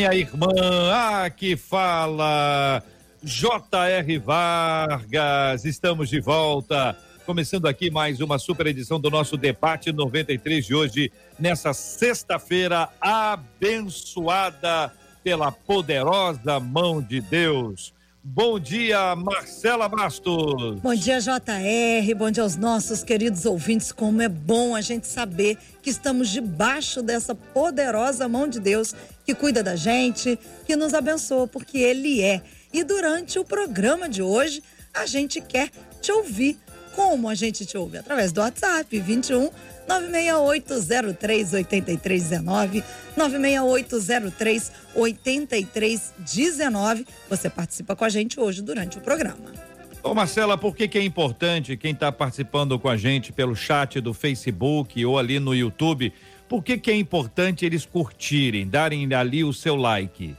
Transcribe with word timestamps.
minha 0.00 0.14
irmã. 0.14 0.48
Aqui 1.22 1.58
fala 1.58 2.82
J.R. 3.22 4.18
Vargas. 4.18 5.66
Estamos 5.66 6.08
de 6.08 6.20
volta. 6.20 6.96
Começando 7.26 7.66
aqui 7.66 7.90
mais 7.90 8.18
uma 8.22 8.38
super 8.38 8.66
edição 8.66 8.98
do 8.98 9.10
nosso 9.10 9.36
debate 9.36 9.92
93 9.92 10.64
de 10.64 10.74
hoje, 10.74 11.12
nessa 11.38 11.74
sexta-feira 11.74 12.88
abençoada 12.98 14.90
pela 15.22 15.52
poderosa 15.52 16.58
mão 16.58 17.02
de 17.02 17.20
Deus. 17.20 17.92
Bom 18.22 18.60
dia, 18.60 19.16
Marcela 19.16 19.88
Bastos. 19.88 20.80
Bom 20.80 20.94
dia, 20.94 21.18
JR. 21.20 22.14
Bom 22.14 22.30
dia 22.30 22.42
aos 22.42 22.54
nossos 22.54 23.02
queridos 23.02 23.46
ouvintes. 23.46 23.92
Como 23.92 24.20
é 24.20 24.28
bom 24.28 24.74
a 24.76 24.82
gente 24.82 25.06
saber 25.06 25.56
que 25.82 25.88
estamos 25.88 26.28
debaixo 26.28 27.02
dessa 27.02 27.34
poderosa 27.34 28.28
mão 28.28 28.46
de 28.46 28.60
Deus 28.60 28.94
que 29.30 29.34
cuida 29.34 29.62
da 29.62 29.76
gente, 29.76 30.36
que 30.66 30.74
nos 30.74 30.92
abençoa, 30.92 31.46
porque 31.46 31.78
Ele 31.78 32.20
é. 32.20 32.42
E 32.72 32.82
durante 32.82 33.38
o 33.38 33.44
programa 33.44 34.08
de 34.08 34.22
hoje, 34.22 34.60
a 34.92 35.06
gente 35.06 35.40
quer 35.40 35.70
te 36.00 36.10
ouvir. 36.10 36.58
Como 36.96 37.28
a 37.28 37.36
gente 37.36 37.64
te 37.64 37.78
ouve? 37.78 37.98
Através 37.98 38.32
do 38.32 38.40
WhatsApp 38.40 38.98
21 38.98 39.48
96803 39.86 41.54
8319 41.54 42.82
96803 43.16 44.72
8319. 44.96 47.06
Você 47.28 47.48
participa 47.48 47.94
com 47.94 48.04
a 48.04 48.08
gente 48.08 48.40
hoje 48.40 48.60
durante 48.60 48.98
o 48.98 49.00
programa. 49.00 49.52
Ô 50.02 50.12
Marcela, 50.12 50.58
por 50.58 50.74
que, 50.74 50.88
que 50.88 50.98
é 50.98 51.04
importante 51.04 51.76
quem 51.76 51.92
está 51.92 52.10
participando 52.10 52.76
com 52.78 52.88
a 52.88 52.96
gente 52.96 53.32
pelo 53.32 53.54
chat 53.54 54.00
do 54.00 54.12
Facebook 54.12 55.04
ou 55.04 55.16
ali 55.16 55.38
no 55.38 55.54
YouTube? 55.54 56.12
Por 56.50 56.64
que, 56.64 56.76
que 56.76 56.90
é 56.90 56.96
importante 56.96 57.64
eles 57.64 57.86
curtirem, 57.86 58.66
darem 58.66 59.14
ali 59.14 59.44
o 59.44 59.52
seu 59.52 59.76
like? 59.76 60.34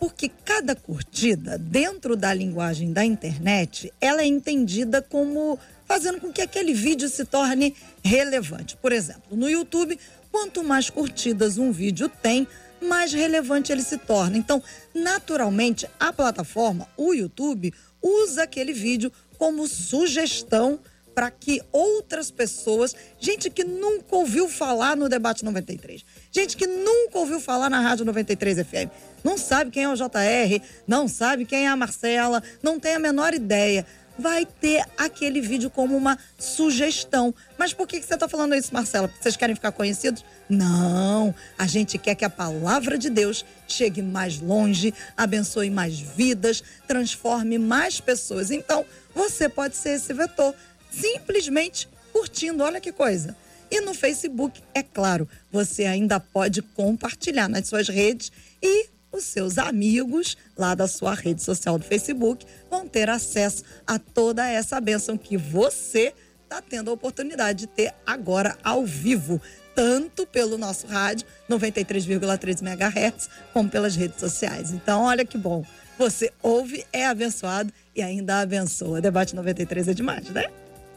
Porque 0.00 0.30
cada 0.42 0.74
curtida, 0.74 1.58
dentro 1.58 2.16
da 2.16 2.32
linguagem 2.32 2.94
da 2.94 3.04
internet, 3.04 3.92
ela 4.00 4.22
é 4.22 4.26
entendida 4.26 5.02
como 5.02 5.58
fazendo 5.84 6.18
com 6.18 6.32
que 6.32 6.40
aquele 6.40 6.72
vídeo 6.72 7.10
se 7.10 7.26
torne 7.26 7.74
relevante. 8.02 8.74
Por 8.74 8.90
exemplo, 8.90 9.36
no 9.36 9.50
YouTube, 9.50 9.98
quanto 10.32 10.64
mais 10.64 10.88
curtidas 10.88 11.58
um 11.58 11.70
vídeo 11.70 12.08
tem, 12.08 12.48
mais 12.80 13.12
relevante 13.12 13.70
ele 13.70 13.82
se 13.82 13.98
torna. 13.98 14.38
Então, 14.38 14.62
naturalmente, 14.94 15.86
a 16.00 16.10
plataforma, 16.10 16.88
o 16.96 17.12
YouTube, 17.12 17.74
usa 18.00 18.44
aquele 18.44 18.72
vídeo 18.72 19.12
como 19.36 19.68
sugestão 19.68 20.80
para 21.14 21.30
que 21.30 21.60
outras 21.72 22.30
pessoas, 22.30 22.94
gente 23.18 23.50
que 23.50 23.64
nunca 23.64 24.16
ouviu 24.16 24.48
falar 24.48 24.96
no 24.96 25.08
Debate 25.08 25.44
93, 25.44 26.04
gente 26.30 26.56
que 26.56 26.66
nunca 26.66 27.18
ouviu 27.18 27.40
falar 27.40 27.68
na 27.68 27.80
Rádio 27.80 28.04
93 28.04 28.58
FM, 28.58 28.90
não 29.22 29.36
sabe 29.36 29.70
quem 29.70 29.84
é 29.84 29.88
o 29.88 29.94
JR, 29.94 30.62
não 30.86 31.06
sabe 31.08 31.44
quem 31.44 31.66
é 31.66 31.68
a 31.68 31.76
Marcela, 31.76 32.42
não 32.62 32.80
tem 32.80 32.94
a 32.94 32.98
menor 32.98 33.34
ideia 33.34 33.86
vai 34.20 34.44
ter 34.44 34.84
aquele 34.98 35.40
vídeo 35.40 35.70
como 35.70 35.96
uma 35.96 36.18
sugestão. 36.38 37.34
Mas 37.58 37.72
por 37.72 37.88
que, 37.88 38.00
você 38.00 38.14
está 38.14 38.28
falando 38.28 38.54
isso, 38.54 38.72
Marcela? 38.72 39.08
Porque 39.08 39.22
vocês 39.22 39.36
querem 39.36 39.54
ficar 39.54 39.72
conhecidos? 39.72 40.24
Não, 40.48 41.34
a 41.58 41.66
gente 41.66 41.96
quer 41.96 42.14
que 42.14 42.24
a 42.24 42.30
palavra 42.30 42.98
de 42.98 43.08
Deus 43.08 43.44
chegue 43.66 44.02
mais 44.02 44.38
longe, 44.38 44.92
abençoe 45.16 45.70
mais 45.70 45.98
vidas, 45.98 46.62
transforme 46.86 47.58
mais 47.58 48.00
pessoas. 48.00 48.50
Então, 48.50 48.84
você 49.14 49.48
pode 49.48 49.76
ser 49.76 49.90
esse 49.90 50.12
vetor, 50.12 50.54
simplesmente 50.90 51.88
curtindo. 52.12 52.62
Olha 52.62 52.80
que 52.80 52.92
coisa. 52.92 53.36
E 53.70 53.80
no 53.80 53.94
Facebook, 53.94 54.60
é 54.74 54.82
claro, 54.82 55.28
você 55.52 55.84
ainda 55.84 56.18
pode 56.18 56.60
compartilhar 56.60 57.48
nas 57.48 57.68
suas 57.68 57.88
redes 57.88 58.32
e 58.60 58.88
os 59.12 59.24
seus 59.24 59.58
amigos 59.58 60.36
lá 60.56 60.74
da 60.74 60.88
sua 60.88 61.14
rede 61.14 61.42
social 61.42 61.78
do 61.78 61.84
Facebook 61.84 62.44
vão 62.68 62.86
ter 62.86 63.08
acesso 63.08 63.64
a 63.86 63.98
toda 63.98 64.48
essa 64.48 64.80
bênção 64.80 65.16
que 65.16 65.36
você 65.36 66.12
está 66.42 66.60
tendo 66.60 66.90
a 66.90 66.94
oportunidade 66.94 67.60
de 67.60 67.66
ter 67.68 67.94
agora 68.04 68.58
ao 68.62 68.84
vivo, 68.84 69.40
tanto 69.74 70.26
pelo 70.26 70.58
nosso 70.58 70.86
rádio 70.86 71.26
93,3 71.48 72.60
MHz, 72.60 73.28
como 73.52 73.68
pelas 73.68 73.94
redes 73.94 74.18
sociais. 74.18 74.72
Então, 74.72 75.02
olha 75.02 75.24
que 75.24 75.38
bom. 75.38 75.64
Você 75.96 76.32
ouve, 76.42 76.84
é 76.92 77.06
abençoado 77.06 77.72
e 77.94 78.02
ainda 78.02 78.40
abençoa. 78.40 79.00
Debate 79.00 79.36
93 79.36 79.88
é 79.88 79.94
demais, 79.94 80.28
né? 80.30 80.46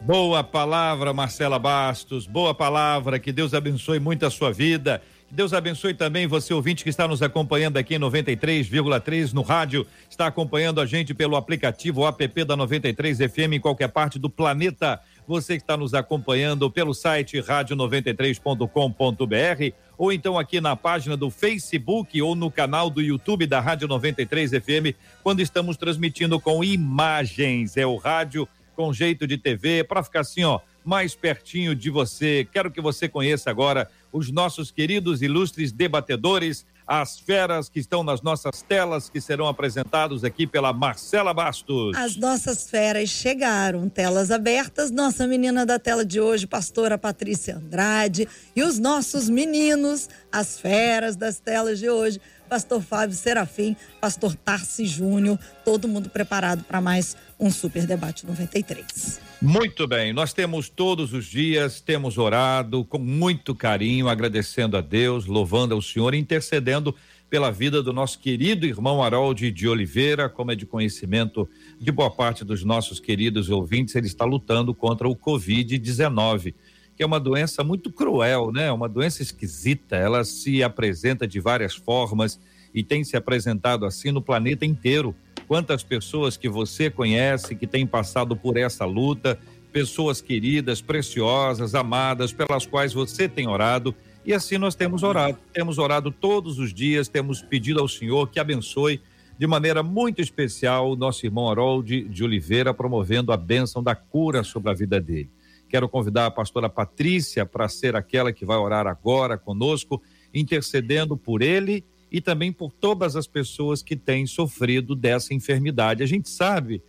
Boa 0.05 0.43
palavra, 0.43 1.13
Marcela 1.13 1.57
Bastos. 1.57 2.27
Boa 2.27 2.53
palavra. 2.53 3.17
Que 3.17 3.31
Deus 3.31 3.53
abençoe 3.53 3.99
muito 3.99 4.25
a 4.25 4.29
sua 4.29 4.51
vida. 4.51 5.01
Deus 5.31 5.53
abençoe 5.53 5.93
também 5.93 6.27
você, 6.27 6.53
ouvinte, 6.53 6.83
que 6.83 6.89
está 6.89 7.07
nos 7.07 7.21
acompanhando 7.21 7.77
aqui 7.77 7.95
em 7.95 7.99
93,3 7.99 9.31
no 9.31 9.41
rádio, 9.41 9.87
está 10.09 10.27
acompanhando 10.27 10.81
a 10.81 10.85
gente 10.85 11.13
pelo 11.13 11.37
aplicativo 11.37 12.05
app 12.05 12.43
da 12.43 12.57
93 12.57 13.17
FM 13.17 13.53
em 13.53 13.61
qualquer 13.61 13.87
parte 13.87 14.19
do 14.19 14.29
planeta. 14.29 14.99
Você 15.25 15.55
que 15.55 15.63
está 15.63 15.77
nos 15.77 15.93
acompanhando 15.93 16.69
pelo 16.69 16.93
site 16.93 17.37
rádio93.com.br 17.37 19.75
ou 19.97 20.11
então 20.11 20.37
aqui 20.37 20.59
na 20.59 20.75
página 20.75 21.15
do 21.15 21.31
Facebook 21.31 22.21
ou 22.21 22.35
no 22.35 22.51
canal 22.51 22.89
do 22.89 23.01
YouTube 23.01 23.47
da 23.47 23.61
Rádio 23.61 23.87
93 23.87 24.51
FM, 24.51 24.97
quando 25.23 25.39
estamos 25.39 25.77
transmitindo 25.77 26.41
com 26.41 26.61
imagens. 26.61 27.77
É 27.77 27.87
o 27.87 27.95
rádio 27.95 28.45
com 28.75 28.93
jeito 28.93 29.25
de 29.27 29.37
TV, 29.37 29.83
para 29.83 30.03
ficar 30.03 30.21
assim, 30.21 30.43
ó, 30.43 30.59
mais 30.83 31.15
pertinho 31.15 31.73
de 31.75 31.89
você. 31.89 32.47
Quero 32.51 32.71
que 32.71 32.81
você 32.81 33.07
conheça 33.07 33.49
agora 33.49 33.89
os 34.11 34.31
nossos 34.31 34.71
queridos 34.71 35.21
ilustres 35.21 35.71
debatedores, 35.71 36.65
as 36.85 37.17
feras 37.17 37.69
que 37.69 37.79
estão 37.79 38.03
nas 38.03 38.21
nossas 38.21 38.61
telas, 38.61 39.09
que 39.09 39.21
serão 39.21 39.47
apresentados 39.47 40.23
aqui 40.23 40.45
pela 40.45 40.73
Marcela 40.73 41.33
Bastos. 41.33 41.95
As 41.95 42.17
nossas 42.17 42.69
feras 42.69 43.09
chegaram, 43.09 43.87
telas 43.87 44.29
abertas. 44.31 44.91
Nossa 44.91 45.25
menina 45.25 45.65
da 45.65 45.79
tela 45.79 46.05
de 46.05 46.19
hoje, 46.19 46.45
pastora 46.45 46.97
Patrícia 46.97 47.55
Andrade, 47.55 48.27
e 48.55 48.61
os 48.61 48.77
nossos 48.77 49.29
meninos, 49.29 50.09
as 50.31 50.59
feras 50.59 51.15
das 51.15 51.39
telas 51.39 51.79
de 51.79 51.89
hoje, 51.89 52.19
pastor 52.53 52.83
Fábio 52.83 53.15
Serafim, 53.15 53.75
pastor 53.99 54.35
Tarci 54.35 54.85
Júnior, 54.85 55.39
todo 55.65 55.87
mundo 55.87 56.07
preparado 56.07 56.63
para 56.63 56.79
mais 56.79 57.17
um 57.39 57.49
Super 57.49 57.87
Debate 57.87 58.27
93. 58.27 59.19
Muito 59.41 59.87
bem, 59.87 60.13
nós 60.13 60.33
temos 60.33 60.69
todos 60.69 61.13
os 61.13 61.25
dias, 61.25 61.81
temos 61.81 62.15
orado 62.19 62.85
com 62.85 62.99
muito 62.99 63.55
carinho, 63.55 64.07
agradecendo 64.07 64.77
a 64.77 64.81
Deus, 64.81 65.25
louvando 65.25 65.73
ao 65.73 65.81
Senhor, 65.81 66.13
intercedendo 66.13 66.93
pela 67.27 67.49
vida 67.49 67.81
do 67.81 67.91
nosso 67.91 68.19
querido 68.19 68.67
irmão 68.67 69.01
Harold 69.01 69.49
de 69.49 69.67
Oliveira, 69.67 70.29
como 70.29 70.51
é 70.51 70.55
de 70.55 70.67
conhecimento 70.67 71.49
de 71.79 71.91
boa 71.91 72.11
parte 72.11 72.45
dos 72.45 72.63
nossos 72.63 72.99
queridos 72.99 73.49
ouvintes, 73.49 73.95
ele 73.95 74.05
está 74.05 74.25
lutando 74.25 74.75
contra 74.75 75.09
o 75.09 75.15
Covid-19 75.15 76.53
que 76.95 77.03
é 77.03 77.05
uma 77.05 77.19
doença 77.19 77.63
muito 77.63 77.91
cruel, 77.91 78.51
né? 78.51 78.71
Uma 78.71 78.87
doença 78.87 79.21
esquisita. 79.21 79.95
Ela 79.95 80.23
se 80.23 80.61
apresenta 80.63 81.27
de 81.27 81.39
várias 81.39 81.75
formas 81.75 82.39
e 82.73 82.83
tem 82.83 83.03
se 83.03 83.15
apresentado 83.15 83.85
assim 83.85 84.11
no 84.11 84.21
planeta 84.21 84.65
inteiro. 84.65 85.15
Quantas 85.47 85.83
pessoas 85.83 86.37
que 86.37 86.49
você 86.49 86.89
conhece 86.89 87.55
que 87.55 87.67
têm 87.67 87.85
passado 87.85 88.35
por 88.35 88.57
essa 88.57 88.85
luta, 88.85 89.39
pessoas 89.71 90.21
queridas, 90.21 90.81
preciosas, 90.81 91.73
amadas, 91.73 92.31
pelas 92.31 92.65
quais 92.65 92.93
você 92.93 93.27
tem 93.27 93.47
orado. 93.47 93.93
E 94.25 94.33
assim 94.33 94.57
nós 94.57 94.75
temos 94.75 95.03
orado. 95.03 95.37
Temos 95.51 95.77
orado 95.77 96.11
todos 96.11 96.59
os 96.59 96.73
dias, 96.73 97.07
temos 97.07 97.41
pedido 97.41 97.79
ao 97.79 97.87
Senhor 97.87 98.29
que 98.29 98.39
abençoe 98.39 99.01
de 99.37 99.47
maneira 99.47 99.81
muito 99.81 100.21
especial 100.21 100.91
o 100.91 100.95
nosso 100.95 101.25
irmão 101.25 101.49
Harold 101.49 102.03
de 102.03 102.23
Oliveira, 102.23 102.73
promovendo 102.73 103.31
a 103.31 103.37
bênção 103.37 103.81
da 103.81 103.95
cura 103.95 104.43
sobre 104.43 104.71
a 104.71 104.73
vida 104.75 105.01
dele. 105.01 105.29
Quero 105.73 105.89
convidar 105.89 106.27
a 106.27 106.31
pastora 106.31 106.69
Patrícia 106.69 107.47
para 107.47 107.67
ser 107.67 107.95
aquela 107.95 108.31
que 108.31 108.45
vai 108.45 108.57
orar 108.57 108.85
agora 108.85 109.39
conosco, 109.39 109.99
intercedendo 110.31 111.17
por 111.17 111.41
ele 111.41 111.83
e 112.11 112.21
também 112.21 112.53
por 112.53 112.71
todas 112.71 113.15
as 113.15 113.25
pessoas 113.25 113.81
que 113.81 113.95
têm 113.95 114.27
sofrido 114.27 114.95
dessa 114.95 115.33
enfermidade. 115.33 116.03
A 116.03 116.05
gente 116.05 116.29
sabe, 116.29 116.79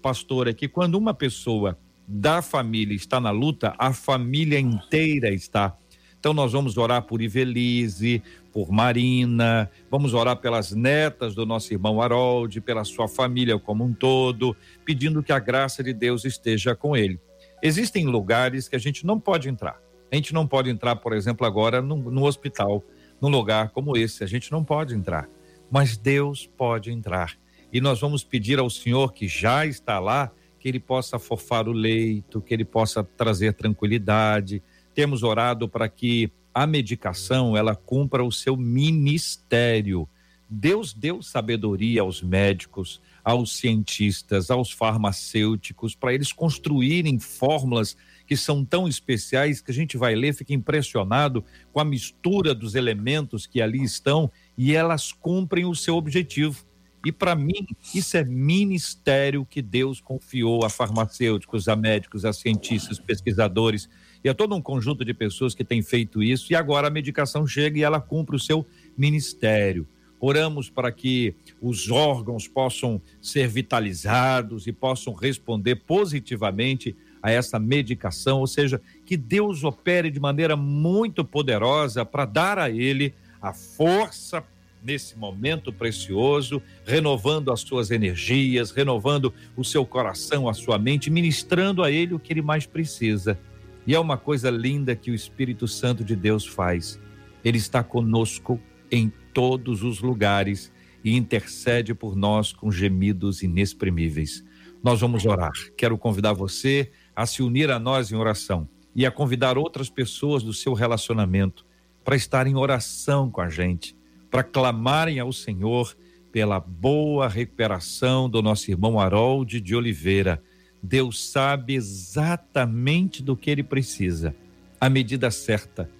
pastora, 0.00 0.54
que 0.54 0.68
quando 0.68 0.94
uma 0.94 1.12
pessoa 1.12 1.78
da 2.08 2.40
família 2.40 2.96
está 2.96 3.20
na 3.20 3.30
luta, 3.30 3.74
a 3.76 3.92
família 3.92 4.58
inteira 4.58 5.28
está. 5.28 5.76
Então 6.18 6.32
nós 6.32 6.52
vamos 6.52 6.78
orar 6.78 7.02
por 7.02 7.20
Ivelise, 7.20 8.22
por 8.54 8.72
Marina, 8.72 9.70
vamos 9.90 10.14
orar 10.14 10.38
pelas 10.38 10.72
netas 10.72 11.34
do 11.34 11.44
nosso 11.44 11.74
irmão 11.74 12.00
Harold, 12.00 12.58
pela 12.62 12.84
sua 12.84 13.06
família 13.06 13.58
como 13.58 13.84
um 13.84 13.92
todo, 13.92 14.56
pedindo 14.82 15.22
que 15.22 15.30
a 15.30 15.38
graça 15.38 15.84
de 15.84 15.92
Deus 15.92 16.24
esteja 16.24 16.74
com 16.74 16.96
ele. 16.96 17.20
Existem 17.62 18.06
lugares 18.06 18.68
que 18.68 18.76
a 18.76 18.78
gente 18.78 19.04
não 19.04 19.20
pode 19.20 19.48
entrar. 19.48 19.80
A 20.10 20.16
gente 20.16 20.34
não 20.34 20.46
pode 20.46 20.70
entrar, 20.70 20.96
por 20.96 21.12
exemplo, 21.12 21.46
agora 21.46 21.80
no, 21.80 22.24
hospital, 22.24 22.82
num 23.20 23.28
lugar 23.28 23.70
como 23.70 23.96
esse. 23.96 24.24
A 24.24 24.26
gente 24.26 24.50
não 24.50 24.64
pode 24.64 24.94
entrar. 24.94 25.28
Mas 25.70 25.96
Deus 25.96 26.46
pode 26.56 26.90
entrar. 26.90 27.38
E 27.72 27.80
nós 27.80 28.00
vamos 28.00 28.24
pedir 28.24 28.58
ao 28.58 28.68
Senhor 28.68 29.12
que 29.12 29.28
já 29.28 29.64
está 29.64 30.00
lá, 30.00 30.32
que 30.58 30.68
ele 30.68 30.80
possa 30.80 31.18
fofar 31.18 31.68
o 31.68 31.72
leito, 31.72 32.40
que 32.40 32.52
ele 32.52 32.64
possa 32.64 33.04
trazer 33.04 33.54
tranquilidade. 33.54 34.62
Temos 34.94 35.22
orado 35.22 35.68
para 35.68 35.88
que 35.88 36.32
a 36.52 36.66
medicação 36.66 37.56
ela 37.56 37.76
cumpra 37.76 38.24
o 38.24 38.32
seu 38.32 38.56
ministério. 38.56 40.08
Deus 40.48 40.92
deu 40.92 41.22
sabedoria 41.22 42.00
aos 42.00 42.20
médicos, 42.20 43.00
aos 43.30 43.56
cientistas, 43.56 44.50
aos 44.50 44.72
farmacêuticos, 44.72 45.94
para 45.94 46.12
eles 46.12 46.32
construírem 46.32 47.18
fórmulas 47.20 47.96
que 48.26 48.36
são 48.36 48.64
tão 48.64 48.88
especiais 48.88 49.60
que 49.60 49.70
a 49.70 49.74
gente 49.74 49.96
vai 49.96 50.14
ler, 50.14 50.34
fica 50.34 50.52
impressionado 50.52 51.44
com 51.72 51.80
a 51.80 51.84
mistura 51.84 52.54
dos 52.54 52.74
elementos 52.74 53.46
que 53.46 53.62
ali 53.62 53.82
estão 53.82 54.30
e 54.58 54.74
elas 54.74 55.12
cumprem 55.12 55.64
o 55.64 55.74
seu 55.74 55.96
objetivo. 55.96 56.64
E 57.04 57.10
para 57.10 57.34
mim, 57.34 57.66
isso 57.94 58.16
é 58.16 58.24
ministério 58.24 59.46
que 59.48 59.62
Deus 59.62 60.00
confiou 60.00 60.64
a 60.64 60.68
farmacêuticos, 60.68 61.68
a 61.68 61.74
médicos, 61.74 62.24
a 62.24 62.32
cientistas, 62.32 62.98
pesquisadores 62.98 63.88
e 64.22 64.28
a 64.28 64.34
todo 64.34 64.54
um 64.54 64.60
conjunto 64.60 65.04
de 65.04 65.14
pessoas 65.14 65.54
que 65.54 65.64
tem 65.64 65.82
feito 65.82 66.22
isso. 66.22 66.52
E 66.52 66.56
agora 66.56 66.88
a 66.88 66.90
medicação 66.90 67.46
chega 67.46 67.78
e 67.78 67.82
ela 67.82 68.00
cumpre 68.00 68.36
o 68.36 68.40
seu 68.40 68.66
ministério. 68.98 69.86
Oramos 70.20 70.68
para 70.68 70.92
que 70.92 71.34
os 71.60 71.90
órgãos 71.90 72.46
possam 72.46 73.00
ser 73.22 73.48
vitalizados 73.48 74.66
e 74.66 74.72
possam 74.72 75.14
responder 75.14 75.76
positivamente 75.76 76.94
a 77.22 77.30
essa 77.30 77.58
medicação, 77.58 78.40
ou 78.40 78.46
seja, 78.46 78.80
que 79.04 79.16
Deus 79.16 79.64
opere 79.64 80.10
de 80.10 80.20
maneira 80.20 80.56
muito 80.56 81.24
poderosa 81.24 82.04
para 82.04 82.24
dar 82.24 82.58
a 82.58 82.70
ele 82.70 83.14
a 83.40 83.52
força 83.52 84.44
nesse 84.82 85.16
momento 85.18 85.72
precioso, 85.72 86.62
renovando 86.84 87.52
as 87.52 87.60
suas 87.60 87.90
energias, 87.90 88.70
renovando 88.70 89.32
o 89.56 89.64
seu 89.64 89.84
coração, 89.84 90.48
a 90.48 90.54
sua 90.54 90.78
mente, 90.78 91.10
ministrando 91.10 91.82
a 91.82 91.90
ele 91.90 92.14
o 92.14 92.18
que 92.18 92.32
ele 92.32 92.42
mais 92.42 92.66
precisa. 92.66 93.38
E 93.86 93.94
é 93.94 94.00
uma 94.00 94.16
coisa 94.16 94.50
linda 94.50 94.96
que 94.96 95.10
o 95.10 95.14
Espírito 95.14 95.66
Santo 95.68 96.04
de 96.04 96.16
Deus 96.16 96.46
faz. 96.46 96.98
Ele 97.44 97.58
está 97.58 97.82
conosco 97.82 98.60
em 98.90 99.12
todos 99.32 99.82
os 99.82 100.00
lugares 100.00 100.72
e 101.04 101.16
intercede 101.16 101.94
por 101.94 102.14
nós 102.14 102.52
com 102.52 102.70
gemidos 102.70 103.42
inexprimíveis. 103.42 104.44
Nós 104.82 105.00
vamos 105.00 105.26
orar. 105.26 105.52
Quero 105.76 105.96
convidar 105.98 106.32
você 106.32 106.90
a 107.14 107.26
se 107.26 107.42
unir 107.42 107.70
a 107.70 107.78
nós 107.78 108.10
em 108.10 108.16
oração 108.16 108.68
e 108.94 109.04
a 109.04 109.10
convidar 109.10 109.58
outras 109.58 109.88
pessoas 109.88 110.42
do 110.42 110.52
seu 110.52 110.72
relacionamento 110.72 111.66
para 112.04 112.16
estar 112.16 112.46
em 112.46 112.56
oração 112.56 113.30
com 113.30 113.40
a 113.40 113.48
gente, 113.48 113.96
para 114.30 114.42
clamarem 114.42 115.18
ao 115.18 115.32
Senhor 115.32 115.94
pela 116.32 116.60
boa 116.60 117.28
recuperação 117.28 118.28
do 118.28 118.40
nosso 118.40 118.70
irmão 118.70 118.98
Harold 118.98 119.60
de 119.60 119.74
Oliveira. 119.74 120.42
Deus 120.82 121.30
sabe 121.30 121.74
exatamente 121.74 123.22
do 123.22 123.36
que 123.36 123.50
ele 123.50 123.62
precisa. 123.62 124.34
A 124.80 124.88
medida 124.88 125.30
certa 125.30 125.90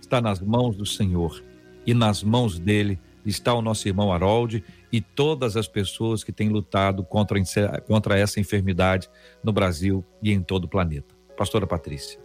está 0.00 0.20
nas 0.20 0.40
mãos 0.40 0.76
do 0.76 0.86
Senhor 0.86 1.42
e 1.86 1.94
nas 1.94 2.22
mãos 2.22 2.58
dele 2.58 2.98
está 3.24 3.54
o 3.54 3.62
nosso 3.62 3.86
irmão 3.86 4.12
Harold 4.12 4.64
e 4.92 5.00
todas 5.00 5.56
as 5.56 5.68
pessoas 5.68 6.24
que 6.24 6.32
têm 6.32 6.48
lutado 6.48 7.04
contra, 7.04 7.38
contra 7.86 8.18
essa 8.18 8.40
enfermidade 8.40 9.08
no 9.42 9.52
Brasil 9.52 10.04
e 10.22 10.32
em 10.32 10.42
todo 10.42 10.64
o 10.64 10.68
planeta. 10.68 11.14
Pastora 11.36 11.66
Patrícia. 11.66 12.20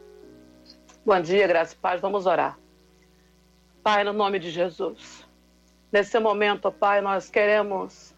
Bom 1.06 1.19
dia, 1.22 1.48
graça 1.48 1.74
e 1.74 1.78
paz. 1.78 2.02
Vamos 2.02 2.25
orar. 2.25 2.57
Pai, 3.84 4.04
no 4.04 4.13
nome 4.13 4.40
de 4.40 4.50
Jesus. 4.50 5.28
Nesse 5.92 6.19
momento, 6.19 6.72
Pai, 6.72 7.02
nós 7.02 7.30
queremos 7.30 8.16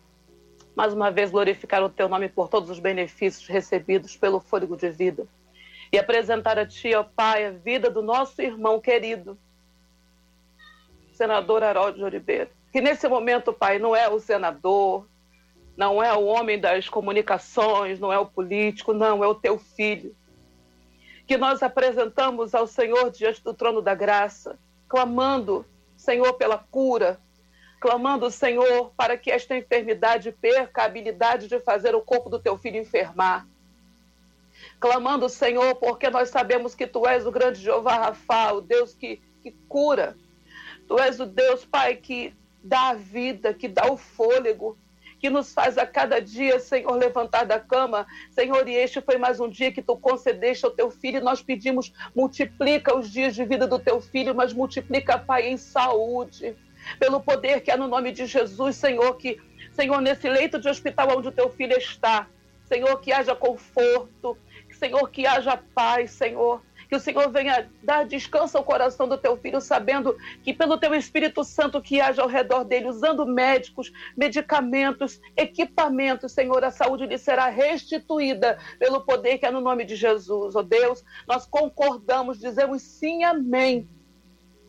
mais 0.75 0.93
uma 0.93 1.11
vez 1.11 1.31
glorificar 1.31 1.83
o 1.83 1.89
Teu 1.89 2.07
nome 2.07 2.29
por 2.29 2.47
todos 2.47 2.69
os 2.69 2.79
benefícios 2.79 3.47
recebidos 3.47 4.15
pelo 4.15 4.39
fôlego 4.39 4.77
de 4.77 4.89
vida 4.89 5.27
e 5.91 5.97
apresentar 5.97 6.57
a 6.57 6.65
Ti, 6.65 6.93
ó 6.95 7.03
Pai, 7.03 7.45
a 7.45 7.51
vida 7.51 7.89
do 7.89 8.01
nosso 8.01 8.41
irmão 8.41 8.79
querido, 8.79 9.37
senador 11.17 11.63
Harold 11.63 11.97
de 11.97 12.03
Oliveira 12.03 12.51
que 12.77 12.81
nesse 12.81 13.07
momento, 13.07 13.51
Pai, 13.51 13.79
não 13.79 13.95
é 13.95 14.07
o 14.07 14.19
senador, 14.19 15.07
não 15.75 16.03
é 16.03 16.13
o 16.13 16.25
homem 16.25 16.59
das 16.59 16.87
comunicações, 16.87 17.99
não 17.99 18.13
é 18.13 18.19
o 18.19 18.25
político, 18.25 18.93
não, 18.93 19.23
é 19.23 19.27
o 19.27 19.35
teu 19.35 19.57
filho. 19.57 20.15
Que 21.25 21.37
nós 21.37 21.63
apresentamos 21.63 22.53
ao 22.53 22.67
Senhor 22.67 23.09
diante 23.09 23.43
do 23.43 23.51
trono 23.53 23.81
da 23.81 23.95
graça, 23.95 24.59
clamando, 24.87 25.65
Senhor, 25.95 26.33
pela 26.33 26.57
cura, 26.57 27.19
clamando, 27.79 28.29
Senhor, 28.29 28.91
para 28.95 29.17
que 29.17 29.31
esta 29.31 29.57
enfermidade 29.57 30.31
perca 30.31 30.83
a 30.83 30.85
habilidade 30.85 31.47
de 31.47 31.59
fazer 31.59 31.95
o 31.95 32.01
corpo 32.01 32.29
do 32.29 32.39
teu 32.39 32.57
filho 32.57 32.77
enfermar. 32.77 33.47
Clamando, 34.79 35.27
Senhor, 35.29 35.73
porque 35.75 36.11
nós 36.11 36.29
sabemos 36.29 36.75
que 36.75 36.85
tu 36.85 37.07
és 37.07 37.25
o 37.25 37.31
grande 37.31 37.59
Jeová 37.59 37.95
Rafa, 37.95 38.53
o 38.53 38.61
Deus 38.61 38.93
que, 38.93 39.21
que 39.41 39.51
cura. 39.67 40.15
Tu 40.87 40.97
és 40.99 41.19
o 41.19 41.25
Deus, 41.25 41.65
Pai, 41.65 41.95
que 41.95 42.33
dá 42.63 42.89
a 42.89 42.93
vida, 42.93 43.53
que 43.53 43.67
dá 43.67 43.91
o 43.91 43.97
fôlego, 43.97 44.77
que 45.19 45.29
nos 45.29 45.53
faz 45.53 45.77
a 45.77 45.85
cada 45.85 46.21
dia, 46.21 46.59
Senhor, 46.59 46.91
levantar 46.95 47.45
da 47.45 47.59
cama. 47.59 48.05
Senhor, 48.31 48.67
e 48.67 48.75
este 48.75 49.01
foi 49.01 49.17
mais 49.17 49.39
um 49.39 49.49
dia 49.49 49.71
que 49.71 49.81
tu 49.81 49.97
concedeste 49.97 50.65
ao 50.65 50.71
teu 50.71 50.89
filho. 50.89 51.17
E 51.17 51.21
nós 51.21 51.41
pedimos, 51.41 51.91
multiplica 52.15 52.95
os 52.95 53.11
dias 53.11 53.35
de 53.35 53.43
vida 53.43 53.67
do 53.67 53.79
teu 53.79 53.99
filho, 53.99 54.33
mas 54.33 54.53
multiplica, 54.53 55.17
Pai, 55.17 55.47
em 55.47 55.57
saúde. 55.57 56.55
Pelo 56.99 57.19
poder 57.19 57.61
que 57.61 57.71
há 57.71 57.75
no 57.75 57.87
nome 57.87 58.11
de 58.11 58.25
Jesus, 58.25 58.75
Senhor, 58.77 59.17
que, 59.17 59.41
Senhor, 59.71 59.99
nesse 59.99 60.29
leito 60.29 60.59
de 60.59 60.69
hospital 60.69 61.17
onde 61.17 61.27
o 61.27 61.31
teu 61.33 61.49
filho 61.49 61.77
está, 61.77 62.27
Senhor, 62.63 62.99
que 63.01 63.11
haja 63.11 63.35
conforto, 63.35 64.37
Senhor, 64.71 65.09
que 65.09 65.25
haja 65.25 65.57
paz, 65.73 66.11
Senhor 66.11 66.61
que 66.87 66.95
o 66.95 66.99
Senhor 66.99 67.29
venha 67.31 67.69
dar 67.83 68.05
descanso 68.05 68.57
ao 68.57 68.63
coração 68.63 69.07
do 69.07 69.17
teu 69.17 69.35
filho, 69.37 69.59
sabendo 69.59 70.17
que 70.43 70.53
pelo 70.53 70.77
teu 70.77 70.93
Espírito 70.95 71.43
Santo 71.43 71.81
que 71.81 71.99
haja 71.99 72.21
ao 72.21 72.27
redor 72.27 72.63
dele, 72.63 72.87
usando 72.87 73.25
médicos, 73.25 73.91
medicamentos, 74.15 75.19
equipamentos, 75.35 76.31
Senhor, 76.31 76.63
a 76.63 76.71
saúde 76.71 77.05
lhe 77.05 77.17
será 77.17 77.47
restituída 77.47 78.57
pelo 78.79 79.01
poder 79.01 79.37
que 79.37 79.45
é 79.45 79.51
no 79.51 79.61
nome 79.61 79.83
de 79.83 79.95
Jesus. 79.95 80.55
Ó 80.55 80.59
oh 80.59 80.63
Deus, 80.63 81.03
nós 81.27 81.45
concordamos, 81.45 82.39
dizemos 82.39 82.81
sim, 82.81 83.23
amém 83.23 83.87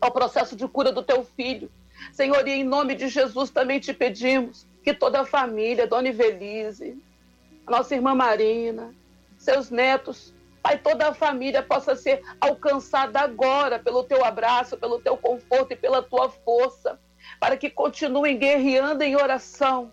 ao 0.01 0.11
processo 0.11 0.57
de 0.57 0.67
cura 0.67 0.93
do 0.93 1.03
teu 1.03 1.25
filho. 1.25 1.71
Senhor, 2.13 2.47
e 2.47 2.53
em 2.53 2.65
nome 2.65 2.95
de 2.95 3.09
Jesus 3.09 3.51
também 3.51 3.81
te 3.81 3.93
pedimos 3.93 4.67
que 4.83 4.95
toda 4.95 5.21
a 5.21 5.27
família, 5.27 5.87
Dona 5.87 6.09
Ivelise, 6.09 6.97
nossa 7.69 7.95
irmã 7.95 8.15
Marina, 8.15 8.95
seus 9.37 9.71
netos, 9.71 10.33
Pai, 10.69 10.77
toda 10.77 11.09
a 11.09 11.15
família 11.15 11.63
possa 11.63 11.97
ser 11.97 12.23
alcançada 12.39 13.21
agora 13.21 13.79
pelo 13.79 14.05
teu 14.05 14.23
abraço, 14.23 14.77
pelo 14.77 15.01
teu 15.01 15.17
conforto 15.17 15.73
e 15.73 15.77
pela 15.77 16.03
tua 16.03 16.29
força, 16.29 17.01
para 17.41 17.57
que 17.57 17.71
continuem 17.71 18.37
guerreando 18.37 19.03
em 19.03 19.17
oração, 19.17 19.91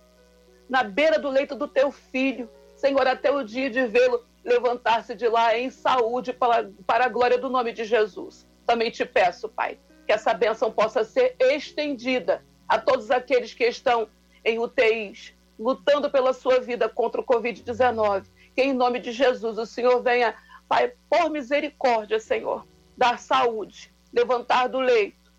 na 0.68 0.84
beira 0.84 1.18
do 1.18 1.30
leito 1.30 1.56
do 1.56 1.66
teu 1.66 1.94
filho, 1.94 2.50
Senhor, 2.76 3.08
até 3.08 3.32
o 3.32 3.42
dia 3.42 3.70
de 3.70 3.88
vê-lo 3.88 4.26
levantar-se 4.44 5.16
de 5.16 5.30
lá 5.30 5.58
em 5.58 5.70
saúde 5.70 6.34
para, 6.34 6.70
para 6.86 7.06
a 7.06 7.10
glória 7.10 7.38
do 7.38 7.50
nome 7.50 7.72
de 7.72 7.86
Jesus. 7.86 8.46
Também 8.66 8.92
te 8.92 9.06
peço, 9.06 9.48
Pai, 9.48 9.80
que 10.06 10.12
essa 10.12 10.34
bênção 10.34 10.70
possa 10.70 11.06
ser 11.06 11.38
estendida 11.40 12.44
a 12.68 12.78
todos 12.78 13.12
aqueles 13.12 13.54
que 13.54 13.64
estão 13.64 14.10
em 14.44 14.60
UTIs, 14.60 15.34
lutando 15.58 16.12
pela 16.12 16.34
sua 16.34 16.60
vida 16.60 16.90
contra 16.90 17.22
o 17.22 17.26
Covid-19. 17.26 18.26
Que 18.54 18.62
em 18.62 18.74
nome 18.74 19.00
de 19.00 19.14
Jesus 19.14 19.58
o 19.58 19.66
Senhor 19.66 20.02
venha 20.02 20.36
Pai, 20.68 20.94
por 21.10 21.30
misericórdia, 21.30 22.20
Senhor, 22.20 22.66
dar 22.98 23.20
saúde, 23.20 23.94
levantar 24.12 24.68
do 24.68 24.80
leito. 24.80 25.34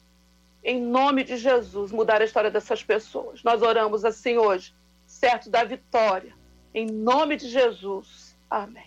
Em 0.62 0.80
nome 0.80 1.24
de 1.24 1.36
Jesus, 1.36 1.92
mudar 1.92 2.20
a 2.20 2.24
história 2.24 2.50
dessas 2.50 2.82
pessoas. 2.82 3.42
Nós 3.42 3.62
oramos 3.62 4.04
assim 4.04 4.36
hoje, 4.36 4.74
certo 5.06 5.48
da 5.48 5.64
vitória. 5.64 6.34
Em 6.74 6.86
nome 6.86 7.36
de 7.36 7.48
Jesus. 7.48 8.36
Amém. 8.50 8.85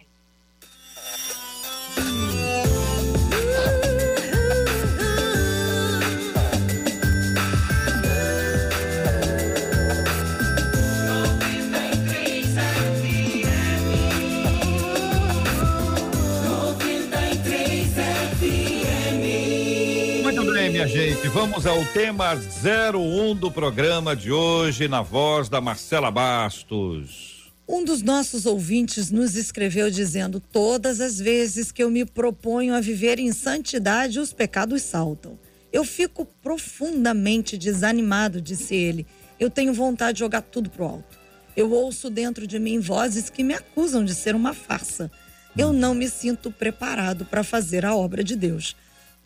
Gente, 20.89 21.27
vamos 21.27 21.67
ao 21.67 21.85
tema 21.85 22.33
01 22.33 23.35
do 23.35 23.51
programa 23.51 24.15
de 24.15 24.31
hoje, 24.31 24.87
na 24.87 25.03
voz 25.03 25.47
da 25.47 25.61
Marcela 25.61 26.09
Bastos. 26.09 27.53
Um 27.67 27.85
dos 27.85 28.01
nossos 28.01 28.47
ouvintes 28.47 29.11
nos 29.11 29.35
escreveu 29.35 29.91
dizendo: 29.91 30.39
Todas 30.39 30.99
as 30.99 31.19
vezes 31.19 31.71
que 31.71 31.83
eu 31.83 31.91
me 31.91 32.05
proponho 32.05 32.73
a 32.73 32.81
viver 32.81 33.19
em 33.19 33.31
santidade, 33.31 34.19
os 34.19 34.33
pecados 34.33 34.81
saltam. 34.81 35.37
Eu 35.71 35.83
fico 35.85 36.25
profundamente 36.25 37.55
desanimado, 37.55 38.41
disse 38.41 38.73
ele. 38.73 39.05
Eu 39.39 39.51
tenho 39.51 39.71
vontade 39.71 40.13
de 40.13 40.19
jogar 40.19 40.41
tudo 40.41 40.71
pro 40.71 40.85
alto. 40.85 41.19
Eu 41.55 41.71
ouço 41.71 42.09
dentro 42.09 42.47
de 42.47 42.57
mim 42.57 42.79
vozes 42.79 43.29
que 43.29 43.43
me 43.43 43.53
acusam 43.53 44.03
de 44.03 44.15
ser 44.15 44.33
uma 44.33 44.55
farsa. 44.55 45.11
Eu 45.55 45.71
não 45.71 45.93
me 45.93 46.09
sinto 46.09 46.49
preparado 46.49 47.25
para 47.25 47.43
fazer 47.43 47.85
a 47.85 47.95
obra 47.95 48.23
de 48.23 48.35
Deus. 48.35 48.75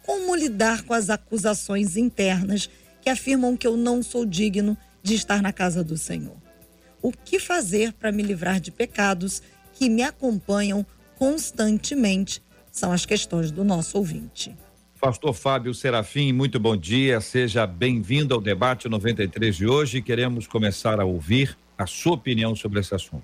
Como 0.05 0.35
lidar 0.35 0.83
com 0.83 0.93
as 0.93 1.09
acusações 1.09 1.95
internas 1.95 2.69
que 3.01 3.09
afirmam 3.09 3.55
que 3.55 3.65
eu 3.65 3.77
não 3.77 4.03
sou 4.03 4.25
digno 4.25 4.77
de 5.01 5.15
estar 5.15 5.41
na 5.41 5.53
casa 5.53 5.83
do 5.83 5.97
Senhor? 5.97 6.35
O 7.01 7.11
que 7.11 7.39
fazer 7.39 7.93
para 7.93 8.11
me 8.11 8.21
livrar 8.21 8.59
de 8.59 8.69
pecados 8.69 9.41
que 9.73 9.89
me 9.89 10.03
acompanham 10.03 10.85
constantemente? 11.17 12.43
São 12.71 12.91
as 12.91 13.05
questões 13.05 13.49
do 13.49 13.63
nosso 13.63 13.97
ouvinte. 13.97 14.55
Pastor 14.99 15.33
Fábio 15.33 15.73
Serafim, 15.73 16.31
muito 16.33 16.59
bom 16.59 16.75
dia. 16.75 17.19
Seja 17.21 17.65
bem-vindo 17.67 18.33
ao 18.33 18.41
debate 18.41 18.89
93 18.89 19.55
de 19.55 19.67
hoje. 19.67 20.01
Queremos 20.01 20.47
começar 20.47 20.99
a 20.99 21.05
ouvir 21.05 21.57
a 21.77 21.85
sua 21.85 22.13
opinião 22.13 22.55
sobre 22.55 22.79
esse 22.79 22.93
assunto. 22.95 23.23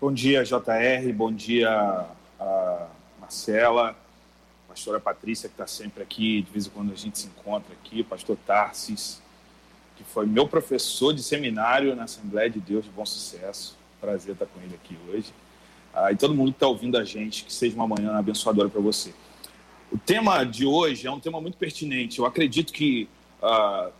Bom 0.00 0.12
dia, 0.12 0.44
JR. 0.44 1.12
Bom 1.12 1.32
dia, 1.32 2.06
a 2.38 2.86
Marcela 3.20 3.96
pastora 4.78 5.00
Patrícia, 5.00 5.48
que 5.48 5.54
está 5.54 5.66
sempre 5.66 6.04
aqui, 6.04 6.42
de 6.42 6.52
vez 6.52 6.68
em 6.68 6.70
quando 6.70 6.92
a 6.92 6.94
gente 6.94 7.18
se 7.18 7.26
encontra 7.26 7.74
aqui, 7.74 8.04
pastor 8.04 8.38
Tarsis, 8.46 9.20
que 9.96 10.04
foi 10.04 10.24
meu 10.24 10.46
professor 10.46 11.12
de 11.12 11.20
seminário 11.20 11.96
na 11.96 12.04
Assembleia 12.04 12.48
de 12.48 12.60
Deus 12.60 12.84
de 12.84 12.90
Bom 12.90 13.04
Sucesso. 13.04 13.76
Prazer 14.00 14.34
estar 14.34 14.46
com 14.46 14.60
ele 14.60 14.76
aqui 14.76 14.96
hoje. 15.08 15.34
Ah, 15.92 16.12
e 16.12 16.16
todo 16.16 16.32
mundo 16.32 16.52
que 16.52 16.56
está 16.56 16.68
ouvindo 16.68 16.96
a 16.96 17.02
gente, 17.02 17.44
que 17.44 17.52
seja 17.52 17.74
uma 17.74 17.88
manhã 17.88 18.16
abençoadora 18.16 18.68
para 18.68 18.80
você. 18.80 19.12
O 19.90 19.98
tema 19.98 20.44
de 20.44 20.64
hoje 20.64 21.08
é 21.08 21.10
um 21.10 21.18
tema 21.18 21.40
muito 21.40 21.58
pertinente. 21.58 22.20
Eu 22.20 22.24
acredito 22.24 22.72
que 22.72 23.08
ah, 23.42 23.90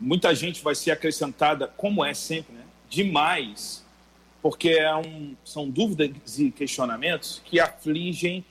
muita 0.00 0.34
gente 0.34 0.62
vai 0.62 0.74
ser 0.74 0.92
acrescentada, 0.92 1.68
como 1.76 2.02
é 2.02 2.14
sempre, 2.14 2.54
né? 2.54 2.64
demais, 2.88 3.84
porque 4.40 4.70
é 4.70 4.96
um, 4.96 5.36
são 5.44 5.68
dúvidas 5.68 6.38
e 6.38 6.50
questionamentos 6.50 7.42
que 7.44 7.60
afligem 7.60 8.42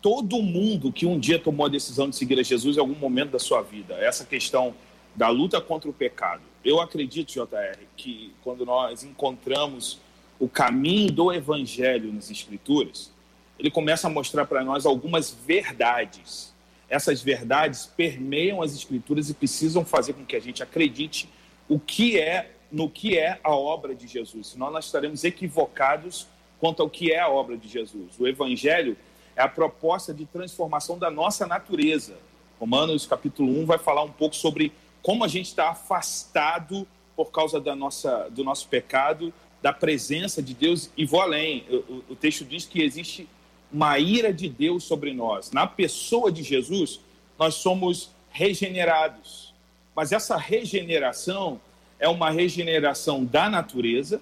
todo 0.00 0.42
mundo 0.42 0.92
que 0.92 1.06
um 1.06 1.18
dia 1.18 1.38
tomou 1.38 1.66
a 1.66 1.68
decisão 1.68 2.08
de 2.08 2.16
seguir 2.16 2.38
a 2.38 2.42
Jesus 2.42 2.76
em 2.76 2.80
algum 2.80 2.94
momento 2.94 3.30
da 3.30 3.38
sua 3.38 3.62
vida. 3.62 3.94
Essa 3.94 4.24
questão 4.24 4.74
da 5.14 5.28
luta 5.28 5.60
contra 5.60 5.90
o 5.90 5.92
pecado. 5.92 6.42
Eu 6.64 6.80
acredito, 6.80 7.32
JR, 7.32 7.78
que 7.96 8.32
quando 8.42 8.64
nós 8.64 9.02
encontramos 9.02 9.98
o 10.38 10.48
caminho 10.48 11.10
do 11.10 11.32
evangelho 11.32 12.12
nas 12.12 12.30
escrituras, 12.30 13.10
ele 13.58 13.70
começa 13.70 14.06
a 14.06 14.10
mostrar 14.10 14.44
para 14.44 14.62
nós 14.62 14.86
algumas 14.86 15.36
verdades. 15.44 16.54
Essas 16.88 17.20
verdades 17.20 17.86
permeiam 17.86 18.62
as 18.62 18.72
escrituras 18.72 19.28
e 19.28 19.34
precisam 19.34 19.84
fazer 19.84 20.12
com 20.12 20.24
que 20.24 20.36
a 20.36 20.40
gente 20.40 20.62
acredite 20.62 21.28
o 21.68 21.78
que 21.78 22.18
é 22.18 22.52
no 22.70 22.88
que 22.88 23.18
é 23.18 23.40
a 23.42 23.50
obra 23.50 23.94
de 23.94 24.06
Jesus. 24.06 24.48
Senão 24.48 24.70
nós 24.70 24.84
estaremos 24.84 25.24
equivocados 25.24 26.28
quanto 26.60 26.82
ao 26.82 26.88
que 26.88 27.12
é 27.12 27.18
a 27.18 27.28
obra 27.28 27.56
de 27.56 27.68
Jesus. 27.68 28.18
O 28.18 28.26
evangelho 28.26 28.96
é 29.38 29.42
a 29.42 29.48
proposta 29.48 30.12
de 30.12 30.26
transformação 30.26 30.98
da 30.98 31.12
nossa 31.12 31.46
natureza. 31.46 32.16
Romanos 32.58 33.06
capítulo 33.06 33.56
1 33.60 33.66
vai 33.66 33.78
falar 33.78 34.02
um 34.02 34.10
pouco 34.10 34.34
sobre 34.34 34.72
como 35.00 35.22
a 35.22 35.28
gente 35.28 35.46
está 35.46 35.70
afastado 35.70 36.84
por 37.14 37.30
causa 37.30 37.60
da 37.60 37.76
nossa, 37.76 38.28
do 38.30 38.42
nosso 38.42 38.66
pecado, 38.66 39.32
da 39.62 39.72
presença 39.72 40.42
de 40.42 40.54
Deus. 40.54 40.90
E 40.96 41.06
vou 41.06 41.20
além, 41.20 41.64
o, 41.70 42.02
o 42.10 42.16
texto 42.16 42.44
diz 42.44 42.66
que 42.66 42.82
existe 42.82 43.28
uma 43.72 43.96
ira 44.00 44.32
de 44.32 44.48
Deus 44.48 44.82
sobre 44.82 45.14
nós. 45.14 45.52
Na 45.52 45.68
pessoa 45.68 46.32
de 46.32 46.42
Jesus, 46.42 47.00
nós 47.38 47.54
somos 47.54 48.10
regenerados. 48.30 49.54
Mas 49.94 50.10
essa 50.10 50.36
regeneração 50.36 51.60
é 52.00 52.08
uma 52.08 52.30
regeneração 52.30 53.24
da 53.24 53.48
natureza, 53.48 54.20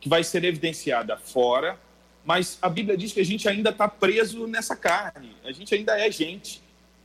que 0.00 0.08
vai 0.08 0.24
ser 0.24 0.42
evidenciada 0.42 1.18
fora, 1.18 1.78
mas 2.24 2.58
a 2.62 2.68
Bíblia 2.68 2.96
diz 2.96 3.12
que 3.12 3.20
a 3.20 3.24
gente 3.24 3.48
ainda 3.48 3.70
está 3.70 3.86
preso 3.86 4.46
nessa 4.46 4.74
carne, 4.74 5.36
a 5.44 5.52
gente 5.52 5.74
ainda 5.74 5.98
é 5.98 6.10
gente, 6.10 6.62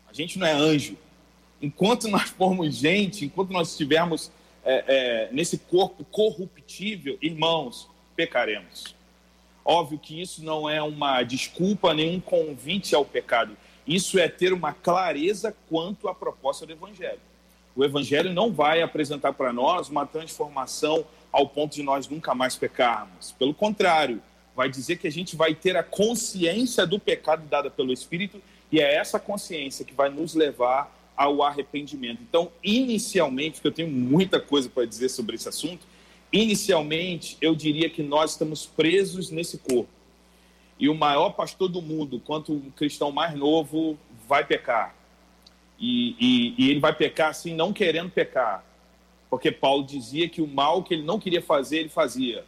a 0.10 0.14
gente 0.14 0.40
não 0.40 0.48
é 0.48 0.54
anjo. 0.54 0.98
Enquanto 1.62 2.08
nós 2.08 2.30
formos 2.30 2.76
gente, 2.76 3.26
enquanto 3.26 3.52
nós 3.52 3.72
estivermos 3.72 4.32
é, 4.64 4.84
é, 4.88 5.30
nesse 5.32 5.58
corpo 5.58 6.06
corruptível, 6.06 7.18
irmãos, 7.22 7.90
pecaremos. 8.16 8.96
Óbvio 9.64 10.00
que 10.00 10.20
isso 10.20 10.44
não 10.44 10.70
é 10.70 10.82
uma 10.82 11.22
desculpa 11.22 11.94
nem 11.94 12.16
um 12.16 12.20
convite 12.20 12.96
ao 12.96 13.06
pecado. 13.06 13.56
Isso 13.86 14.18
é 14.18 14.28
ter 14.28 14.54
uma 14.54 14.74
clareza 14.74 15.56
quanto 15.68 16.08
à 16.08 16.16
proposta 16.16 16.66
do 16.66 16.72
Evangelho. 16.72 17.20
O 17.76 17.84
Evangelho 17.84 18.34
não 18.34 18.52
vai 18.52 18.82
apresentar 18.82 19.34
para 19.34 19.54
nós 19.54 19.90
uma 19.90 20.06
transformação 20.06 21.06
ao 21.32 21.48
ponto 21.48 21.76
de 21.76 21.84
nós 21.84 22.08
nunca 22.08 22.34
mais 22.34 22.56
pecarmos. 22.56 23.32
Pelo 23.34 23.54
contrário, 23.54 24.22
vai 24.60 24.68
dizer 24.68 24.98
que 24.98 25.08
a 25.08 25.12
gente 25.12 25.38
vai 25.38 25.56
ter 25.56 25.78
a 25.78 25.84
consciência 25.84 26.86
do 26.86 27.00
pecado 27.00 27.48
dada 27.48 27.72
pelo 27.72 27.94
Espírito 27.94 28.42
e 28.70 28.82
é 28.82 28.96
essa 28.96 29.18
consciência 29.18 29.86
que 29.86 29.94
vai 29.94 30.10
nos 30.10 30.36
levar 30.36 30.94
ao 31.16 31.42
arrependimento. 31.42 32.22
Então, 32.22 32.52
inicialmente, 32.62 33.62
que 33.62 33.68
eu 33.68 33.72
tenho 33.72 33.88
muita 33.88 34.38
coisa 34.38 34.68
para 34.68 34.86
dizer 34.86 35.08
sobre 35.08 35.38
esse 35.38 35.48
assunto, 35.48 35.88
inicialmente 36.30 37.38
eu 37.40 37.56
diria 37.56 37.90
que 37.90 38.04
nós 38.04 38.32
estamos 38.32 38.66
presos 38.66 39.32
nesse 39.32 39.60
corpo. 39.60 39.88
E 40.78 40.90
o 40.90 40.94
maior 40.94 41.30
pastor 41.30 41.70
do 41.70 41.82
mundo, 41.82 42.20
quanto 42.20 42.52
o 42.52 42.72
cristão 42.76 43.14
mais 43.14 43.34
novo, 43.34 43.98
vai 44.28 44.46
pecar. 44.46 44.94
E, 45.80 46.18
e, 46.20 46.56
e 46.58 46.70
ele 46.70 46.82
vai 46.82 46.94
pecar 46.94 47.30
assim, 47.30 47.54
não 47.54 47.72
querendo 47.72 48.12
pecar. 48.12 48.62
Porque 49.30 49.54
Paulo 49.54 49.86
dizia 49.86 50.28
que 50.28 50.42
o 50.42 50.48
mal 50.48 50.84
que 50.84 50.96
ele 50.96 51.04
não 51.04 51.18
queria 51.18 51.42
fazer, 51.42 51.78
ele 51.78 51.90
fazia. 51.90 52.44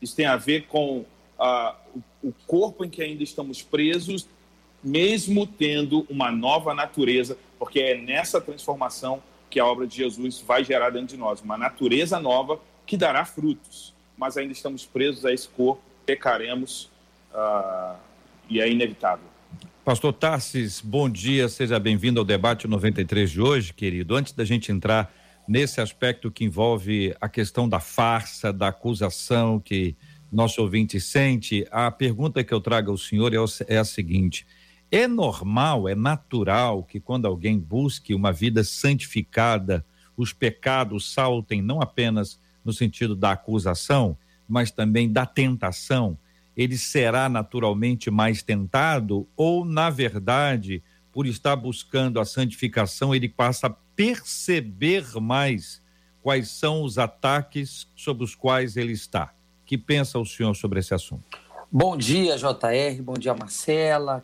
Isso 0.00 0.16
tem 0.16 0.26
a 0.26 0.36
ver 0.36 0.66
com 0.66 1.04
o 2.22 2.32
corpo 2.46 2.84
em 2.84 2.90
que 2.90 3.02
ainda 3.02 3.22
estamos 3.22 3.62
presos, 3.62 4.28
mesmo 4.82 5.46
tendo 5.46 6.06
uma 6.08 6.30
nova 6.30 6.74
natureza, 6.74 7.36
porque 7.58 7.80
é 7.80 7.96
nessa 7.96 8.40
transformação 8.40 9.22
que 9.50 9.60
a 9.60 9.66
obra 9.66 9.86
de 9.86 9.96
Jesus 9.96 10.40
vai 10.40 10.64
gerar 10.64 10.90
dentro 10.90 11.08
de 11.08 11.16
nós, 11.16 11.40
uma 11.40 11.58
natureza 11.58 12.18
nova 12.18 12.58
que 12.86 12.96
dará 12.96 13.24
frutos. 13.24 13.92
Mas 14.16 14.36
ainda 14.36 14.52
estamos 14.52 14.86
presos 14.86 15.24
a 15.24 15.32
esse 15.32 15.48
corpo, 15.48 15.82
pecaremos 16.06 16.90
uh, 17.32 17.96
e 18.48 18.60
é 18.60 18.70
inevitável. 18.70 19.26
Pastor 19.84 20.12
Tarsis, 20.12 20.80
bom 20.80 21.10
dia, 21.10 21.48
seja 21.48 21.78
bem-vindo 21.78 22.20
ao 22.20 22.24
debate 22.24 22.68
93 22.68 23.30
de 23.30 23.40
hoje, 23.40 23.74
querido. 23.74 24.14
Antes 24.14 24.32
da 24.32 24.44
gente 24.44 24.70
entrar 24.70 25.12
nesse 25.46 25.80
aspecto 25.80 26.30
que 26.30 26.44
envolve 26.44 27.14
a 27.20 27.28
questão 27.28 27.68
da 27.68 27.80
farsa, 27.80 28.52
da 28.52 28.68
acusação 28.68 29.58
que 29.58 29.96
nosso 30.32 30.62
ouvinte 30.62 30.98
sente, 30.98 31.66
a 31.70 31.90
pergunta 31.90 32.42
que 32.42 32.54
eu 32.54 32.60
trago 32.60 32.90
ao 32.90 32.96
senhor 32.96 33.34
é, 33.34 33.36
é 33.68 33.76
a 33.76 33.84
seguinte: 33.84 34.46
é 34.90 35.06
normal, 35.06 35.88
é 35.88 35.94
natural 35.94 36.82
que 36.82 36.98
quando 36.98 37.26
alguém 37.26 37.58
busque 37.58 38.14
uma 38.14 38.32
vida 38.32 38.64
santificada, 38.64 39.84
os 40.16 40.32
pecados 40.32 41.12
saltem 41.12 41.60
não 41.60 41.82
apenas 41.82 42.40
no 42.64 42.72
sentido 42.72 43.14
da 43.14 43.32
acusação, 43.32 44.16
mas 44.48 44.70
também 44.70 45.10
da 45.10 45.26
tentação? 45.26 46.18
Ele 46.56 46.76
será 46.76 47.28
naturalmente 47.28 48.10
mais 48.10 48.42
tentado 48.42 49.26
ou, 49.36 49.64
na 49.64 49.90
verdade, 49.90 50.82
por 51.10 51.26
estar 51.26 51.56
buscando 51.56 52.18
a 52.20 52.24
santificação, 52.24 53.14
ele 53.14 53.28
passa 53.28 53.66
a 53.66 53.70
perceber 53.70 55.04
mais 55.20 55.82
quais 56.22 56.48
são 56.48 56.82
os 56.82 56.98
ataques 56.98 57.86
sobre 57.94 58.24
os 58.24 58.34
quais 58.34 58.76
ele 58.76 58.92
está? 58.92 59.34
Que 59.72 59.78
pensa 59.78 60.18
o 60.18 60.26
senhor 60.26 60.54
sobre 60.54 60.80
esse 60.80 60.92
assunto? 60.92 61.24
Bom 61.70 61.96
dia, 61.96 62.36
JR, 62.36 63.02
bom 63.02 63.14
dia, 63.14 63.32
Marcela, 63.32 64.22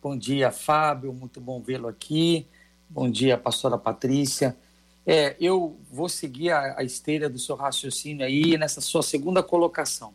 bom 0.00 0.16
dia, 0.16 0.52
Fábio, 0.52 1.12
muito 1.12 1.40
bom 1.40 1.60
vê-lo 1.60 1.88
aqui, 1.88 2.46
bom 2.88 3.10
dia, 3.10 3.36
pastora 3.36 3.76
Patrícia. 3.76 4.56
É, 5.04 5.34
eu 5.40 5.76
vou 5.90 6.08
seguir 6.08 6.52
a, 6.52 6.78
a 6.78 6.84
esteira 6.84 7.28
do 7.28 7.40
seu 7.40 7.56
raciocínio 7.56 8.24
aí 8.24 8.56
nessa 8.56 8.80
sua 8.80 9.02
segunda 9.02 9.42
colocação. 9.42 10.14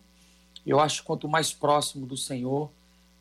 Eu 0.65 0.79
acho 0.79 1.01
que 1.01 1.07
quanto 1.07 1.27
mais 1.27 1.51
próximo 1.51 2.05
do 2.05 2.15
Senhor, 2.15 2.71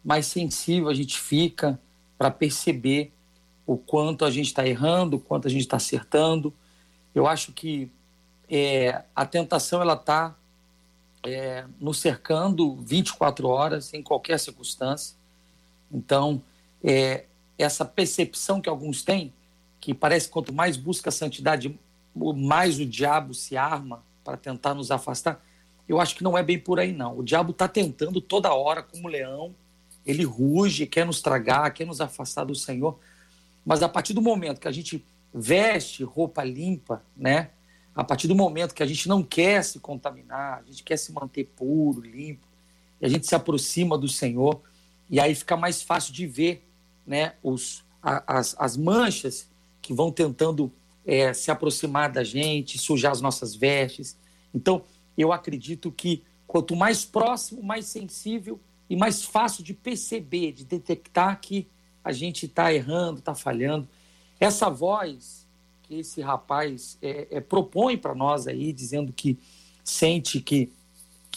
mais 0.05 0.27
sensível 0.27 0.88
a 0.88 0.95
gente 0.95 1.19
fica 1.19 1.77
para 2.17 2.31
perceber 2.31 3.12
o 3.67 3.77
quanto 3.77 4.25
a 4.25 4.31
gente 4.31 4.47
está 4.47 4.65
errando, 4.65 5.17
o 5.17 5.21
quanto 5.21 5.49
a 5.49 5.50
gente 5.50 5.62
está 5.62 5.79
acertando. 5.79 6.55
Eu 7.12 7.27
acho 7.27 7.50
que 7.50 7.91
é, 8.49 9.03
a 9.12 9.27
tentação 9.27 9.83
ela 9.83 9.95
está 9.95 10.37
é, 11.25 11.65
nos 11.81 11.99
cercando 11.99 12.77
24 12.77 13.49
horas, 13.49 13.93
em 13.95 14.03
qualquer 14.03 14.39
circunstância. 14.39 15.17
Então, 15.91 16.43
é, 16.83 17.25
essa 17.59 17.85
percepção 17.85 18.61
que 18.61 18.69
alguns 18.69 19.03
têm 19.03 19.33
que 19.81 19.95
parece 19.95 20.27
que 20.27 20.33
quanto 20.33 20.53
mais 20.53 20.77
busca 20.77 21.09
a 21.09 21.13
santidade, 21.13 21.79
mais 22.15 22.79
o 22.79 22.87
diabo 22.87 23.33
se 23.33 23.57
arma 23.57 24.03
para 24.25 24.37
tentar 24.37 24.75
nos 24.75 24.91
afastar. 24.91 25.45
Eu 25.89 26.01
acho 26.01 26.17
que 26.17 26.23
não 26.23 26.37
é 26.37 26.43
bem 26.43 26.59
por 26.59 26.79
aí, 26.79 26.93
não. 26.93 27.19
O 27.19 27.23
diabo 27.23 27.53
está 27.53 27.67
tentando 27.67 28.21
toda 28.21 28.53
hora, 28.53 28.83
como 28.83 29.09
leão, 29.09 29.55
ele 30.05 30.25
ruge, 30.25 30.87
quer 30.87 31.07
nos 31.07 31.23
tragar, 31.23 31.71
quer 31.73 31.87
nos 31.87 32.01
afastar 32.01 32.45
do 32.45 32.55
Senhor. 32.55 32.99
Mas 33.65 33.83
a 33.83 33.89
partir 33.89 34.13
do 34.13 34.21
momento 34.21 34.61
que 34.61 34.69
a 34.69 34.73
gente 34.73 35.05
veste 35.33 36.03
roupa 36.03 36.43
limpa, 36.45 37.03
né? 37.17 37.51
A 37.99 38.05
partir 38.05 38.28
do 38.28 38.35
momento 38.37 38.76
que 38.76 38.83
a 38.85 38.87
gente 38.87 39.09
não 39.09 39.25
quer 39.25 39.64
se 39.64 39.81
contaminar, 39.81 40.61
a 40.61 40.62
gente 40.62 40.85
quer 40.85 40.97
se 40.97 41.12
manter 41.12 41.47
puro, 41.57 42.00
limpo, 42.00 42.47
e 43.00 43.05
a 43.05 43.09
gente 43.09 43.26
se 43.26 43.35
aproxima 43.35 43.99
do 43.99 44.07
Senhor, 44.07 44.62
e 45.11 45.19
aí 45.19 45.35
fica 45.35 45.57
mais 45.57 45.83
fácil 45.83 46.12
de 46.12 46.25
ver, 46.25 46.64
né? 47.05 47.33
Os, 47.43 47.85
a, 48.00 48.38
as, 48.38 48.55
as 48.57 48.76
manchas 48.76 49.50
que 49.83 49.93
vão 49.93 50.12
tentando 50.12 50.73
é, 51.05 51.35
se 51.35 51.50
aproximar 51.50 52.09
da 52.12 52.23
gente, 52.23 52.78
sujar 52.78 53.11
as 53.11 53.21
nossas 53.21 53.57
vestes. 53.57 54.17
Então, 54.55 54.85
eu 55.17 55.33
acredito 55.33 55.90
que 55.90 56.23
quanto 56.47 56.76
mais 56.76 57.05
próximo, 57.05 57.64
mais 57.64 57.87
sensível 57.87 58.61
e 58.88 58.95
mais 58.95 59.25
fácil 59.25 59.64
de 59.64 59.75
perceber, 59.75 60.52
de 60.52 60.64
detectar 60.64 61.40
que 61.40 61.67
a 62.05 62.12
gente 62.12 62.47
está 62.47 62.73
errando, 62.73 63.19
está 63.19 63.35
falhando. 63.35 63.88
Essa 64.38 64.71
voz 64.71 65.38
que 65.88 65.95
esse 65.95 66.21
rapaz 66.21 66.99
é, 67.00 67.26
é, 67.30 67.40
propõe 67.40 67.97
para 67.97 68.14
nós 68.14 68.47
aí, 68.47 68.73
dizendo 68.75 69.11
que 69.11 69.38
sente 69.83 70.38
que 70.38 70.71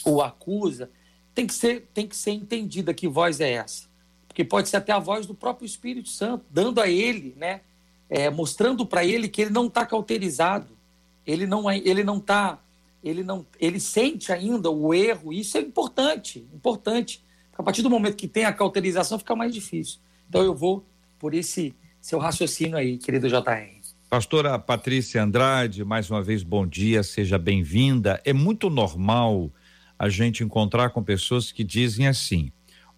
o 0.05 0.21
acusa, 0.21 0.91
tem 1.33 1.47
que 1.47 1.53
ser 1.53 1.89
tem 1.93 2.05
que 2.05 2.15
ser 2.15 2.31
entendida 2.31 2.93
que 2.93 3.07
voz 3.07 3.39
é 3.39 3.53
essa, 3.53 3.87
porque 4.27 4.43
pode 4.43 4.67
ser 4.67 4.77
até 4.77 4.91
a 4.91 4.99
voz 4.99 5.25
do 5.25 5.33
próprio 5.33 5.65
Espírito 5.65 6.09
Santo 6.09 6.43
dando 6.49 6.81
a 6.81 6.89
ele, 6.89 7.33
né, 7.37 7.61
é, 8.09 8.29
mostrando 8.29 8.85
para 8.85 9.05
ele 9.05 9.29
que 9.29 9.41
ele 9.41 9.51
não 9.51 9.67
está 9.67 9.85
cauterizado, 9.85 10.77
ele 11.25 11.47
não 11.47 11.69
é, 11.69 11.77
ele 11.77 12.03
não 12.03 12.17
está, 12.17 12.61
ele 13.01 13.23
não, 13.23 13.45
ele 13.57 13.79
sente 13.79 14.33
ainda 14.33 14.69
o 14.69 14.93
erro. 14.93 15.31
Isso 15.31 15.57
é 15.57 15.61
importante, 15.61 16.45
importante. 16.53 17.23
A 17.57 17.63
partir 17.63 17.81
do 17.81 17.89
momento 17.89 18.17
que 18.17 18.27
tem 18.27 18.43
a 18.43 18.51
cauterização, 18.51 19.17
fica 19.17 19.35
mais 19.35 19.53
difícil. 19.53 19.99
Então 20.27 20.43
eu 20.43 20.53
vou 20.53 20.83
por 21.17 21.33
esse 21.33 21.73
seu 22.01 22.19
raciocínio 22.19 22.75
aí, 22.75 22.97
querido 22.97 23.29
JR. 23.29 23.80
Pastora 24.11 24.59
Patrícia 24.59 25.23
Andrade, 25.23 25.85
mais 25.85 26.11
uma 26.11 26.21
vez 26.21 26.43
bom 26.43 26.67
dia, 26.67 27.01
seja 27.01 27.37
bem-vinda. 27.37 28.21
É 28.25 28.33
muito 28.33 28.69
normal 28.69 29.49
a 29.97 30.09
gente 30.09 30.43
encontrar 30.43 30.89
com 30.89 31.01
pessoas 31.01 31.49
que 31.49 31.63
dizem 31.63 32.07
assim: 32.07 32.51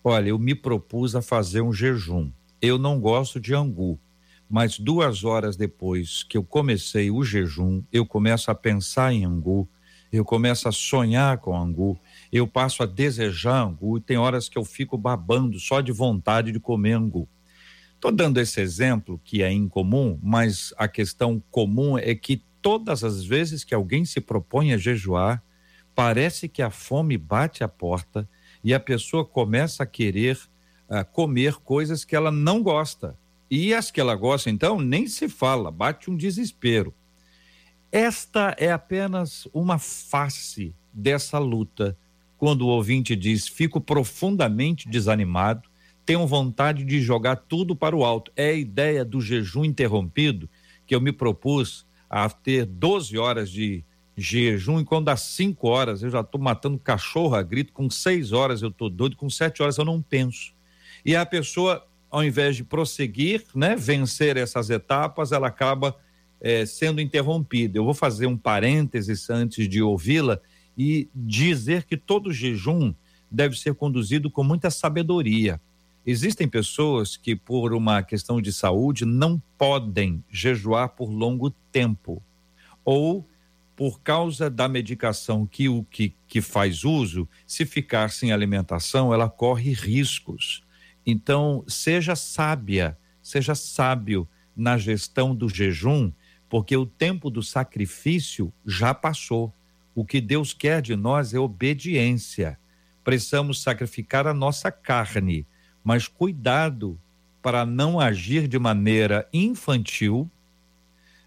Olha, 0.04 0.30
eu 0.30 0.40
me 0.40 0.56
propus 0.56 1.16
a 1.16 1.22
fazer 1.22 1.62
um 1.62 1.72
jejum. 1.72 2.32
Eu 2.60 2.80
não 2.80 3.00
gosto 3.00 3.40
de 3.40 3.54
angu 3.54 4.00
mas 4.50 4.78
duas 4.78 5.24
horas 5.24 5.56
depois 5.56 6.22
que 6.22 6.38
eu 6.38 6.44
comecei 6.44 7.10
o 7.10 7.24
jejum, 7.24 7.82
eu 7.92 8.06
começo 8.06 8.52
a 8.52 8.56
pensar 8.56 9.12
em 9.12 9.26
angu, 9.26 9.68
eu 10.12 10.24
começo 10.24 10.68
a 10.68 10.72
sonhar 10.72 11.40
com 11.40 11.58
angu, 11.58 12.00
eu 12.32 12.48
passo 12.48 12.84
a 12.84 12.86
desejar 12.86 13.64
angu, 13.64 13.98
e 13.98 14.02
tem 14.02 14.18
horas 14.18 14.48
que 14.48 14.56
eu 14.56 14.64
fico 14.64 14.96
babando 14.96 15.60
só 15.60 15.82
de 15.82 15.92
vontade 15.92 16.52
de 16.52 16.60
comer 16.60 16.94
angu. 16.94 17.28
Estou 18.04 18.12
dando 18.12 18.38
esse 18.42 18.60
exemplo 18.60 19.18
que 19.24 19.42
é 19.42 19.50
incomum, 19.50 20.20
mas 20.22 20.74
a 20.78 20.90
questão 20.90 21.42
comum 21.50 21.98
é 21.98 22.14
que 22.14 22.44
todas 22.62 23.02
as 23.02 23.24
vezes 23.24 23.64
que 23.64 23.74
alguém 23.74 24.04
se 24.04 24.20
propõe 24.20 24.74
a 24.74 24.78
jejuar, 24.78 25.42
parece 25.96 26.50
que 26.50 26.62
a 26.62 26.70
fome 26.70 27.18
bate 27.18 27.64
a 27.64 27.68
porta 27.70 28.28
e 28.62 28.74
a 28.74 28.80
pessoa 28.80 29.24
começa 29.24 29.84
a 29.84 29.86
querer 29.86 30.38
uh, 30.90 31.10
comer 31.14 31.56
coisas 31.56 32.04
que 32.04 32.14
ela 32.14 32.30
não 32.30 32.62
gosta 32.62 33.18
e 33.50 33.74
as 33.74 33.90
que 33.90 34.02
ela 34.02 34.16
gosta, 34.16 34.50
então, 34.50 34.82
nem 34.82 35.08
se 35.08 35.30
fala, 35.30 35.72
bate 35.72 36.12
um 36.12 36.18
desespero. 36.18 36.94
Esta 37.90 38.54
é 38.60 38.70
apenas 38.70 39.48
uma 39.54 39.80
face 39.80 40.76
dessa 40.92 41.40
luta. 41.40 41.98
Quando 42.38 42.64
o 42.64 42.68
ouvinte 42.68 43.16
diz: 43.16 43.48
Fico 43.48 43.80
profundamente 43.80 44.90
desanimado, 44.90 45.72
tenho 46.06 46.26
vontade 46.28 46.84
de 46.84 47.02
jogar 47.02 47.36
tudo 47.36 47.76
para 47.76 47.96
o 47.96 48.04
alto. 48.04 48.32
É 48.36 48.50
a 48.50 48.54
ideia 48.54 49.06
do 49.06 49.22
jejum 49.22 49.64
interrompido 49.64 50.50
que 50.86 50.94
eu 50.94 51.02
me 51.02 51.12
propus 51.12 51.86
a 52.10 52.30
ter 52.30 52.66
12 52.66 53.18
horas 53.18 53.50
de 53.50 53.84
jejum, 54.16 54.80
e 54.80 54.86
quando 54.86 55.06
dá 55.06 55.18
5 55.18 55.68
horas 55.68 56.04
eu 56.04 56.10
já 56.10 56.20
estou 56.20 56.40
matando 56.40 56.78
cachorro 56.78 57.36
a 57.36 57.42
grito, 57.42 57.74
com 57.74 57.90
6 57.90 58.32
horas 58.32 58.62
eu 58.62 58.70
estou 58.70 58.90
doido, 58.90 59.16
com 59.16 59.30
7 59.30 59.64
horas 59.64 59.78
eu 59.78 59.86
não 59.86 60.02
penso. 60.02 60.54
E 61.04 61.16
a 61.16 61.26
pessoa 61.26 61.88
ao 62.14 62.24
invés 62.24 62.56
de 62.56 62.64
prosseguir, 62.64 63.44
né, 63.56 63.76
vencer 63.76 64.38
essas 64.38 64.70
etapas, 64.70 65.32
ela 65.32 65.48
acaba 65.48 65.98
é, 66.40 66.64
sendo 66.64 67.02
interrompida. 67.02 67.80
Eu 67.80 67.84
vou 67.84 67.96
fazer 67.96 68.28
um 68.28 68.38
parênteses 68.38 69.32
antes 69.32 69.68
de 69.68 69.82
ouvi-la 69.82 70.40
e 70.78 71.10
dizer 71.16 71.86
que 71.86 71.98
todo 71.98 72.32
jejum 72.32 72.94
deve 73.32 73.58
ser 73.58 73.74
conduzido 73.74 74.30
com 74.30 74.44
muita 74.44 74.70
sabedoria. 74.70 75.60
Existem 76.06 76.48
pessoas 76.48 77.16
que, 77.16 77.36
por 77.36 77.74
uma 77.74 78.04
questão 78.04 78.42
de 78.42 78.52
saúde, 78.52 79.06
não 79.06 79.42
podem 79.58 80.24
jejuar 80.30 80.90
por 80.90 81.10
longo 81.10 81.50
tempo, 81.72 82.22
ou 82.84 83.28
por 83.76 84.02
causa 84.02 84.50
da 84.50 84.68
medicação 84.68 85.46
que 85.46 85.70
o 85.70 85.84
que, 85.84 86.14
que 86.28 86.42
faz 86.42 86.84
uso, 86.84 87.28
se 87.48 87.66
ficar 87.66 88.12
sem 88.12 88.32
alimentação, 88.32 89.14
ela 89.14 89.30
corre 89.30 89.72
riscos. 89.74 90.64
Então, 91.06 91.64
seja 91.68 92.16
sábia, 92.16 92.98
seja 93.22 93.56
sábio 93.56 94.28
na 94.56 94.78
gestão 94.78 95.36
do 95.36 95.50
jejum, 95.50 96.12
porque 96.50 96.78
o 96.78 96.86
tempo 96.86 97.30
do 97.30 97.42
sacrifício 97.42 98.54
já 98.66 98.94
passou. 98.94 99.52
O 99.96 100.06
que 100.06 100.22
Deus 100.22 100.54
quer 100.54 100.82
de 100.82 100.96
nós 100.96 101.34
é 101.34 101.40
obediência. 101.40 102.60
Precisamos 103.04 103.62
sacrificar 103.62 104.28
a 104.28 104.34
nossa 104.34 104.72
carne, 104.72 105.48
mas 105.84 106.08
cuidado 106.08 106.98
para 107.42 107.66
não 107.66 108.00
agir 108.00 108.48
de 108.48 108.58
maneira 108.58 109.28
infantil, 109.34 110.30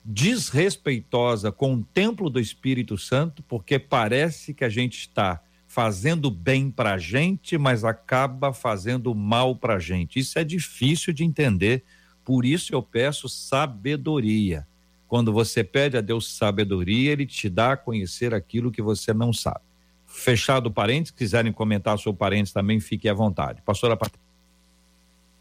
desrespeitosa 0.02 1.52
com 1.52 1.74
o 1.74 1.84
templo 1.84 2.30
do 2.30 2.40
Espírito 2.40 2.96
Santo, 2.96 3.42
porque 3.42 3.78
parece 3.78 4.54
que 4.54 4.64
a 4.64 4.68
gente 4.68 5.00
está 5.00 5.42
fazendo 5.66 6.30
bem 6.30 6.70
para 6.70 6.94
a 6.94 6.98
gente, 6.98 7.58
mas 7.58 7.84
acaba 7.84 8.52
fazendo 8.52 9.14
mal 9.14 9.54
para 9.56 9.74
a 9.74 9.78
gente. 9.78 10.18
Isso 10.18 10.38
é 10.38 10.44
difícil 10.44 11.12
de 11.12 11.24
entender, 11.24 11.84
por 12.24 12.46
isso 12.46 12.74
eu 12.74 12.82
peço 12.82 13.28
sabedoria. 13.28 14.66
Quando 15.06 15.32
você 15.32 15.62
pede 15.62 15.96
a 15.96 16.00
Deus 16.00 16.34
sabedoria, 16.34 17.12
ele 17.12 17.26
te 17.26 17.48
dá 17.48 17.72
a 17.72 17.76
conhecer 17.76 18.32
aquilo 18.32 18.72
que 18.72 18.80
você 18.80 19.12
não 19.12 19.32
sabe. 19.32 19.60
Fechado 20.06 20.70
parentes, 20.70 21.10
quiserem 21.10 21.52
comentar 21.52 21.98
sobre 21.98 22.18
parentes 22.18 22.52
também, 22.52 22.80
fique 22.80 23.08
à 23.08 23.14
vontade. 23.14 23.60
Pastora 23.62 23.96
Patrícia. 23.96 24.25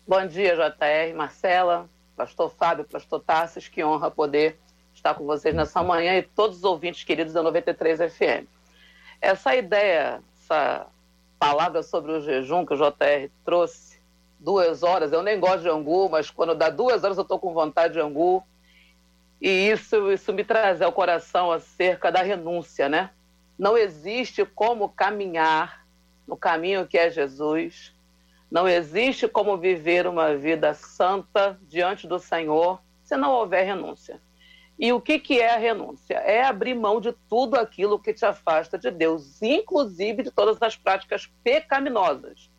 Bom 0.08 0.24
dia, 0.28 0.56
JR, 0.56 1.15
Marcela, 1.15 1.89
pastor 2.15 2.52
Fábio, 2.52 2.86
pastor 2.86 3.20
Tassis, 3.22 3.68
que 3.68 3.84
honra 3.84 4.12
poder 4.12 4.56
estar 4.94 5.15
com 5.15 5.26
vocês 5.26 5.56
nessa 5.56 5.82
manhã 5.82 6.15
e 6.15 6.22
todos 6.22 6.58
os 6.58 6.63
ouvintes 6.63 7.04
queridos 7.04 7.34
da 7.34 7.41
93 7.41 8.13
FM. 8.13 8.46
Essa 9.20 9.56
ideia, 9.56 10.22
essa 10.36 10.86
palavra 11.39 11.82
sobre 11.82 12.12
o 12.12 12.22
jejum 12.22 12.63
que 12.68 12.76
o 12.76 12.78
JR 12.78 13.32
trouxe, 13.44 14.00
duas 14.39 14.84
horas, 14.84 15.12
eu 15.12 15.24
nem 15.24 15.39
gosto 15.39 15.62
de 15.62 15.70
angu, 15.70 16.08
mas 16.08 16.30
quando 16.30 16.54
dá 16.54 16.70
duas 16.70 17.04
horas 17.04 17.18
eu 17.18 17.24
estou 17.24 17.39
com 17.39 17.52
vontade 17.52 17.96
de 17.96 18.00
angu. 18.00 18.44
E 19.41 19.72
isso, 19.72 20.12
isso 20.12 20.32
me 20.32 20.44
traz 20.44 20.84
ao 20.84 20.91
coração 20.91 21.52
acerca 21.52 22.12
da 22.12 22.22
renúncia, 22.22 22.88
né? 22.88 23.10
Não 23.58 23.76
existe 23.76 24.46
como 24.46 24.88
caminhar 24.88 25.84
no 26.28 26.38
caminho 26.38 26.86
que 26.86 26.96
é 26.96 27.10
Jesus. 27.10 27.95
Não 28.50 28.68
existe 28.68 29.28
como 29.28 29.58
viver 29.58 30.08
uma 30.08 30.36
vida 30.36 30.74
santa 30.74 31.60
diante 31.64 32.08
do 32.08 32.20
Senhor 32.20 32.82
se 33.04 33.18
não 33.18 33.32
houver 33.32 33.66
renúncia. 33.66 34.22
E 34.78 34.92
o 34.92 35.00
que, 35.00 35.20
que 35.20 35.40
é 35.40 35.54
a 35.54 35.58
renúncia? 35.58 36.16
É 36.16 36.44
abrir 36.44 36.74
mão 36.74 37.00
de 37.00 37.14
tudo 37.30 37.56
aquilo 37.56 38.00
que 38.00 38.14
te 38.14 38.26
afasta 38.26 38.78
de 38.78 38.92
Deus, 38.92 39.42
inclusive 39.42 40.24
de 40.24 40.32
todas 40.32 40.62
as 40.62 40.76
práticas 40.76 41.32
pecaminosas. 41.44 42.50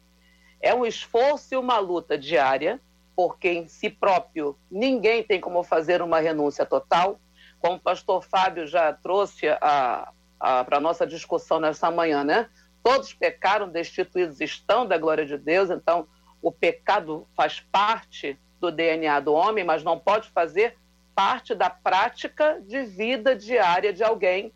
É 0.60 0.74
um 0.74 0.86
esforço 0.86 1.52
e 1.52 1.56
uma 1.58 1.78
luta 1.78 2.16
diária, 2.16 2.80
porque 3.14 3.50
em 3.50 3.68
si 3.68 3.90
próprio 3.90 4.56
ninguém 4.70 5.22
tem 5.22 5.40
como 5.40 5.62
fazer 5.62 6.00
uma 6.00 6.18
renúncia 6.18 6.64
total. 6.64 7.20
Como 7.58 7.76
o 7.76 7.80
pastor 7.80 8.22
Fábio 8.22 8.66
já 8.66 8.92
trouxe 8.94 9.48
a, 9.48 10.10
a, 10.40 10.64
para 10.64 10.78
a 10.78 10.80
nossa 10.80 11.06
discussão 11.06 11.60
nessa 11.60 11.90
manhã, 11.90 12.24
né? 12.24 12.48
Todos 12.86 13.12
pecaram, 13.12 13.68
destituídos 13.68 14.40
estão 14.40 14.86
da 14.86 14.96
glória 14.96 15.26
de 15.26 15.36
Deus, 15.36 15.70
então 15.70 16.06
o 16.40 16.52
pecado 16.52 17.26
faz 17.34 17.58
parte 17.58 18.38
do 18.60 18.70
DNA 18.70 19.18
do 19.18 19.34
homem, 19.34 19.64
mas 19.64 19.82
não 19.82 19.98
pode 19.98 20.30
fazer 20.30 20.76
parte 21.12 21.52
da 21.52 21.68
prática 21.68 22.60
de 22.60 22.84
vida 22.84 23.34
diária 23.34 23.92
de 23.92 24.04
alguém 24.04 24.52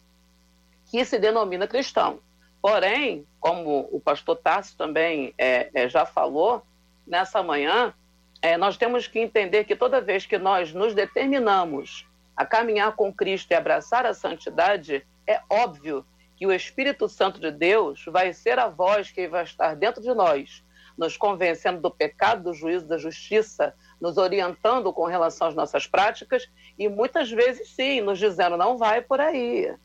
que 0.88 1.04
se 1.04 1.18
denomina 1.18 1.66
cristão. 1.66 2.20
Porém, 2.62 3.26
como 3.40 3.88
o 3.90 4.00
pastor 4.00 4.36
Tassi 4.36 4.76
também 4.76 5.34
é, 5.36 5.68
é, 5.74 5.88
já 5.88 6.06
falou, 6.06 6.62
nessa 7.04 7.42
manhã, 7.42 7.92
é, 8.40 8.56
nós 8.56 8.76
temos 8.76 9.08
que 9.08 9.18
entender 9.18 9.64
que 9.64 9.74
toda 9.74 10.00
vez 10.00 10.24
que 10.24 10.38
nós 10.38 10.72
nos 10.72 10.94
determinamos 10.94 12.06
a 12.36 12.46
caminhar 12.46 12.94
com 12.94 13.12
Cristo 13.12 13.50
e 13.50 13.56
abraçar 13.56 14.06
a 14.06 14.14
santidade, 14.14 15.04
é 15.26 15.40
óbvio 15.50 16.06
que 16.40 16.46
o 16.46 16.52
Espírito 16.52 17.06
Santo 17.06 17.38
de 17.38 17.50
Deus 17.50 18.02
vai 18.06 18.32
ser 18.32 18.58
a 18.58 18.66
voz 18.66 19.10
que 19.10 19.28
vai 19.28 19.44
estar 19.44 19.76
dentro 19.76 20.00
de 20.00 20.14
nós, 20.14 20.64
nos 20.96 21.14
convencendo 21.14 21.82
do 21.82 21.90
pecado, 21.90 22.44
do 22.44 22.54
juízo, 22.54 22.86
da 22.86 22.96
justiça, 22.96 23.74
nos 24.00 24.16
orientando 24.16 24.90
com 24.90 25.04
relação 25.04 25.48
às 25.48 25.54
nossas 25.54 25.86
práticas 25.86 26.48
e 26.78 26.88
muitas 26.88 27.30
vezes 27.30 27.68
sim, 27.68 28.00
nos 28.00 28.18
dizendo 28.18 28.56
não 28.56 28.78
vai 28.78 29.02
por 29.02 29.20
aí, 29.20 29.76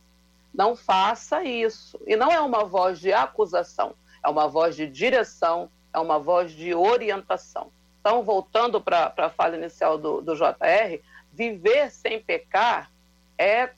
não 0.54 0.78
faça 0.78 1.44
isso. 1.44 2.00
E 2.08 2.16
não 2.16 2.32
é 2.32 2.40
uma 2.40 2.64
voz 2.64 3.02
de 3.02 3.12
acusação, 3.12 3.94
é 4.24 4.30
uma 4.30 4.48
voz 4.48 4.78
de 4.78 4.88
direção, 4.88 5.70
é 5.94 6.00
uma 6.00 6.20
voz 6.20 6.54
de 6.54 6.74
orientação. 6.74 7.70
Então, 8.00 8.24
voltando 8.24 8.80
para 8.80 9.14
a 9.18 9.30
fala 9.30 9.58
inicial 9.58 9.98
do, 9.98 10.22
do 10.22 10.34
JR, 10.38 11.02
viver 11.34 11.92
sem 11.92 12.22
pecar 12.22 12.90
é 13.38 13.72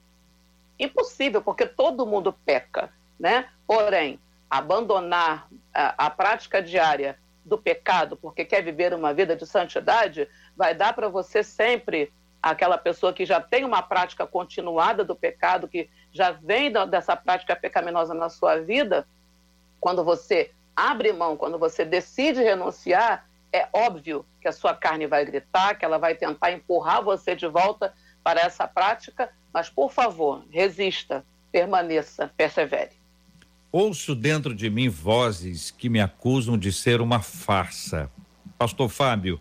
impossível, 0.80 1.42
porque 1.42 1.66
todo 1.66 2.06
mundo 2.06 2.34
peca, 2.46 2.92
né? 3.20 3.50
Porém, 3.66 4.20
abandonar 4.50 5.48
a, 5.74 6.06
a 6.06 6.10
prática 6.10 6.62
diária 6.62 7.18
do 7.48 7.58
pecado 7.58 8.18
porque 8.18 8.44
quer 8.44 8.62
viver 8.62 8.94
uma 8.94 9.14
vida 9.14 9.36
de 9.36 9.46
santidade, 9.46 10.28
vai 10.56 10.76
dar 10.76 10.94
para 10.94 11.08
você 11.08 11.42
sempre 11.42 12.12
aquela 12.42 12.78
pessoa 12.78 13.14
que 13.14 13.26
já 13.26 13.42
tem 13.42 13.64
uma 13.64 13.82
prática 13.82 14.28
continuada 14.28 15.04
do 15.04 15.16
pecado, 15.16 15.68
que 15.68 15.90
já 16.12 16.32
vem 16.32 16.72
dessa 16.90 17.16
prática 17.16 17.56
pecaminosa 17.56 18.14
na 18.14 18.30
sua 18.30 18.58
vida, 18.58 19.08
quando 19.80 20.04
você 20.04 20.52
abre 20.76 21.12
mão, 21.12 21.36
quando 21.36 21.58
você 21.58 21.84
decide 21.84 22.42
renunciar, 22.42 23.28
é 23.52 23.68
óbvio 23.74 24.26
que 24.42 24.48
a 24.48 24.52
sua 24.52 24.76
carne 24.76 25.08
vai 25.08 25.26
gritar, 25.26 25.76
que 25.76 25.84
ela 25.84 25.98
vai 25.98 26.16
tentar 26.16 26.52
empurrar 26.52 27.02
você 27.02 27.36
de 27.36 27.48
volta 27.48 27.94
para 28.24 28.42
essa 28.42 28.68
prática, 28.68 29.32
mas 29.54 29.70
por 29.70 29.92
favor, 29.92 30.46
resista, 30.50 31.26
permaneça, 31.52 32.32
persevere. 32.36 32.92
Ouço 33.72 34.16
dentro 34.16 34.56
de 34.56 34.70
mim 34.70 34.90
vozes 34.90 35.72
que 35.72 35.90
me 35.90 36.00
acusam 36.00 36.58
de 36.58 36.72
ser 36.72 37.02
uma 37.02 37.20
farsa. 37.20 38.10
Pastor 38.58 38.90
Fábio, 38.90 39.40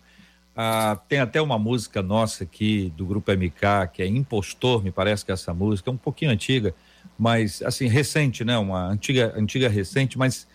ah, 0.55 0.99
tem 1.07 1.19
até 1.19 1.41
uma 1.41 1.59
música 1.59 2.01
nossa 2.01 2.43
aqui 2.43 2.91
do 2.97 3.05
Grupo 3.05 3.31
MK, 3.31 3.91
que 3.93 4.01
é 4.01 4.07
Impostor, 4.07 4.83
me 4.83 4.91
parece 4.91 5.23
que 5.23 5.31
é 5.31 5.33
essa 5.33 5.53
música, 5.53 5.89
é 5.89 5.93
um 5.93 5.97
pouquinho 5.97 6.31
antiga, 6.31 6.73
mas 7.17 7.61
assim, 7.61 7.87
recente, 7.87 8.43
né? 8.43 8.57
Uma 8.57 8.87
antiga, 8.87 9.33
antiga 9.35 9.69
recente, 9.69 10.17
mas 10.17 10.47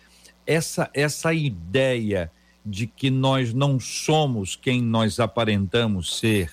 essa, 0.45 0.89
essa 0.93 1.33
ideia 1.33 2.31
de 2.65 2.85
que 2.85 3.09
nós 3.09 3.53
não 3.53 3.79
somos 3.79 4.55
quem 4.55 4.81
nós 4.81 5.19
aparentamos 5.19 6.19
ser, 6.19 6.51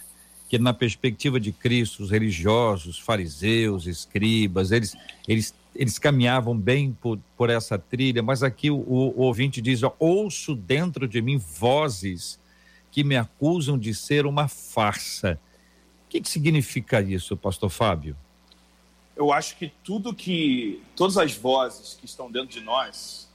que 0.51 0.59
na 0.59 0.75
perspectiva 0.75 1.39
de 1.39 1.53
Cristo, 1.53 2.03
os 2.03 2.11
religiosos, 2.11 2.99
fariseus, 2.99 3.87
escribas, 3.87 4.73
eles, 4.73 4.97
eles, 5.29 5.55
eles 5.77 5.97
caminhavam 5.97 6.59
bem 6.59 6.91
por, 6.93 7.21
por 7.37 7.49
essa 7.49 7.79
trilha, 7.79 8.21
mas 8.21 8.43
aqui 8.43 8.69
o, 8.69 8.77
o 8.77 9.21
ouvinte 9.21 9.63
diz: 9.63 9.85
ó, 9.85 9.95
ouço 9.97 10.57
dentro 10.57 11.07
de 11.07 11.23
mim 11.23 11.37
vozes 11.39 12.41
que 12.91 13.05
me 13.05 13.17
acusam 13.17 13.79
de 13.79 13.95
ser 13.95 14.27
uma 14.27 14.49
farsa. 14.49 15.39
O 16.05 16.09
que, 16.11 16.21
que 16.21 16.29
significa 16.29 17.01
isso, 17.01 17.37
pastor 17.37 17.71
Fábio? 17.71 18.17
Eu 19.15 19.33
acho 19.33 19.57
que 19.57 19.73
tudo 19.85 20.13
que, 20.13 20.83
todas 20.97 21.17
as 21.17 21.33
vozes 21.33 21.95
que 21.95 22.07
estão 22.07 22.29
dentro 22.29 22.49
de 22.49 22.61
nós, 22.61 23.31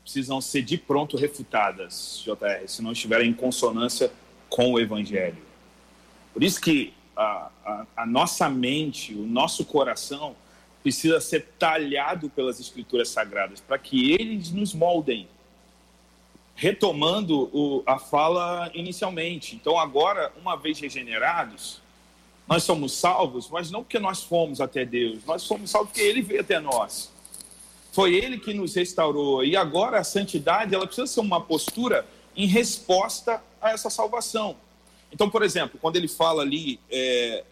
precisam 0.00 0.40
ser 0.40 0.62
de 0.62 0.78
pronto 0.78 1.16
refutadas, 1.16 2.22
JR, 2.24 2.68
se 2.68 2.80
não 2.82 2.92
estiverem 2.92 3.30
em 3.30 3.34
consonância 3.34 4.12
com 4.48 4.74
o 4.74 4.78
Evangelho. 4.78 5.44
Por 6.36 6.44
isso 6.44 6.60
que 6.60 6.92
a, 7.16 7.48
a, 7.64 7.86
a 7.96 8.04
nossa 8.04 8.46
mente, 8.46 9.14
o 9.14 9.26
nosso 9.26 9.64
coração, 9.64 10.36
precisa 10.82 11.18
ser 11.18 11.46
talhado 11.58 12.28
pelas 12.28 12.60
Escrituras 12.60 13.08
Sagradas, 13.08 13.58
para 13.58 13.78
que 13.78 14.12
eles 14.12 14.50
nos 14.50 14.74
moldem. 14.74 15.26
Retomando 16.54 17.48
o, 17.54 17.82
a 17.86 17.98
fala 17.98 18.70
inicialmente. 18.74 19.56
Então, 19.56 19.78
agora, 19.78 20.30
uma 20.38 20.56
vez 20.56 20.78
regenerados, 20.78 21.80
nós 22.46 22.64
somos 22.64 22.92
salvos, 22.92 23.48
mas 23.48 23.70
não 23.70 23.82
porque 23.82 23.98
nós 23.98 24.22
fomos 24.22 24.60
até 24.60 24.84
Deus, 24.84 25.24
nós 25.24 25.40
somos 25.40 25.70
salvos 25.70 25.90
porque 25.90 26.06
Ele 26.06 26.20
veio 26.20 26.42
até 26.42 26.60
nós. 26.60 27.10
Foi 27.92 28.14
Ele 28.14 28.38
que 28.38 28.52
nos 28.52 28.74
restaurou. 28.74 29.42
E 29.42 29.56
agora 29.56 30.00
a 30.00 30.04
santidade 30.04 30.74
ela 30.74 30.86
precisa 30.86 31.06
ser 31.06 31.20
uma 31.20 31.40
postura 31.40 32.06
em 32.36 32.46
resposta 32.46 33.42
a 33.58 33.70
essa 33.70 33.88
salvação. 33.88 34.54
Então, 35.16 35.30
por 35.30 35.42
exemplo, 35.42 35.78
quando 35.80 35.96
ele 35.96 36.08
fala 36.08 36.42
ali, 36.42 36.78
é, 36.90 37.42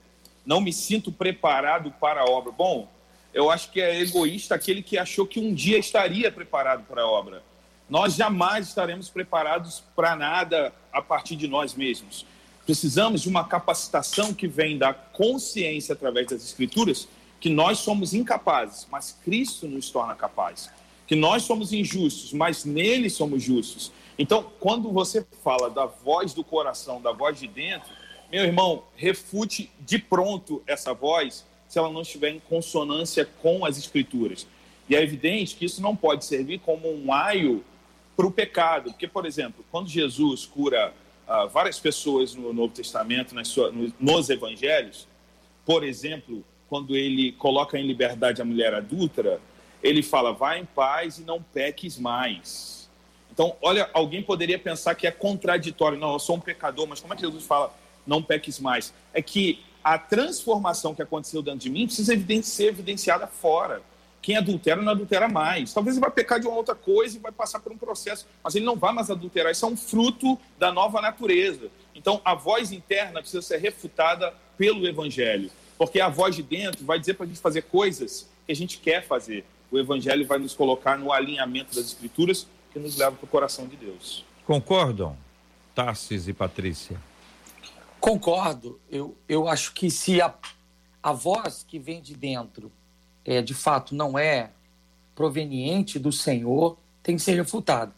não 0.44 0.60
me 0.60 0.70
sinto 0.70 1.10
preparado 1.10 1.90
para 1.92 2.20
a 2.20 2.24
obra. 2.26 2.52
Bom, 2.52 2.86
eu 3.32 3.50
acho 3.50 3.70
que 3.70 3.80
é 3.80 4.02
egoísta 4.02 4.54
aquele 4.54 4.82
que 4.82 4.98
achou 4.98 5.26
que 5.26 5.40
um 5.40 5.54
dia 5.54 5.78
estaria 5.78 6.30
preparado 6.30 6.84
para 6.84 7.00
a 7.00 7.08
obra. 7.08 7.42
Nós 7.88 8.16
jamais 8.16 8.68
estaremos 8.68 9.08
preparados 9.08 9.82
para 9.96 10.14
nada 10.14 10.74
a 10.92 11.00
partir 11.00 11.36
de 11.36 11.48
nós 11.48 11.74
mesmos. 11.74 12.26
Precisamos 12.66 13.22
de 13.22 13.30
uma 13.30 13.44
capacitação 13.44 14.34
que 14.34 14.46
vem 14.46 14.76
da 14.76 14.92
consciência 14.92 15.94
através 15.94 16.26
das 16.26 16.44
Escrituras 16.44 17.08
que 17.40 17.48
nós 17.48 17.78
somos 17.78 18.12
incapazes, 18.12 18.86
mas 18.92 19.18
Cristo 19.24 19.66
nos 19.66 19.88
torna 19.88 20.14
capazes. 20.14 20.68
Que 21.06 21.16
nós 21.16 21.44
somos 21.44 21.72
injustos, 21.72 22.34
mas 22.34 22.66
nele 22.66 23.08
somos 23.08 23.42
justos. 23.42 23.90
Então, 24.18 24.50
quando 24.60 24.92
você 24.92 25.26
fala 25.42 25.68
da 25.68 25.86
voz 25.86 26.32
do 26.32 26.44
coração, 26.44 27.00
da 27.00 27.12
voz 27.12 27.38
de 27.38 27.48
dentro, 27.48 27.90
meu 28.30 28.44
irmão, 28.44 28.84
refute 28.96 29.70
de 29.80 29.98
pronto 29.98 30.62
essa 30.66 30.94
voz 30.94 31.44
se 31.68 31.78
ela 31.78 31.90
não 31.90 32.02
estiver 32.02 32.30
em 32.30 32.38
consonância 32.40 33.24
com 33.42 33.64
as 33.64 33.76
Escrituras. 33.76 34.46
E 34.88 34.94
é 34.94 35.02
evidente 35.02 35.56
que 35.56 35.64
isso 35.64 35.82
não 35.82 35.96
pode 35.96 36.24
servir 36.24 36.60
como 36.60 36.88
um 36.88 37.12
aio 37.12 37.64
para 38.16 38.26
o 38.26 38.30
pecado. 38.30 38.90
Porque, 38.90 39.08
por 39.08 39.26
exemplo, 39.26 39.64
quando 39.70 39.88
Jesus 39.88 40.46
cura 40.46 40.92
uh, 41.26 41.48
várias 41.48 41.78
pessoas 41.80 42.34
no 42.34 42.52
Novo 42.52 42.72
Testamento, 42.72 43.34
sua, 43.44 43.72
nos 43.98 44.30
evangelhos, 44.30 45.08
por 45.64 45.82
exemplo, 45.82 46.44
quando 46.68 46.94
ele 46.94 47.32
coloca 47.32 47.78
em 47.78 47.86
liberdade 47.86 48.42
a 48.42 48.44
mulher 48.44 48.74
adúltera, 48.74 49.40
ele 49.82 50.02
fala: 50.02 50.32
vá 50.32 50.58
em 50.58 50.64
paz 50.64 51.18
e 51.18 51.22
não 51.22 51.42
peques 51.42 51.98
mais. 51.98 52.83
Então, 53.34 53.56
olha, 53.60 53.90
alguém 53.92 54.22
poderia 54.22 54.58
pensar 54.58 54.94
que 54.94 55.06
é 55.06 55.10
contraditório. 55.10 55.98
Não, 55.98 56.12
eu 56.12 56.18
sou 56.20 56.36
um 56.36 56.40
pecador, 56.40 56.86
mas 56.86 57.00
como 57.00 57.12
é 57.12 57.16
que 57.16 57.22
Jesus 57.22 57.44
fala 57.44 57.74
não 58.06 58.22
peques 58.22 58.60
mais? 58.60 58.94
É 59.12 59.20
que 59.20 59.60
a 59.82 59.98
transformação 59.98 60.94
que 60.94 61.02
aconteceu 61.02 61.42
dentro 61.42 61.58
de 61.58 61.68
mim 61.68 61.86
precisa 61.86 62.14
ser 62.44 62.66
evidenciada 62.66 63.26
fora. 63.26 63.82
Quem 64.22 64.36
adultera 64.36 64.80
não 64.80 64.92
adultera 64.92 65.28
mais. 65.28 65.74
Talvez 65.74 65.96
ele 65.96 66.00
vai 66.00 66.12
pecar 66.12 66.38
de 66.38 66.46
uma 66.46 66.56
outra 66.56 66.74
coisa 66.74 67.16
e 67.16 67.20
vai 67.20 67.32
passar 67.32 67.58
por 67.58 67.72
um 67.72 67.76
processo, 67.76 68.24
mas 68.42 68.54
ele 68.54 68.64
não 68.64 68.76
vai 68.76 68.94
mais 68.94 69.10
adulterar. 69.10 69.52
Isso 69.52 69.66
é 69.66 69.68
um 69.68 69.76
fruto 69.76 70.38
da 70.58 70.72
nova 70.72 71.02
natureza. 71.02 71.68
Então, 71.94 72.22
a 72.24 72.34
voz 72.34 72.72
interna 72.72 73.20
precisa 73.20 73.42
ser 73.42 73.58
refutada 73.58 74.32
pelo 74.56 74.86
evangelho 74.86 75.50
porque 75.76 76.00
a 76.00 76.08
voz 76.08 76.36
de 76.36 76.42
dentro 76.42 76.84
vai 76.84 76.98
dizer 76.98 77.14
para 77.14 77.24
a 77.24 77.28
gente 77.28 77.40
fazer 77.40 77.62
coisas 77.62 78.28
que 78.46 78.52
a 78.52 78.56
gente 78.56 78.78
quer 78.78 79.06
fazer. 79.06 79.44
O 79.70 79.78
Evangelho 79.78 80.26
vai 80.26 80.38
nos 80.38 80.54
colocar 80.54 80.96
no 80.96 81.12
alinhamento 81.12 81.74
das 81.74 81.86
Escrituras 81.86 82.46
que 82.74 82.78
nos 82.78 82.98
leva 82.98 83.16
para 83.16 83.24
o 83.24 83.28
coração 83.28 83.66
de 83.66 83.76
Deus. 83.76 84.22
Concordam, 84.46 85.16
Tarsis 85.74 86.28
e 86.28 86.34
Patrícia? 86.34 87.00
Concordo. 87.98 88.78
Eu, 88.90 89.16
eu 89.26 89.48
acho 89.48 89.72
que 89.72 89.90
se 89.90 90.20
a, 90.20 90.34
a 91.02 91.12
voz 91.12 91.64
que 91.66 91.78
vem 91.78 92.02
de 92.02 92.14
dentro 92.14 92.70
é, 93.24 93.40
de 93.40 93.54
fato 93.54 93.94
não 93.94 94.18
é 94.18 94.50
proveniente 95.14 95.98
do 95.98 96.12
Senhor, 96.12 96.76
tem 97.02 97.16
que 97.16 97.22
ser 97.22 97.34
refutada. 97.34 97.94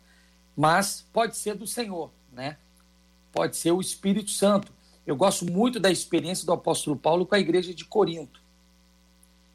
Mas 0.56 1.04
pode 1.12 1.36
ser 1.36 1.56
do 1.56 1.66
Senhor, 1.66 2.12
né? 2.32 2.56
Pode 3.32 3.56
ser 3.56 3.72
o 3.72 3.80
Espírito 3.80 4.30
Santo 4.30 4.76
eu 5.06 5.14
gosto 5.14 5.46
muito 5.46 5.78
da 5.78 5.90
experiência 5.90 6.44
do 6.44 6.52
apóstolo 6.52 6.96
Paulo 6.96 7.24
com 7.24 7.34
a 7.36 7.38
igreja 7.38 7.72
de 7.72 7.84
Corinto. 7.84 8.42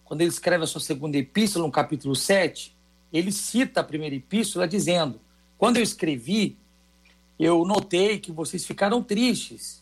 Quando 0.05 0.21
ele 0.21 0.29
escreve 0.29 0.63
a 0.63 0.67
sua 0.67 0.79
segunda 0.79 1.17
epístola, 1.17 1.65
no 1.65 1.71
capítulo 1.71 2.15
7, 2.15 2.73
ele 3.11 3.31
cita 3.31 3.81
a 3.81 3.83
primeira 3.83 4.15
epístola 4.15 4.67
dizendo: 4.67 5.19
Quando 5.57 5.77
eu 5.77 5.83
escrevi, 5.83 6.57
eu 7.39 7.65
notei 7.65 8.19
que 8.19 8.31
vocês 8.31 8.65
ficaram 8.65 9.03
tristes. 9.03 9.81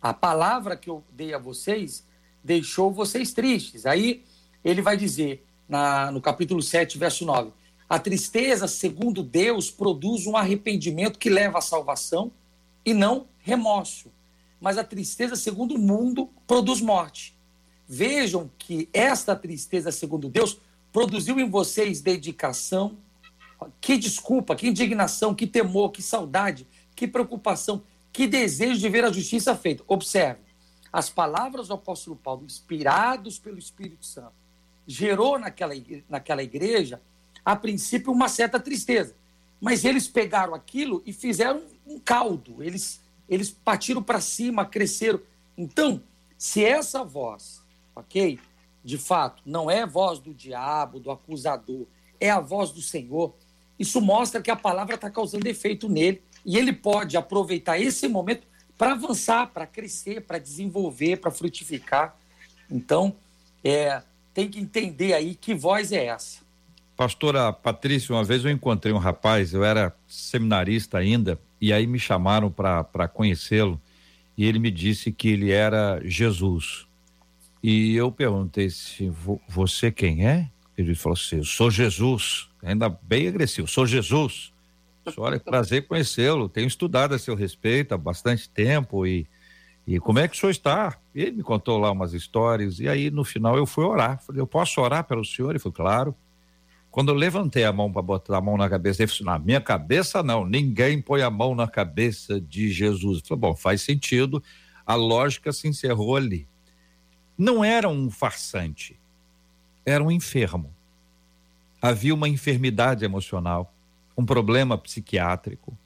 A 0.00 0.12
palavra 0.12 0.76
que 0.76 0.90
eu 0.90 1.02
dei 1.10 1.32
a 1.32 1.38
vocês 1.38 2.06
deixou 2.42 2.92
vocês 2.92 3.32
tristes. 3.32 3.86
Aí 3.86 4.22
ele 4.62 4.82
vai 4.82 4.96
dizer, 4.96 5.44
na, 5.68 6.10
no 6.10 6.20
capítulo 6.20 6.62
7, 6.62 6.98
verso 6.98 7.24
9: 7.24 7.52
A 7.88 7.98
tristeza, 7.98 8.66
segundo 8.68 9.22
Deus, 9.22 9.70
produz 9.70 10.26
um 10.26 10.36
arrependimento 10.36 11.18
que 11.18 11.30
leva 11.30 11.58
à 11.58 11.62
salvação 11.62 12.32
e 12.84 12.92
não 12.92 13.26
remorso 13.38 14.10
mas 14.64 14.78
a 14.78 14.82
tristeza, 14.82 15.36
segundo 15.36 15.74
o 15.74 15.78
mundo, 15.78 16.30
produz 16.46 16.80
morte. 16.80 17.36
Vejam 17.86 18.50
que 18.56 18.88
esta 18.94 19.36
tristeza, 19.36 19.92
segundo 19.92 20.26
Deus, 20.26 20.58
produziu 20.94 21.40
em 21.40 21.50
vocês 21.50 22.00
dedicação, 22.00 22.96
que 23.80 23.98
desculpa, 23.98 24.54
que 24.54 24.68
indignação, 24.68 25.34
que 25.34 25.44
temor, 25.44 25.90
que 25.90 26.00
saudade, 26.00 26.68
que 26.94 27.08
preocupação, 27.08 27.82
que 28.12 28.28
desejo 28.28 28.78
de 28.78 28.88
ver 28.88 29.04
a 29.04 29.10
justiça 29.10 29.56
feita. 29.56 29.82
Observe, 29.88 30.38
as 30.92 31.10
palavras 31.10 31.66
do 31.66 31.74
apóstolo 31.74 32.14
Paulo, 32.14 32.44
inspirados 32.44 33.40
pelo 33.40 33.58
Espírito 33.58 34.06
Santo, 34.06 34.34
gerou 34.86 35.36
naquela, 35.36 35.74
naquela 36.08 36.44
igreja, 36.44 37.02
a 37.44 37.56
princípio, 37.56 38.12
uma 38.12 38.28
certa 38.28 38.60
tristeza. 38.60 39.16
Mas 39.60 39.84
eles 39.84 40.06
pegaram 40.06 40.54
aquilo 40.54 41.02
e 41.04 41.12
fizeram 41.12 41.60
um 41.84 41.98
caldo. 41.98 42.62
Eles, 42.62 43.00
eles 43.28 43.50
partiram 43.50 44.00
para 44.00 44.20
cima, 44.20 44.64
cresceram. 44.64 45.20
Então, 45.58 46.00
se 46.38 46.64
essa 46.64 47.02
voz, 47.02 47.64
ok? 47.96 48.38
De 48.84 48.98
fato, 48.98 49.42
não 49.46 49.70
é 49.70 49.86
voz 49.86 50.18
do 50.18 50.34
diabo, 50.34 51.00
do 51.00 51.10
acusador, 51.10 51.86
é 52.20 52.30
a 52.30 52.38
voz 52.38 52.70
do 52.70 52.82
Senhor. 52.82 53.34
Isso 53.78 54.00
mostra 54.00 54.42
que 54.42 54.50
a 54.50 54.56
palavra 54.56 54.94
está 54.94 55.10
causando 55.10 55.48
efeito 55.48 55.88
nele 55.88 56.22
e 56.44 56.58
ele 56.58 56.72
pode 56.72 57.16
aproveitar 57.16 57.80
esse 57.80 58.06
momento 58.06 58.46
para 58.76 58.92
avançar, 58.92 59.46
para 59.48 59.66
crescer, 59.66 60.20
para 60.20 60.38
desenvolver, 60.38 61.16
para 61.16 61.30
frutificar. 61.30 62.14
Então, 62.70 63.16
é, 63.62 64.02
tem 64.34 64.48
que 64.48 64.60
entender 64.60 65.14
aí 65.14 65.34
que 65.34 65.54
voz 65.54 65.90
é 65.90 66.06
essa. 66.06 66.44
Pastora 66.96 67.52
Patrícia, 67.52 68.14
uma 68.14 68.22
vez 68.22 68.44
eu 68.44 68.50
encontrei 68.50 68.92
um 68.92 68.98
rapaz, 68.98 69.52
eu 69.52 69.64
era 69.64 69.96
seminarista 70.06 70.98
ainda, 70.98 71.40
e 71.60 71.72
aí 71.72 71.86
me 71.86 71.98
chamaram 71.98 72.50
para 72.50 73.08
conhecê-lo, 73.08 73.80
e 74.36 74.44
ele 74.44 74.58
me 74.58 74.70
disse 74.70 75.10
que 75.10 75.28
ele 75.28 75.50
era 75.50 76.00
Jesus. 76.04 76.86
E 77.66 77.96
eu 77.96 78.12
perguntei 78.12 78.68
se 78.68 79.10
você 79.48 79.90
quem 79.90 80.28
é? 80.28 80.50
Ele 80.76 80.94
falou 80.94 81.16
assim: 81.16 81.36
eu 81.36 81.44
sou 81.44 81.70
Jesus, 81.70 82.50
ainda 82.62 82.90
bem 82.90 83.26
agressivo, 83.26 83.66
sou 83.66 83.86
Jesus. 83.86 84.52
Olha, 85.16 85.40
prazer 85.40 85.86
conhecê-lo, 85.86 86.46
tenho 86.46 86.66
estudado 86.66 87.14
a 87.14 87.18
seu 87.18 87.34
respeito 87.34 87.94
há 87.94 87.96
bastante 87.96 88.50
tempo 88.50 89.06
e 89.06 89.26
e 89.86 89.98
como 89.98 90.18
é 90.18 90.28
que 90.28 90.36
o 90.36 90.38
senhor 90.38 90.50
está? 90.50 90.98
Ele 91.14 91.30
me 91.32 91.42
contou 91.42 91.78
lá 91.78 91.90
umas 91.90 92.12
histórias, 92.12 92.80
e 92.80 92.88
aí 92.88 93.10
no 93.10 93.24
final 93.24 93.56
eu 93.56 93.66
fui 93.66 93.84
orar. 93.84 94.22
Falei, 94.22 94.40
eu 94.40 94.46
posso 94.46 94.80
orar 94.80 95.04
pelo 95.04 95.24
senhor? 95.24 95.50
Ele 95.50 95.58
falou, 95.58 95.74
claro. 95.74 96.14
Quando 96.90 97.10
eu 97.10 97.14
levantei 97.14 97.64
a 97.64 97.72
mão 97.72 97.90
para 97.92 98.00
botar 98.00 98.38
a 98.38 98.40
mão 98.40 98.56
na 98.56 98.68
cabeça, 98.68 99.02
ele 99.02 99.10
falou, 99.10 99.34
na 99.34 99.38
minha 99.38 99.60
cabeça 99.60 100.22
não, 100.22 100.46
ninguém 100.46 101.02
põe 101.02 101.22
a 101.22 101.30
mão 101.30 101.54
na 101.54 101.68
cabeça 101.68 102.40
de 102.40 102.70
Jesus. 102.70 103.20
Eu 103.20 103.26
falei, 103.26 103.40
bom, 103.40 103.56
faz 103.56 103.82
sentido, 103.82 104.42
a 104.86 104.94
lógica 104.94 105.50
se 105.52 105.66
encerrou 105.66 106.16
ali. 106.16 106.48
Não 107.36 107.64
era 107.64 107.88
um 107.88 108.10
farsante, 108.10 108.98
era 109.84 110.02
um 110.02 110.10
enfermo. 110.10 110.72
Havia 111.80 112.14
uma 112.14 112.28
enfermidade 112.28 113.04
emocional, 113.04 113.72
um 114.16 114.24
problema 114.24 114.78
psiquiátrico 114.78 115.76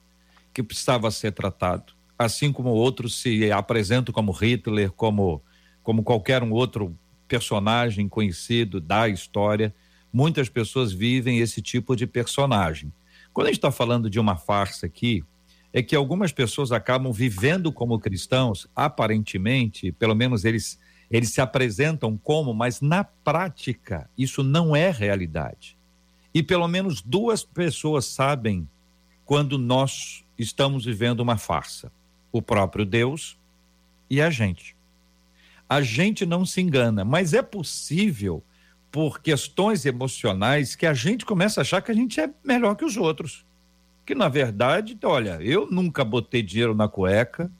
que 0.53 0.63
precisava 0.63 1.11
ser 1.11 1.31
tratado 1.31 1.99
assim 2.19 2.51
como 2.51 2.71
outros 2.71 3.15
se 3.21 3.49
apresentam 3.49 4.13
como 4.13 4.33
Hitler, 4.33 4.91
como, 4.91 5.41
como 5.81 6.03
qualquer 6.03 6.43
um 6.43 6.51
outro 6.51 6.93
personagem 7.29 8.09
conhecido 8.09 8.81
da 8.81 9.07
história, 9.07 9.73
muitas 10.11 10.49
pessoas 10.49 10.91
vivem 10.91 11.39
esse 11.39 11.61
tipo 11.61 11.95
de 11.95 12.05
personagem. 12.05 12.91
Quando 13.31 13.47
a 13.47 13.49
gente 13.51 13.59
está 13.59 13.71
falando 13.71 14.09
de 14.09 14.19
uma 14.19 14.35
farsa 14.35 14.85
aqui, 14.85 15.23
é 15.71 15.81
que 15.81 15.95
algumas 15.95 16.33
pessoas 16.33 16.73
acabam 16.73 17.13
vivendo 17.13 17.71
como 17.71 17.97
cristãos, 17.97 18.67
aparentemente, 18.75 19.93
pelo 19.93 20.15
menos 20.15 20.43
eles, 20.43 20.77
eles 21.09 21.31
se 21.31 21.41
apresentam 21.41 22.17
como, 22.17 22.53
mas 22.53 22.81
na 22.81 23.03
prática 23.03 24.09
isso 24.17 24.43
não 24.43 24.75
é 24.75 24.91
realidade. 24.91 25.77
E 26.33 26.43
pelo 26.43 26.67
menos 26.67 27.01
duas 27.01 27.43
pessoas 27.43 28.05
sabem 28.05 28.67
quando 29.25 29.57
nós 29.57 30.23
estamos 30.37 30.85
vivendo 30.85 31.19
uma 31.19 31.37
farsa 31.37 31.91
o 32.31 32.41
próprio 32.41 32.85
Deus 32.85 33.37
e 34.09 34.21
a 34.21 34.29
gente. 34.29 34.75
A 35.67 35.81
gente 35.81 36.25
não 36.25 36.45
se 36.45 36.61
engana, 36.61 37.05
mas 37.05 37.33
é 37.33 37.41
possível, 37.41 38.43
por 38.91 39.19
questões 39.21 39.85
emocionais, 39.85 40.75
que 40.75 40.85
a 40.85 40.93
gente 40.93 41.25
começa 41.25 41.59
a 41.59 41.63
achar 41.63 41.81
que 41.81 41.91
a 41.91 41.95
gente 41.95 42.19
é 42.19 42.29
melhor 42.43 42.75
que 42.75 42.85
os 42.85 42.97
outros. 42.97 43.45
Que 44.05 44.15
na 44.15 44.27
verdade, 44.27 44.97
olha, 45.03 45.37
eu 45.41 45.69
nunca 45.69 46.03
botei 46.03 46.41
dinheiro 46.41 46.73
na 46.73 46.87
cueca, 46.87 47.51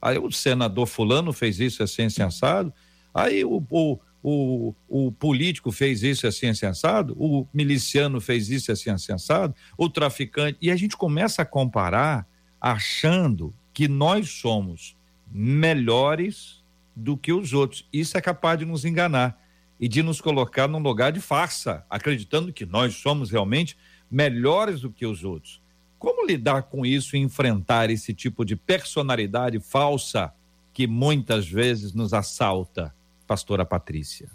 aí 0.00 0.18
o 0.18 0.30
senador 0.30 0.86
Fulano 0.86 1.32
fez 1.32 1.60
isso 1.60 1.82
assim, 1.82 2.08
sensado, 2.08 2.72
aí 3.12 3.44
o, 3.44 3.62
o, 3.70 3.98
o, 4.22 4.74
o 4.88 5.12
político 5.12 5.72
fez 5.72 6.02
isso 6.02 6.26
assim, 6.26 6.52
sensado, 6.54 7.14
o 7.18 7.46
miliciano 7.52 8.20
fez 8.20 8.50
isso 8.50 8.70
assim, 8.72 8.96
sensado, 8.98 9.54
o 9.76 9.88
traficante, 9.88 10.58
e 10.60 10.70
a 10.70 10.76
gente 10.76 10.96
começa 10.96 11.42
a 11.42 11.46
comparar 11.46 12.26
achando 12.60 13.54
que 13.72 13.86
nós 13.86 14.28
somos 14.30 14.96
melhores 15.30 16.64
do 16.94 17.16
que 17.16 17.32
os 17.32 17.52
outros. 17.52 17.86
Isso 17.92 18.18
é 18.18 18.20
capaz 18.20 18.58
de 18.58 18.64
nos 18.64 18.84
enganar 18.84 19.40
e 19.78 19.86
de 19.86 20.02
nos 20.02 20.20
colocar 20.20 20.66
num 20.66 20.80
lugar 20.80 21.12
de 21.12 21.20
farsa, 21.20 21.84
acreditando 21.88 22.52
que 22.52 22.66
nós 22.66 22.94
somos 22.96 23.30
realmente 23.30 23.76
melhores 24.10 24.80
do 24.80 24.90
que 24.90 25.06
os 25.06 25.22
outros. 25.22 25.62
Como 25.98 26.24
lidar 26.24 26.64
com 26.64 26.86
isso 26.86 27.16
e 27.16 27.18
enfrentar 27.18 27.90
esse 27.90 28.14
tipo 28.14 28.44
de 28.44 28.54
personalidade 28.54 29.58
falsa 29.58 30.32
que 30.72 30.86
muitas 30.86 31.48
vezes 31.48 31.92
nos 31.92 32.14
assalta, 32.14 32.94
pastora 33.26 33.64
Patrícia? 33.64 34.28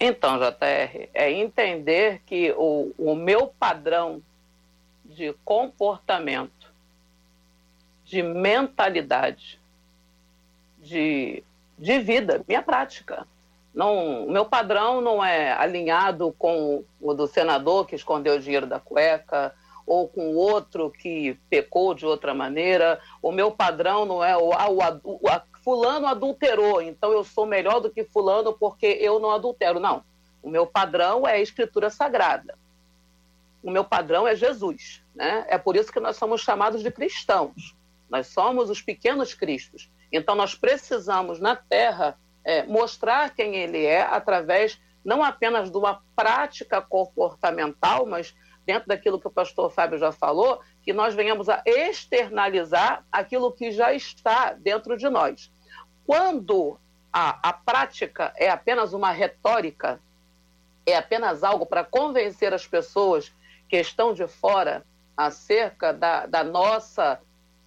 Então, 0.00 0.38
JR, 0.38 1.08
é 1.12 1.30
entender 1.30 2.22
que 2.24 2.52
o, 2.56 2.92
o 2.98 3.14
meu 3.14 3.46
padrão 3.46 4.22
de 5.04 5.32
comportamento 5.44 6.72
de 8.10 8.22
mentalidade, 8.24 9.60
de, 10.78 11.44
de 11.78 11.98
vida, 12.00 12.42
minha 12.48 12.60
prática. 12.60 13.24
Não, 13.72 14.26
o 14.26 14.30
meu 14.32 14.44
padrão 14.44 15.00
não 15.00 15.24
é 15.24 15.52
alinhado 15.52 16.34
com 16.36 16.82
o 17.00 17.14
do 17.14 17.28
senador 17.28 17.86
que 17.86 17.94
escondeu 17.94 18.34
o 18.34 18.40
dinheiro 18.40 18.66
da 18.66 18.80
cueca, 18.80 19.54
ou 19.90 20.06
com 20.06 20.36
outro 20.36 20.88
que 20.88 21.36
pecou 21.50 21.94
de 21.94 22.06
outra 22.06 22.32
maneira. 22.32 23.00
O 23.20 23.32
meu 23.32 23.50
padrão 23.50 24.06
não 24.06 24.22
é 24.22 24.36
o, 24.36 24.52
ah, 24.52 24.70
o, 25.02 25.18
o 25.20 25.28
a, 25.28 25.42
fulano 25.64 26.06
adulterou, 26.06 26.80
então 26.80 27.10
eu 27.10 27.24
sou 27.24 27.44
melhor 27.44 27.80
do 27.80 27.90
que 27.90 28.04
fulano 28.04 28.52
porque 28.52 28.86
eu 28.86 29.18
não 29.18 29.32
adultero. 29.32 29.80
Não. 29.80 30.04
O 30.40 30.48
meu 30.48 30.64
padrão 30.64 31.26
é 31.26 31.32
a 31.32 31.40
escritura 31.40 31.90
sagrada. 31.90 32.56
O 33.64 33.68
meu 33.68 33.82
padrão 33.84 34.28
é 34.28 34.36
Jesus. 34.36 35.02
Né? 35.12 35.44
É 35.48 35.58
por 35.58 35.74
isso 35.74 35.92
que 35.92 35.98
nós 35.98 36.16
somos 36.16 36.40
chamados 36.40 36.84
de 36.84 36.90
cristãos. 36.92 37.74
Nós 38.08 38.28
somos 38.28 38.70
os 38.70 38.80
pequenos 38.80 39.34
cristos. 39.34 39.90
Então, 40.12 40.36
nós 40.36 40.54
precisamos, 40.54 41.40
na 41.40 41.56
Terra, 41.56 42.16
é, 42.44 42.62
mostrar 42.62 43.34
quem 43.34 43.56
ele 43.56 43.84
é 43.84 44.02
através 44.02 44.80
não 45.04 45.24
apenas 45.24 45.70
de 45.70 45.76
uma 45.76 46.00
prática 46.14 46.80
comportamental, 46.80 48.06
mas 48.06 48.34
dentro 48.70 48.88
daquilo 48.88 49.20
que 49.20 49.26
o 49.26 49.32
pastor 49.32 49.68
Fábio 49.72 49.98
já 49.98 50.12
falou, 50.12 50.60
que 50.84 50.92
nós 50.92 51.12
venhamos 51.12 51.48
a 51.48 51.60
externalizar 51.66 53.04
aquilo 53.10 53.50
que 53.50 53.72
já 53.72 53.92
está 53.92 54.52
dentro 54.52 54.96
de 54.96 55.08
nós. 55.08 55.52
Quando 56.06 56.78
a, 57.12 57.48
a 57.48 57.52
prática 57.52 58.32
é 58.36 58.48
apenas 58.48 58.92
uma 58.92 59.10
retórica, 59.10 59.98
é 60.86 60.96
apenas 60.96 61.42
algo 61.42 61.66
para 61.66 61.82
convencer 61.82 62.54
as 62.54 62.64
pessoas 62.64 63.32
que 63.68 63.76
estão 63.76 64.14
de 64.14 64.28
fora 64.28 64.84
acerca 65.16 65.92
da, 65.92 66.26
da 66.26 66.44
nossa 66.44 67.20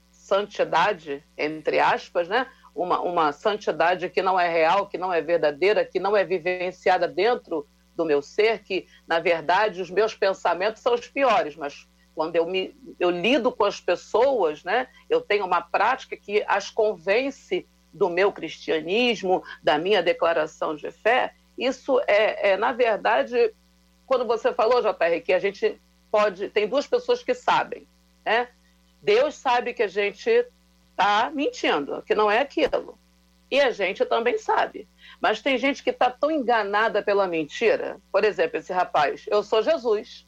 santidade, 0.10 1.22
entre 1.38 1.82
aspas, 1.82 2.30
né? 2.30 2.48
Uma, 2.74 3.02
uma 3.02 3.34
santidade 3.34 4.10
que 4.10 4.22
não 4.22 4.40
é 4.40 4.50
real, 4.50 4.88
que 4.88 4.98
não 4.98 5.12
é 5.14 5.22
verdadeira, 5.22 5.84
que 5.84 6.00
não 6.00 6.16
é 6.16 6.24
vivenciada 6.24 7.10
dentro 7.10 7.68
do 7.96 8.06
meu 8.06 8.22
ser, 8.22 8.64
que, 8.64 8.88
na 9.08 9.20
verdade, 9.20 9.82
os 9.82 9.90
meus 9.90 10.16
pensamentos 10.16 10.82
são 10.82 10.94
os 10.94 11.08
piores, 11.08 11.56
mas 11.56 11.88
quando 12.16 12.36
eu, 12.36 12.46
me, 12.46 12.76
eu 13.00 13.10
lido 13.10 13.52
com 13.52 13.66
as 13.66 13.80
pessoas, 13.80 14.64
né, 14.64 14.88
eu 15.10 15.22
tenho 15.22 15.46
uma 15.46 15.62
prática 15.62 16.16
que 16.16 16.44
as 16.48 16.70
convence 16.70 17.68
do 17.92 18.10
meu 18.10 18.32
cristianismo, 18.32 19.44
da 19.62 19.78
minha 19.78 20.02
declaração 20.02 20.76
de 20.76 20.92
fé. 20.92 21.34
Isso 21.58 22.00
é, 22.08 22.52
é 22.52 22.58
na 22.58 22.72
verdade, 22.72 23.54
quando 24.06 24.26
você 24.26 24.54
falou, 24.54 24.82
JR, 24.82 25.22
que 25.24 25.34
a 25.34 25.40
gente 25.40 25.80
pode. 26.12 26.50
Tem 26.50 26.68
duas 26.68 26.88
pessoas 26.88 27.24
que 27.24 27.34
sabem, 27.34 27.88
né? 28.26 28.48
Deus 29.02 29.36
sabe 29.36 29.74
que 29.74 29.84
a 29.84 29.88
gente 29.88 30.30
está 30.92 31.30
mentindo, 31.34 32.02
que 32.02 32.16
não 32.16 32.32
é 32.32 32.40
aquilo. 32.40 32.98
E 33.52 33.60
a 33.60 33.70
gente 33.72 34.04
também 34.06 34.38
sabe. 34.38 34.88
Mas 35.24 35.42
tem 35.42 35.58
gente 35.58 35.82
que 35.82 35.90
está 35.90 36.12
tão 36.12 36.30
enganada 36.30 37.02
pela 37.02 37.26
mentira. 37.26 37.98
Por 38.12 38.26
exemplo, 38.26 38.58
esse 38.58 38.74
rapaz, 38.74 39.24
eu 39.30 39.42
sou 39.42 39.64
Jesus. 39.64 40.28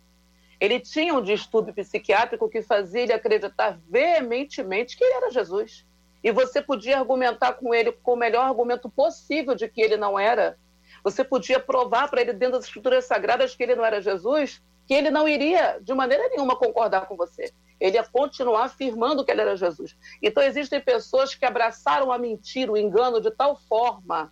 Ele 0.58 0.80
tinha 0.80 1.14
um 1.14 1.22
distúrbio 1.22 1.74
psiquiátrico 1.74 2.48
que 2.48 2.62
fazia 2.62 3.02
ele 3.02 3.12
acreditar 3.12 3.78
veementemente 3.90 4.96
que 4.96 5.04
ele 5.04 5.16
era 5.16 5.32
Jesus. 5.32 5.86
E 6.24 6.32
você 6.32 6.62
podia 6.62 6.98
argumentar 6.98 7.56
com 7.56 7.74
ele 7.74 7.92
com 7.92 8.14
o 8.14 8.16
melhor 8.16 8.46
argumento 8.46 8.90
possível 8.90 9.54
de 9.54 9.68
que 9.68 9.82
ele 9.82 9.98
não 9.98 10.18
era. 10.18 10.58
Você 11.04 11.26
podia 11.26 11.60
provar 11.60 12.10
para 12.10 12.22
ele 12.22 12.32
dentro 12.32 12.56
das 12.56 12.64
escrituras 12.64 13.04
sagradas 13.04 13.54
que 13.54 13.64
ele 13.64 13.76
não 13.76 13.84
era 13.84 14.02
Jesus, 14.02 14.64
que 14.88 14.94
ele 14.94 15.12
não 15.12 15.28
iria 15.28 15.78
de 15.82 15.94
maneira 15.94 16.30
nenhuma 16.30 16.56
concordar 16.56 17.06
com 17.06 17.18
você. 17.18 17.52
ele 17.82 17.98
ia 17.98 18.04
continuar 18.06 18.64
afirmando 18.64 19.26
que 19.26 19.32
ele 19.32 19.42
era 19.42 19.58
Jesus. 19.58 19.98
Então, 20.24 20.42
existem 20.42 20.80
pessoas 20.80 21.36
que 21.36 21.44
abraçaram 21.44 22.14
a 22.14 22.18
mentira, 22.18 22.72
o 22.72 22.78
engano 22.78 23.20
de 23.20 23.30
tal 23.30 23.58
forma, 23.58 24.32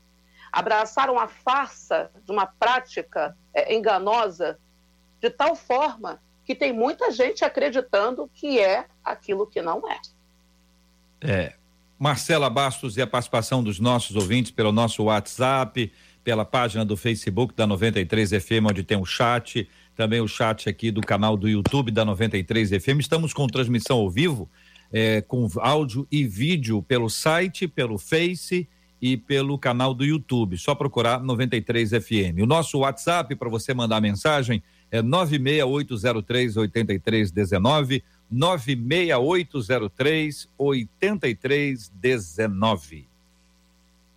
abraçaram 0.54 1.18
a 1.18 1.28
farsa 1.28 2.12
de 2.24 2.32
uma 2.32 2.46
prática 2.46 3.36
é, 3.52 3.76
enganosa 3.76 4.60
de 5.20 5.32
tal 5.32 5.56
forma 5.56 6.22
que 6.46 6.54
tem 6.54 6.72
muita 6.72 7.10
gente 7.12 7.44
acreditando 7.44 8.30
que 8.32 8.60
é 8.60 8.86
aquilo 9.04 9.48
que 9.48 9.62
não 9.64 9.82
é. 9.90 10.00
É. 11.22 11.54
Marcela 11.98 12.50
Bastos 12.50 12.98
e 12.98 13.02
a 13.02 13.08
participação 13.08 13.64
dos 13.64 13.80
nossos 13.80 14.16
ouvintes 14.16 14.52
pelo 14.52 14.72
nosso 14.72 15.04
WhatsApp, 15.04 15.92
pela 16.24 16.46
página 16.46 16.86
do 16.86 16.96
Facebook 16.96 17.56
da 17.56 17.66
93 17.66 18.30
FM, 18.32 18.70
onde 18.70 18.84
tem 18.84 18.98
o 18.98 19.06
chat 19.06 19.68
também 19.96 20.22
o 20.22 20.28
chat 20.28 20.68
aqui 20.68 20.92
do 20.92 21.02
canal 21.02 21.38
do 21.38 21.48
YouTube 21.48 21.92
da 21.92 22.04
93 22.04 22.70
FM. 22.70 23.00
Estamos 23.00 23.34
com 23.34 23.48
transmissão 23.48 23.98
ao 23.98 24.10
vivo, 24.10 24.50
é, 24.92 25.22
com 25.22 25.48
áudio 25.58 26.08
e 26.12 26.26
vídeo 26.26 26.82
pelo 26.82 27.10
site, 27.10 27.68
pelo 27.68 27.98
Face 27.98 28.68
e 29.04 29.18
pelo 29.18 29.58
canal 29.58 29.94
do 29.94 30.06
YouTube. 30.06 30.58
Só 30.58 30.74
procurar 30.74 31.22
93 31.22 31.90
FM. 31.90 32.40
O 32.42 32.46
nosso 32.46 32.80
WhatsApp 32.80 33.36
para 33.36 33.50
você 33.50 33.74
mandar 33.74 34.00
mensagem 34.00 34.64
é 34.90 35.02
96803 35.02 36.56
8319 36.56 38.02
96803 38.32 40.48
8319. 40.58 43.06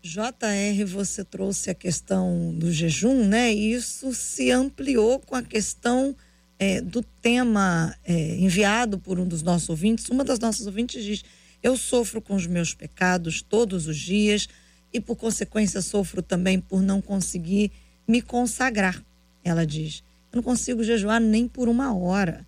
JR, 0.00 0.86
você 0.86 1.24
trouxe 1.24 1.68
a 1.68 1.74
questão 1.74 2.54
do 2.56 2.70
jejum, 2.70 3.26
né? 3.26 3.52
E 3.52 3.72
isso 3.72 4.14
se 4.14 4.52
ampliou 4.52 5.18
com 5.18 5.34
a 5.34 5.42
questão 5.42 6.14
é, 6.60 6.80
do 6.80 7.02
tema 7.20 7.92
é, 8.04 8.36
enviado 8.36 9.00
por 9.00 9.18
um 9.18 9.26
dos 9.26 9.42
nossos 9.42 9.68
ouvintes. 9.68 10.08
Uma 10.08 10.22
das 10.22 10.38
nossas 10.38 10.64
ouvintes 10.64 11.02
diz: 11.02 11.24
Eu 11.60 11.76
sofro 11.76 12.22
com 12.22 12.36
os 12.36 12.46
meus 12.46 12.72
pecados 12.72 13.42
todos 13.42 13.88
os 13.88 13.98
dias 13.98 14.46
e, 14.92 15.00
por 15.00 15.16
consequência, 15.16 15.82
sofro 15.82 16.22
também 16.22 16.60
por 16.60 16.80
não 16.80 17.00
conseguir 17.00 17.70
me 18.06 18.22
consagrar. 18.22 19.02
Ela 19.44 19.66
diz: 19.66 20.02
Eu 20.32 20.36
não 20.36 20.42
consigo 20.42 20.82
jejuar 20.82 21.20
nem 21.20 21.46
por 21.48 21.68
uma 21.68 21.94
hora. 21.94 22.46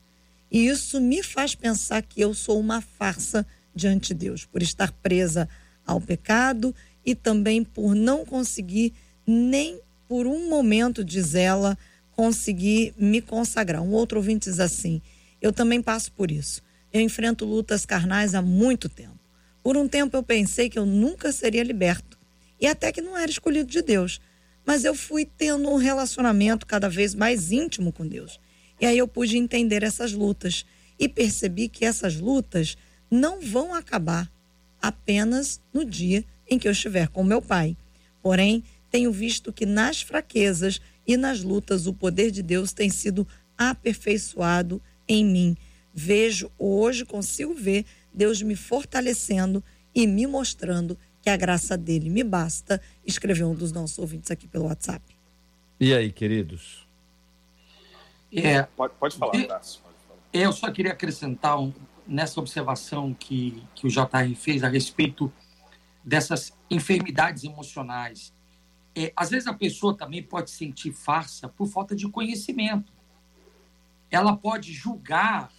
E 0.50 0.66
isso 0.66 1.00
me 1.00 1.22
faz 1.22 1.54
pensar 1.54 2.02
que 2.02 2.20
eu 2.20 2.32
sou 2.32 2.58
uma 2.58 2.80
farsa 2.80 3.46
diante 3.74 4.08
de 4.08 4.14
Deus, 4.14 4.44
por 4.44 4.62
estar 4.62 4.90
presa 4.92 5.48
ao 5.86 6.00
pecado 6.00 6.74
e 7.04 7.14
também 7.14 7.62
por 7.62 7.94
não 7.94 8.24
conseguir 8.24 8.92
nem 9.26 9.78
por 10.08 10.26
um 10.26 10.48
momento, 10.48 11.04
diz 11.04 11.34
ela, 11.34 11.76
conseguir 12.12 12.94
me 12.98 13.20
consagrar. 13.20 13.82
Um 13.82 13.92
outro 13.92 14.18
ouvinte 14.18 14.48
diz 14.48 14.58
assim: 14.58 15.02
Eu 15.40 15.52
também 15.52 15.82
passo 15.82 16.10
por 16.12 16.30
isso. 16.30 16.62
Eu 16.90 17.02
enfrento 17.02 17.44
lutas 17.44 17.84
carnais 17.84 18.34
há 18.34 18.40
muito 18.40 18.88
tempo. 18.88 19.18
Por 19.62 19.76
um 19.76 19.86
tempo 19.86 20.16
eu 20.16 20.22
pensei 20.22 20.70
que 20.70 20.78
eu 20.78 20.86
nunca 20.86 21.30
seria 21.30 21.62
liberto 21.62 22.07
e 22.60 22.66
até 22.66 22.92
que 22.92 23.00
não 23.00 23.16
era 23.16 23.30
escolhido 23.30 23.70
de 23.70 23.82
Deus. 23.82 24.20
Mas 24.64 24.84
eu 24.84 24.94
fui 24.94 25.24
tendo 25.24 25.68
um 25.70 25.76
relacionamento 25.76 26.66
cada 26.66 26.88
vez 26.88 27.14
mais 27.14 27.50
íntimo 27.52 27.92
com 27.92 28.06
Deus. 28.06 28.38
E 28.80 28.86
aí 28.86 28.98
eu 28.98 29.08
pude 29.08 29.36
entender 29.36 29.82
essas 29.82 30.12
lutas 30.12 30.64
e 30.98 31.08
percebi 31.08 31.68
que 31.68 31.84
essas 31.84 32.16
lutas 32.16 32.76
não 33.10 33.40
vão 33.40 33.74
acabar 33.74 34.30
apenas 34.80 35.60
no 35.72 35.84
dia 35.84 36.24
em 36.48 36.58
que 36.58 36.68
eu 36.68 36.72
estiver 36.72 37.08
com 37.08 37.24
meu 37.24 37.40
Pai. 37.40 37.76
Porém, 38.22 38.62
tenho 38.90 39.12
visto 39.12 39.52
que 39.52 39.66
nas 39.66 40.02
fraquezas 40.02 40.80
e 41.06 41.16
nas 41.16 41.42
lutas 41.42 41.86
o 41.86 41.92
poder 41.92 42.30
de 42.30 42.42
Deus 42.42 42.72
tem 42.72 42.90
sido 42.90 43.26
aperfeiçoado 43.56 44.80
em 45.06 45.24
mim. 45.24 45.56
Vejo 45.92 46.50
hoje, 46.58 47.04
consigo 47.04 47.54
ver 47.54 47.84
Deus 48.12 48.42
me 48.42 48.54
fortalecendo 48.54 49.62
e 49.94 50.06
me 50.06 50.26
mostrando 50.26 50.98
que 51.28 51.30
a 51.30 51.36
graça 51.36 51.76
dele 51.76 52.08
me 52.08 52.24
basta, 52.24 52.80
escreveu 53.04 53.50
um 53.50 53.54
dos 53.54 53.70
nossos 53.70 53.98
ouvintes 53.98 54.30
aqui 54.30 54.48
pelo 54.48 54.64
WhatsApp. 54.64 55.04
E 55.78 55.92
aí, 55.92 56.10
queridos? 56.10 56.88
É, 58.32 58.62
pode, 58.62 58.94
pode 58.94 59.16
falar, 59.18 59.36
e, 59.36 59.46
Eu 60.32 60.50
só 60.54 60.70
queria 60.70 60.92
acrescentar 60.92 61.60
um, 61.60 61.70
nessa 62.06 62.40
observação 62.40 63.12
que, 63.12 63.62
que 63.74 63.86
o 63.86 63.90
JR 63.90 64.34
fez 64.34 64.64
a 64.64 64.68
respeito 64.68 65.30
dessas 66.02 66.50
enfermidades 66.70 67.44
emocionais. 67.44 68.32
É, 68.96 69.12
às 69.14 69.28
vezes 69.28 69.46
a 69.46 69.52
pessoa 69.52 69.94
também 69.94 70.22
pode 70.22 70.50
sentir 70.50 70.92
farsa 70.92 71.46
por 71.46 71.68
falta 71.68 71.94
de 71.94 72.08
conhecimento. 72.08 72.90
Ela 74.10 74.34
pode 74.34 74.72
julgar 74.72 75.52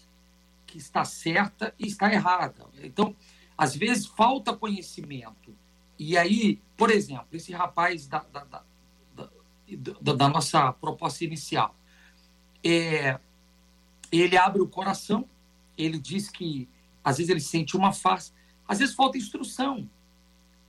que 0.66 0.80
está 0.80 1.06
certa 1.06 1.76
e 1.78 1.86
está 1.86 2.12
errada. 2.12 2.66
Então, 2.82 3.16
às 3.60 3.76
vezes 3.76 4.06
falta 4.06 4.56
conhecimento. 4.56 5.54
E 6.00 6.18
aí, 6.18 6.62
por 6.78 6.90
exemplo, 6.90 7.28
esse 7.34 7.52
rapaz 7.52 8.08
da, 8.08 8.20
da, 8.20 8.46
da, 8.46 8.64
da, 10.02 10.14
da 10.14 10.30
nossa 10.30 10.72
proposta 10.72 11.26
inicial, 11.26 11.76
é, 12.64 13.20
ele 14.10 14.38
abre 14.38 14.62
o 14.62 14.68
coração, 14.68 15.28
ele 15.78 16.00
diz 16.00 16.30
que 16.30 16.70
às 17.04 17.18
vezes 17.18 17.30
ele 17.30 17.42
sente 17.42 17.76
uma 17.76 17.92
farsa, 17.92 18.34
às 18.66 18.80
vezes 18.80 18.96
falta 18.96 19.18
instrução. 19.18 19.90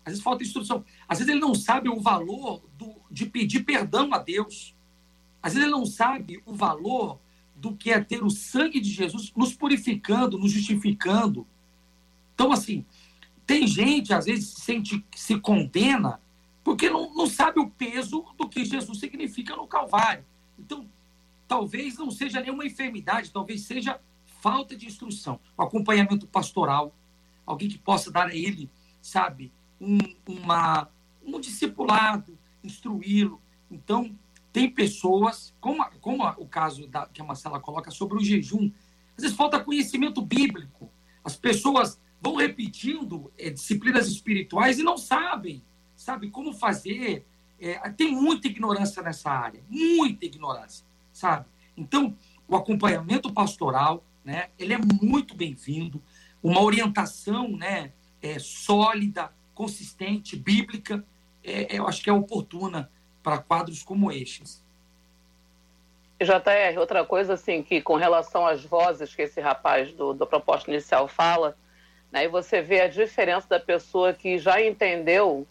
Às 0.04 0.12
vezes 0.12 0.22
falta 0.22 0.42
instrução. 0.42 0.84
Às 1.06 1.18
vezes 1.18 1.30
ele 1.30 1.40
não 1.40 1.54
sabe 1.54 1.88
o 1.88 2.00
valor 2.00 2.64
do, 2.76 2.96
de 3.10 3.26
pedir 3.26 3.60
perdão 3.60 4.12
a 4.12 4.18
Deus. 4.18 4.74
Às 5.42 5.52
vezes 5.52 5.68
ele 5.68 5.76
não 5.76 5.86
sabe 5.86 6.42
o 6.44 6.54
valor 6.54 7.20
do 7.54 7.76
que 7.76 7.90
é 7.90 8.00
ter 8.00 8.24
o 8.24 8.30
sangue 8.30 8.80
de 8.80 8.90
Jesus 8.90 9.32
nos 9.36 9.54
purificando, 9.54 10.38
nos 10.38 10.50
justificando. 10.50 11.46
Então, 12.34 12.50
assim, 12.50 12.86
tem 13.50 13.66
gente, 13.66 14.14
às 14.14 14.26
vezes, 14.26 14.46
se 14.46 14.60
sente, 14.60 15.04
se 15.12 15.36
condena 15.40 16.20
porque 16.62 16.88
não, 16.88 17.12
não 17.12 17.26
sabe 17.26 17.58
o 17.58 17.68
peso 17.68 18.24
do 18.38 18.48
que 18.48 18.64
Jesus 18.64 19.00
significa 19.00 19.56
no 19.56 19.66
Calvário. 19.66 20.24
Então, 20.56 20.88
talvez 21.48 21.98
não 21.98 22.12
seja 22.12 22.40
nenhuma 22.40 22.64
enfermidade, 22.64 23.32
talvez 23.32 23.62
seja 23.62 24.00
falta 24.40 24.76
de 24.76 24.86
instrução, 24.86 25.40
o 25.58 25.62
acompanhamento 25.64 26.28
pastoral, 26.28 26.94
alguém 27.44 27.68
que 27.68 27.76
possa 27.76 28.08
dar 28.08 28.28
a 28.28 28.36
ele, 28.36 28.70
sabe, 29.02 29.52
um, 29.80 29.98
uma, 30.28 30.88
um 31.20 31.40
discipulado, 31.40 32.38
instruí-lo. 32.62 33.42
Então, 33.68 34.16
tem 34.52 34.70
pessoas, 34.70 35.52
como, 35.60 35.84
como 36.00 36.24
o 36.38 36.46
caso 36.46 36.86
da, 36.86 37.04
que 37.06 37.20
a 37.20 37.24
Marcela 37.24 37.58
coloca 37.58 37.90
sobre 37.90 38.16
o 38.16 38.24
jejum, 38.24 38.70
às 39.16 39.24
vezes 39.24 39.36
falta 39.36 39.58
conhecimento 39.58 40.22
bíblico. 40.22 40.88
As 41.24 41.34
pessoas 41.34 41.98
vão 42.20 42.37
repetindo 42.37 43.33
é, 43.38 43.50
disciplinas 43.50 44.06
espirituais 44.09 44.78
e 44.78 44.83
não 44.83 44.98
sabem, 44.98 45.62
sabe, 45.96 46.30
como 46.30 46.52
fazer. 46.52 47.26
É, 47.59 47.78
tem 47.90 48.14
muita 48.14 48.46
ignorância 48.46 49.02
nessa 49.02 49.30
área, 49.30 49.62
muita 49.68 50.24
ignorância, 50.24 50.87
sabe? 51.12 51.46
Então, 51.76 52.16
o 52.48 52.56
acompanhamento 52.56 53.33
pastoral, 53.33 54.04
né, 54.24 54.48
ele 54.59 54.74
é 54.74 54.78
muito 54.78 55.35
bem-vindo, 55.35 56.02
uma 56.42 56.62
orientação, 56.62 57.56
né, 57.56 57.92
é, 58.22 58.38
sólida, 58.38 59.33
consistente, 59.54 60.37
bíblica, 60.37 61.04
é, 61.44 61.78
eu 61.78 61.87
acho 61.87 62.02
que 62.02 62.11
é 62.11 62.12
oportuna 62.12 62.90
para 63.22 63.38
quadros 63.38 63.83
como 63.83 64.11
estes. 64.11 64.64
JR, 66.18 66.78
outra 66.78 67.04
coisa 67.04 67.35
assim, 67.35 67.62
que 67.62 67.80
com 67.80 67.96
relação 67.96 68.46
às 68.46 68.62
vozes 68.64 69.14
que 69.14 69.22
esse 69.22 69.40
rapaz 69.40 69.92
do, 69.92 70.12
do 70.12 70.26
proposta 70.26 70.70
inicial 70.70 71.09
fala, 71.09 71.56
e 72.12 72.29
você 72.29 72.61
vê 72.61 72.81
a 72.81 72.88
diferença 72.88 73.49
da 73.49 73.61
pessoa 73.61 74.12
que 74.12 74.38
já 74.38 74.61
entendeu, 74.61 75.46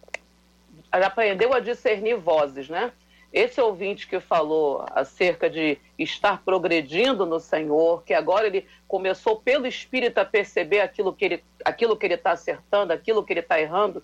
já 0.93 1.07
aprendeu 1.07 1.53
a 1.53 1.59
discernir 1.59 2.17
vozes, 2.17 2.67
né? 2.67 2.91
Esse 3.31 3.61
ouvinte 3.61 4.07
que 4.07 4.19
falou 4.19 4.83
acerca 4.91 5.49
de 5.49 5.77
estar 5.97 6.43
progredindo 6.43 7.25
no 7.25 7.39
Senhor, 7.39 8.03
que 8.03 8.13
agora 8.13 8.47
ele 8.47 8.65
começou 8.87 9.37
pelo 9.39 9.67
Espírito 9.67 10.17
a 10.17 10.25
perceber 10.25 10.81
aquilo 10.81 11.13
que 11.13 11.25
ele 11.25 11.43
aquilo 11.63 11.95
que 11.95 12.07
ele 12.07 12.15
está 12.15 12.31
acertando, 12.31 12.91
aquilo 12.91 13.23
que 13.23 13.31
ele 13.31 13.41
está 13.41 13.59
errando. 13.59 14.03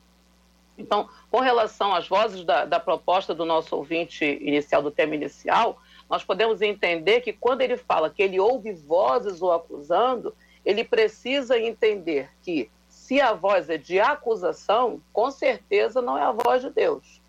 Então, 0.78 1.10
com 1.32 1.40
relação 1.40 1.94
às 1.94 2.08
vozes 2.08 2.44
da, 2.44 2.66
da 2.66 2.80
proposta 2.80 3.34
do 3.34 3.46
nosso 3.46 3.76
ouvinte 3.76 4.24
inicial, 4.24 4.82
do 4.82 4.92
tema 4.92 5.16
inicial, 5.16 5.82
nós 6.10 6.24
podemos 6.24 6.62
entender 6.62 7.22
que 7.22 7.34
quando 7.34 7.62
ele 7.62 7.78
fala 7.78 8.10
que 8.10 8.22
ele 8.22 8.40
ouve 8.40 8.74
vozes 8.74 9.42
o 9.42 9.52
acusando, 9.52 10.36
ele 10.66 10.84
precisa 10.84 11.60
entender 11.60 12.30
que 12.42 12.70
se 12.90 13.22
a 13.22 13.34
voz 13.34 13.70
é 13.70 13.78
de 13.78 14.00
acusação, 14.00 15.02
com 15.14 15.30
certeza 15.30 16.02
não 16.02 16.18
é 16.18 16.24
a 16.24 16.32
voz 16.32 16.62
de 16.62 16.70
Deus 16.70 17.22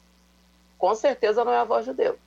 com 0.78 0.94
certeza 0.94 1.44
não 1.44 1.52
é 1.52 1.58
a 1.58 1.64
voz 1.64 1.84
de 1.84 1.92
Deus. 1.92 2.18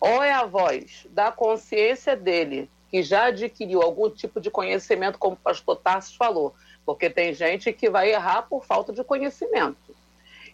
Ou 0.00 0.22
é 0.22 0.32
a 0.32 0.44
voz 0.44 1.06
da 1.10 1.30
consciência 1.30 2.16
dele, 2.16 2.68
que 2.90 3.02
já 3.02 3.26
adquiriu 3.26 3.80
algum 3.80 4.10
tipo 4.10 4.40
de 4.40 4.50
conhecimento, 4.50 5.18
como 5.18 5.34
o 5.34 5.38
pastor 5.38 5.76
Tarsis 5.76 6.14
falou, 6.14 6.54
porque 6.84 7.08
tem 7.08 7.32
gente 7.32 7.72
que 7.72 7.88
vai 7.88 8.10
errar 8.10 8.42
por 8.42 8.64
falta 8.64 8.92
de 8.92 9.04
conhecimento. 9.04 9.76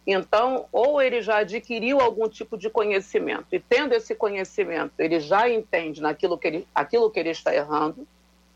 Então, 0.06 0.66
ou 0.70 1.00
ele 1.02 1.20
já 1.20 1.38
adquiriu 1.38 2.00
algum 2.00 2.28
tipo 2.28 2.56
de 2.56 2.70
conhecimento, 2.70 3.46
e 3.52 3.58
tendo 3.58 3.92
esse 3.92 4.14
conhecimento, 4.14 4.92
ele 4.98 5.20
já 5.20 5.48
entende 5.48 6.00
naquilo 6.00 6.38
que 6.38 6.46
ele, 6.46 6.68
aquilo 6.74 7.10
que 7.10 7.18
ele 7.18 7.30
está 7.30 7.54
errando, 7.54 8.06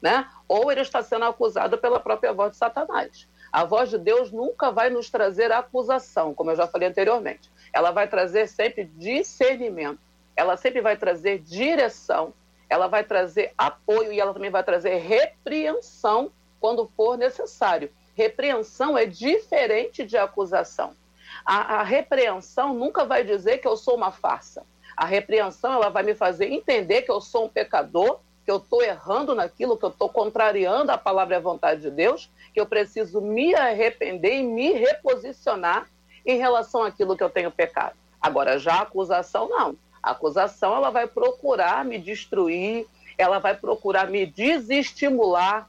né? 0.02 0.28
Ou 0.48 0.70
ele 0.70 0.80
está 0.80 1.02
sendo 1.02 1.24
acusado 1.24 1.78
pela 1.78 2.00
própria 2.00 2.32
voz 2.32 2.50
de 2.50 2.58
Satanás. 2.58 3.28
A 3.52 3.64
voz 3.64 3.90
de 3.90 3.98
Deus 3.98 4.32
nunca 4.32 4.70
vai 4.72 4.90
nos 4.90 5.08
trazer 5.08 5.52
acusação, 5.52 6.34
como 6.34 6.50
eu 6.50 6.56
já 6.56 6.66
falei 6.66 6.88
anteriormente. 6.88 7.50
Ela 7.72 7.90
vai 7.90 8.08
trazer 8.08 8.48
sempre 8.48 8.84
discernimento, 8.84 10.00
ela 10.34 10.56
sempre 10.56 10.80
vai 10.80 10.96
trazer 10.96 11.38
direção, 11.38 12.34
ela 12.68 12.88
vai 12.88 13.04
trazer 13.04 13.52
apoio 13.56 14.12
e 14.12 14.18
ela 14.18 14.32
também 14.32 14.50
vai 14.50 14.64
trazer 14.64 14.96
repreensão 14.96 16.32
quando 16.58 16.90
for 16.96 17.18
necessário. 17.18 17.90
Repreensão 18.14 18.96
é 18.96 19.04
diferente 19.04 20.04
de 20.04 20.16
acusação. 20.16 20.94
A, 21.44 21.80
a, 21.80 21.82
repreensão 21.82 22.74
nunca 22.74 23.04
vai 23.04 23.24
dizer 23.24 23.58
que 23.58 23.68
eu 23.68 23.76
sou 23.76 23.96
uma 23.96 24.10
farsa. 24.10 24.64
A 24.96 25.04
repreensão 25.04 25.72
ela 25.72 25.88
vai 25.88 26.02
me 26.02 26.14
fazer 26.14 26.46
entender 26.46 27.02
que 27.02 27.10
eu 27.10 27.20
sou 27.20 27.46
um 27.46 27.48
pecador, 27.48 28.20
que 28.44 28.50
eu 28.50 28.56
estou 28.56 28.82
errando 28.82 29.34
naquilo, 29.34 29.76
que 29.76 29.84
eu 29.84 29.90
estou 29.90 30.08
contrariando 30.08 30.90
a 30.90 30.98
palavra 30.98 31.34
e 31.34 31.38
a 31.38 31.40
vontade 31.40 31.82
de 31.82 31.90
Deus, 31.90 32.28
que 32.52 32.60
eu 32.60 32.66
preciso 32.66 33.20
me 33.20 33.54
arrepender 33.54 34.34
e 34.34 34.42
me 34.42 34.72
reposicionar 34.72 35.88
em 36.26 36.38
relação 36.38 36.82
àquilo 36.82 37.16
que 37.16 37.22
eu 37.22 37.30
tenho 37.30 37.50
pecado. 37.50 37.94
Agora, 38.20 38.58
já 38.58 38.74
a 38.74 38.82
acusação, 38.82 39.48
não. 39.48 39.76
A 40.02 40.10
acusação 40.10 40.76
ela 40.76 40.90
vai 40.90 41.06
procurar 41.06 41.84
me 41.84 41.98
destruir, 41.98 42.86
ela 43.16 43.38
vai 43.38 43.56
procurar 43.56 44.08
me 44.08 44.26
desestimular 44.26 45.68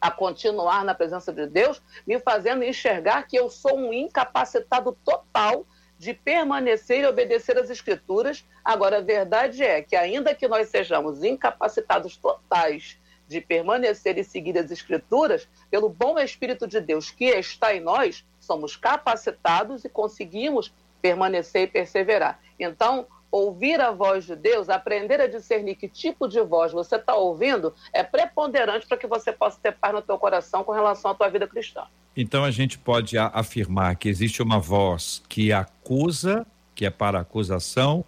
a 0.00 0.10
continuar 0.10 0.84
na 0.84 0.94
presença 0.94 1.32
de 1.32 1.46
Deus, 1.46 1.80
me 2.04 2.18
fazendo 2.18 2.64
enxergar 2.64 3.22
que 3.22 3.36
eu 3.36 3.48
sou 3.48 3.76
um 3.78 3.92
incapacitado 3.92 4.96
total 5.04 5.64
de 6.02 6.12
permanecer 6.12 7.04
e 7.04 7.06
obedecer 7.06 7.56
às 7.56 7.70
Escrituras. 7.70 8.44
Agora, 8.64 8.98
a 8.98 9.00
verdade 9.00 9.62
é 9.62 9.80
que, 9.82 9.94
ainda 9.94 10.34
que 10.34 10.48
nós 10.48 10.68
sejamos 10.68 11.22
incapacitados 11.22 12.16
totais 12.16 12.98
de 13.28 13.40
permanecer 13.40 14.18
e 14.18 14.24
seguir 14.24 14.58
as 14.58 14.72
Escrituras, 14.72 15.48
pelo 15.70 15.88
bom 15.88 16.18
Espírito 16.18 16.66
de 16.66 16.80
Deus 16.80 17.12
que 17.12 17.26
está 17.26 17.72
em 17.72 17.78
nós, 17.78 18.26
somos 18.40 18.74
capacitados 18.76 19.84
e 19.84 19.88
conseguimos 19.88 20.74
permanecer 21.00 21.62
e 21.62 21.66
perseverar. 21.68 22.40
Então, 22.58 23.06
ouvir 23.30 23.80
a 23.80 23.92
voz 23.92 24.24
de 24.24 24.34
Deus, 24.34 24.68
aprender 24.68 25.20
a 25.20 25.28
discernir 25.28 25.76
que 25.76 25.88
tipo 25.88 26.26
de 26.26 26.40
voz 26.40 26.72
você 26.72 26.96
está 26.96 27.14
ouvindo, 27.14 27.72
é 27.92 28.02
preponderante 28.02 28.88
para 28.88 28.98
que 28.98 29.06
você 29.06 29.32
possa 29.32 29.60
ter 29.62 29.70
paz 29.70 29.94
no 29.94 30.02
teu 30.02 30.18
coração 30.18 30.64
com 30.64 30.72
relação 30.72 31.12
à 31.12 31.14
tua 31.14 31.28
vida 31.28 31.46
cristã. 31.46 31.86
Então 32.16 32.44
a 32.44 32.50
gente 32.50 32.78
pode 32.78 33.16
afirmar 33.16 33.96
que 33.96 34.08
existe 34.08 34.42
uma 34.42 34.58
voz 34.58 35.22
que 35.28 35.52
acusa, 35.52 36.46
que 36.74 36.84
é 36.84 36.90
para 36.90 37.20
acusação, 37.20 38.04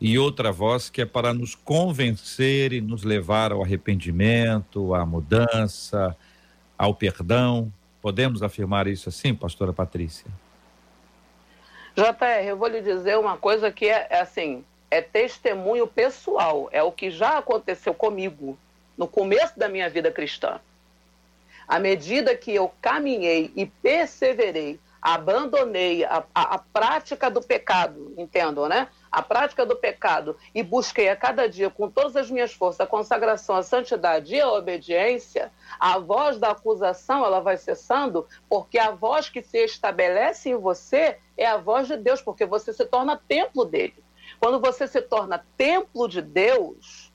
e 0.00 0.18
outra 0.18 0.52
voz 0.52 0.90
que 0.90 1.00
é 1.00 1.06
para 1.06 1.32
nos 1.32 1.54
convencer 1.54 2.72
e 2.72 2.80
nos 2.80 3.02
levar 3.02 3.52
ao 3.52 3.62
arrependimento, 3.62 4.94
à 4.94 5.06
mudança, 5.06 6.14
ao 6.76 6.94
perdão. 6.94 7.72
Podemos 8.02 8.42
afirmar 8.42 8.86
isso 8.86 9.08
assim, 9.08 9.34
pastora 9.34 9.72
Patrícia? 9.72 10.30
JR, 11.94 12.44
eu 12.46 12.58
vou 12.58 12.68
lhe 12.68 12.82
dizer 12.82 13.18
uma 13.18 13.38
coisa 13.38 13.72
que 13.72 13.86
é, 13.86 14.06
é 14.10 14.20
assim, 14.20 14.62
é 14.90 15.00
testemunho 15.00 15.86
pessoal, 15.86 16.68
é 16.70 16.82
o 16.82 16.92
que 16.92 17.10
já 17.10 17.38
aconteceu 17.38 17.94
comigo 17.94 18.58
no 18.98 19.08
começo 19.08 19.58
da 19.58 19.66
minha 19.66 19.88
vida 19.88 20.10
cristã. 20.10 20.60
À 21.66 21.78
medida 21.78 22.36
que 22.36 22.54
eu 22.54 22.72
caminhei 22.80 23.52
e 23.56 23.66
perseverei, 23.66 24.78
abandonei 25.00 26.04
a, 26.04 26.24
a, 26.34 26.56
a, 26.56 26.58
prática 26.58 27.30
do 27.30 27.40
pecado, 27.40 28.12
entendam, 28.16 28.68
né? 28.68 28.88
A 29.10 29.22
prática 29.22 29.64
do 29.64 29.76
pecado 29.76 30.36
e 30.52 30.64
busquei 30.64 31.08
a 31.08 31.14
cada 31.14 31.48
dia, 31.48 31.70
com 31.70 31.88
todas 31.88 32.16
as 32.16 32.28
minhas 32.28 32.52
forças, 32.52 32.80
a 32.80 32.86
consagração, 32.86 33.54
a 33.54 33.62
santidade 33.62 34.34
e 34.34 34.40
a 34.40 34.50
obediência, 34.50 35.52
a 35.78 35.96
voz 35.98 36.38
da 36.38 36.50
acusação 36.50 37.24
ela 37.24 37.40
vai 37.40 37.56
cessando, 37.56 38.26
porque 38.48 38.78
a 38.78 38.90
voz 38.90 39.28
que 39.28 39.42
se 39.42 39.64
estabelece 39.64 40.50
em 40.50 40.56
você 40.56 41.18
é 41.36 41.46
a 41.46 41.56
voz 41.56 41.86
de 41.86 41.96
Deus, 41.96 42.20
porque 42.20 42.44
você 42.44 42.72
se 42.72 42.84
torna 42.84 43.20
templo 43.28 43.64
dele. 43.64 44.04
Quando 44.40 44.60
você 44.60 44.88
se 44.88 45.00
torna 45.00 45.44
templo 45.56 46.08
de 46.08 46.20
Deus, 46.20 47.05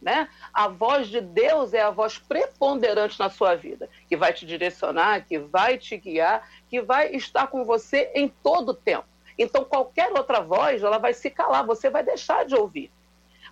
né? 0.00 0.28
A 0.52 0.68
voz 0.68 1.08
de 1.08 1.20
Deus 1.20 1.74
é 1.74 1.80
a 1.80 1.90
voz 1.90 2.18
preponderante 2.18 3.18
na 3.18 3.28
sua 3.28 3.54
vida, 3.54 3.88
que 4.08 4.16
vai 4.16 4.32
te 4.32 4.46
direcionar, 4.46 5.26
que 5.26 5.38
vai 5.38 5.76
te 5.76 5.96
guiar, 5.96 6.48
que 6.68 6.80
vai 6.80 7.14
estar 7.14 7.46
com 7.48 7.64
você 7.64 8.10
em 8.14 8.28
todo 8.28 8.70
o 8.70 8.74
tempo. 8.74 9.04
Então, 9.38 9.64
qualquer 9.64 10.12
outra 10.12 10.40
voz, 10.40 10.82
ela 10.82 10.98
vai 10.98 11.14
se 11.14 11.30
calar, 11.30 11.66
você 11.66 11.88
vai 11.88 12.02
deixar 12.02 12.44
de 12.44 12.54
ouvir. 12.54 12.90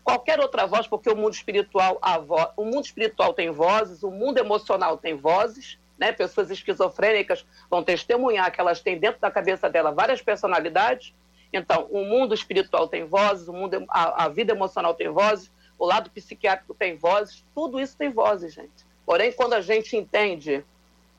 Qualquer 0.05 0.41
outra 0.41 0.67
voz, 0.67 0.87
porque 0.87 1.11
o 1.11 1.17
mundo 1.17 1.35
espiritual, 1.35 2.01
vo... 2.27 2.37
o 2.57 2.65
mundo 2.65 2.85
espiritual 2.85 3.35
tem 3.35 3.51
vozes, 3.51 4.03
o 4.03 4.11
mundo 4.11 4.39
emocional 4.39 4.97
tem 4.97 5.15
vozes, 5.15 5.79
né? 5.99 6.13
Pessoas 6.13 6.51
esquizofrênicas 6.51 7.45
vão 7.69 7.83
testemunhar 7.83 8.51
que 8.53 8.61
elas 8.61 8.81
têm 8.81 8.99
dentro 8.99 9.21
da 9.21 9.31
cabeça 9.31 9.69
dela 9.69 9.91
várias 9.91 10.23
personalidades. 10.23 11.15
Então, 11.53 11.87
o 11.91 12.05
mundo 12.05 12.35
espiritual 12.35 12.89
tem 12.89 13.05
vozes, 13.05 13.49
o 13.49 13.53
mundo, 13.53 13.85
a, 13.89 14.25
a 14.25 14.29
vida 14.29 14.53
emocional 14.53 14.95
tem 14.95 15.09
vozes, 15.09 15.51
o 15.79 15.87
lado 15.87 16.11
psiquiátrico 16.11 16.75
tem 16.75 16.97
vozes, 16.97 17.45
tudo 17.55 17.81
isso 17.81 17.97
tem 17.97 18.11
vozes, 18.11 18.53
gente. 18.53 18.87
Porém, 19.07 19.33
quando 19.33 19.55
a 19.55 19.61
gente 19.61 19.97
entende, 19.97 20.65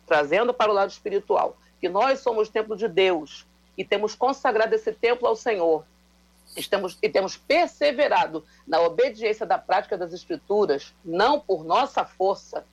trazendo 0.05 0.53
para 0.53 0.71
o 0.71 0.73
lado 0.73 0.89
espiritual, 0.89 1.57
que 1.79 1.87
nós 1.87 2.19
somos 2.19 2.49
templo 2.49 2.75
de 2.75 2.87
Deus 2.87 3.47
e 3.77 3.85
temos 3.85 4.13
consagrado 4.13 4.75
esse 4.75 4.91
templo 4.91 5.27
ao 5.27 5.35
Senhor, 5.35 5.85
estamos, 6.57 6.97
e 7.01 7.09
temos 7.09 7.37
perseverado 7.37 8.43
na 8.67 8.81
obediência 8.81 9.45
da 9.45 9.57
prática 9.57 9.97
das 9.97 10.13
Escrituras, 10.13 10.93
não 11.05 11.39
por 11.39 11.63
nossa 11.63 12.03
força, 12.03 12.65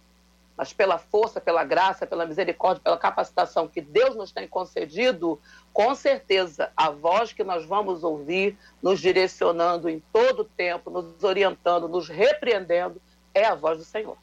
mas 0.56 0.72
pela 0.72 0.98
força, 0.98 1.40
pela 1.40 1.64
graça, 1.64 2.06
pela 2.06 2.24
misericórdia, 2.26 2.82
pela 2.82 2.96
capacitação 2.96 3.68
que 3.68 3.80
Deus 3.80 4.16
nos 4.16 4.32
tem 4.32 4.48
concedido, 4.48 5.38
com 5.72 5.94
certeza 5.94 6.70
a 6.76 6.90
voz 6.90 7.32
que 7.32 7.44
nós 7.44 7.66
vamos 7.66 8.02
ouvir, 8.02 8.56
nos 8.82 9.00
direcionando 9.00 9.88
em 9.88 10.02
todo 10.12 10.40
o 10.40 10.44
tempo, 10.44 10.90
nos 10.90 11.22
orientando, 11.22 11.88
nos 11.88 12.08
repreendendo, 12.08 13.00
é 13.34 13.44
a 13.44 13.54
voz 13.54 13.78
do 13.78 13.84
Senhor. 13.84 14.16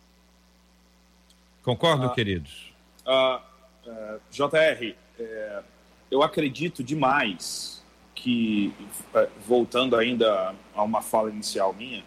Concordo, 1.61 2.07
ah, 2.07 2.09
queridos? 2.09 2.73
Ah, 3.05 3.41
ah, 3.87 4.17
JR, 4.31 4.95
é, 5.19 5.63
eu 6.09 6.23
acredito 6.23 6.83
demais 6.83 7.83
que, 8.15 8.73
é, 9.13 9.29
voltando 9.45 9.95
ainda 9.95 10.55
a 10.73 10.83
uma 10.83 11.01
fala 11.01 11.29
inicial 11.29 11.73
minha, 11.73 12.03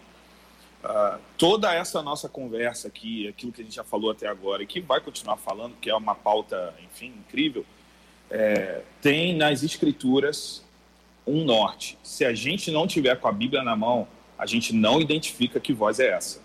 Uh, 0.87 1.19
toda 1.37 1.73
essa 1.73 2.01
nossa 2.01 2.29
conversa 2.29 2.87
aqui, 2.87 3.27
aquilo 3.27 3.51
que 3.51 3.59
a 3.59 3.63
gente 3.65 3.75
já 3.75 3.83
falou 3.83 4.09
até 4.09 4.25
agora 4.25 4.63
e 4.63 4.65
que 4.65 4.79
vai 4.79 5.01
continuar 5.01 5.35
falando, 5.35 5.75
que 5.81 5.89
é 5.89 5.95
uma 5.95 6.15
pauta, 6.15 6.73
enfim, 6.81 7.07
incrível, 7.07 7.65
é, 8.31 8.83
tem 9.01 9.35
nas 9.35 9.63
escrituras 9.63 10.63
um 11.25 11.43
norte. 11.43 11.97
Se 12.01 12.23
a 12.23 12.33
gente 12.33 12.71
não 12.71 12.87
tiver 12.87 13.19
com 13.19 13.27
a 13.27 13.33
Bíblia 13.33 13.63
na 13.63 13.75
mão, 13.75 14.07
a 14.37 14.45
gente 14.45 14.73
não 14.73 15.01
identifica 15.01 15.59
que 15.59 15.73
voz 15.73 15.99
é 15.99 16.07
essa. 16.07 16.41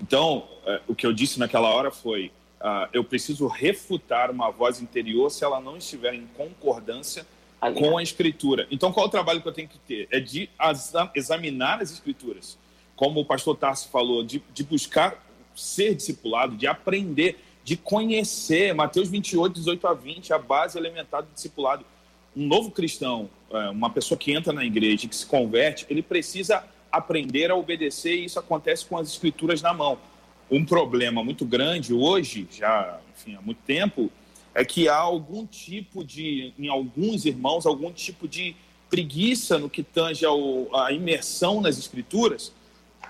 Então, 0.00 0.48
é, 0.66 0.80
o 0.88 0.94
que 0.94 1.06
eu 1.06 1.12
disse 1.12 1.38
naquela 1.38 1.68
hora 1.68 1.92
foi: 1.92 2.32
uh, 2.60 2.88
eu 2.92 3.04
preciso 3.04 3.46
refutar 3.46 4.32
uma 4.32 4.50
voz 4.50 4.80
interior 4.80 5.30
se 5.30 5.44
ela 5.44 5.60
não 5.60 5.76
estiver 5.76 6.12
em 6.12 6.26
concordância 6.36 7.24
com 7.78 7.96
a 7.96 8.02
escritura. 8.02 8.66
Então, 8.68 8.92
qual 8.92 9.06
o 9.06 9.08
trabalho 9.08 9.40
que 9.40 9.46
eu 9.46 9.52
tenho 9.52 9.68
que 9.68 9.78
ter? 9.78 10.08
É 10.10 10.18
de 10.18 10.50
examinar 11.14 11.80
as 11.80 11.92
escrituras 11.92 12.58
como 12.96 13.20
o 13.20 13.24
pastor 13.24 13.56
Tarso 13.56 13.88
falou, 13.88 14.22
de, 14.22 14.42
de 14.52 14.62
buscar 14.64 15.24
ser 15.54 15.94
discipulado, 15.94 16.56
de 16.56 16.66
aprender, 16.66 17.38
de 17.62 17.76
conhecer. 17.76 18.74
Mateus 18.74 19.08
28, 19.08 19.54
18 19.54 19.86
a 19.86 19.94
20, 19.94 20.32
a 20.32 20.38
base 20.38 20.78
elementar 20.78 21.22
do 21.22 21.28
discipulado. 21.32 21.84
Um 22.36 22.46
novo 22.46 22.70
cristão, 22.70 23.30
é, 23.50 23.70
uma 23.70 23.90
pessoa 23.90 24.18
que 24.18 24.32
entra 24.32 24.52
na 24.52 24.64
igreja, 24.64 25.08
que 25.08 25.16
se 25.16 25.26
converte, 25.26 25.86
ele 25.88 26.02
precisa 26.02 26.64
aprender 26.90 27.50
a 27.50 27.56
obedecer 27.56 28.14
e 28.14 28.24
isso 28.26 28.38
acontece 28.38 28.84
com 28.84 28.96
as 28.96 29.08
escrituras 29.08 29.62
na 29.62 29.72
mão. 29.72 29.98
Um 30.50 30.64
problema 30.64 31.24
muito 31.24 31.44
grande 31.44 31.92
hoje, 31.94 32.46
já 32.50 33.00
enfim, 33.12 33.34
há 33.34 33.40
muito 33.40 33.60
tempo, 33.66 34.10
é 34.54 34.64
que 34.64 34.88
há 34.88 34.96
algum 34.96 35.44
tipo 35.46 36.04
de, 36.04 36.52
em 36.58 36.68
alguns 36.68 37.24
irmãos, 37.24 37.66
algum 37.66 37.92
tipo 37.92 38.28
de 38.28 38.54
preguiça 38.88 39.58
no 39.58 39.68
que 39.68 39.82
tange 39.82 40.24
ao, 40.24 40.74
a 40.76 40.92
imersão 40.92 41.60
nas 41.60 41.78
escrituras, 41.78 42.52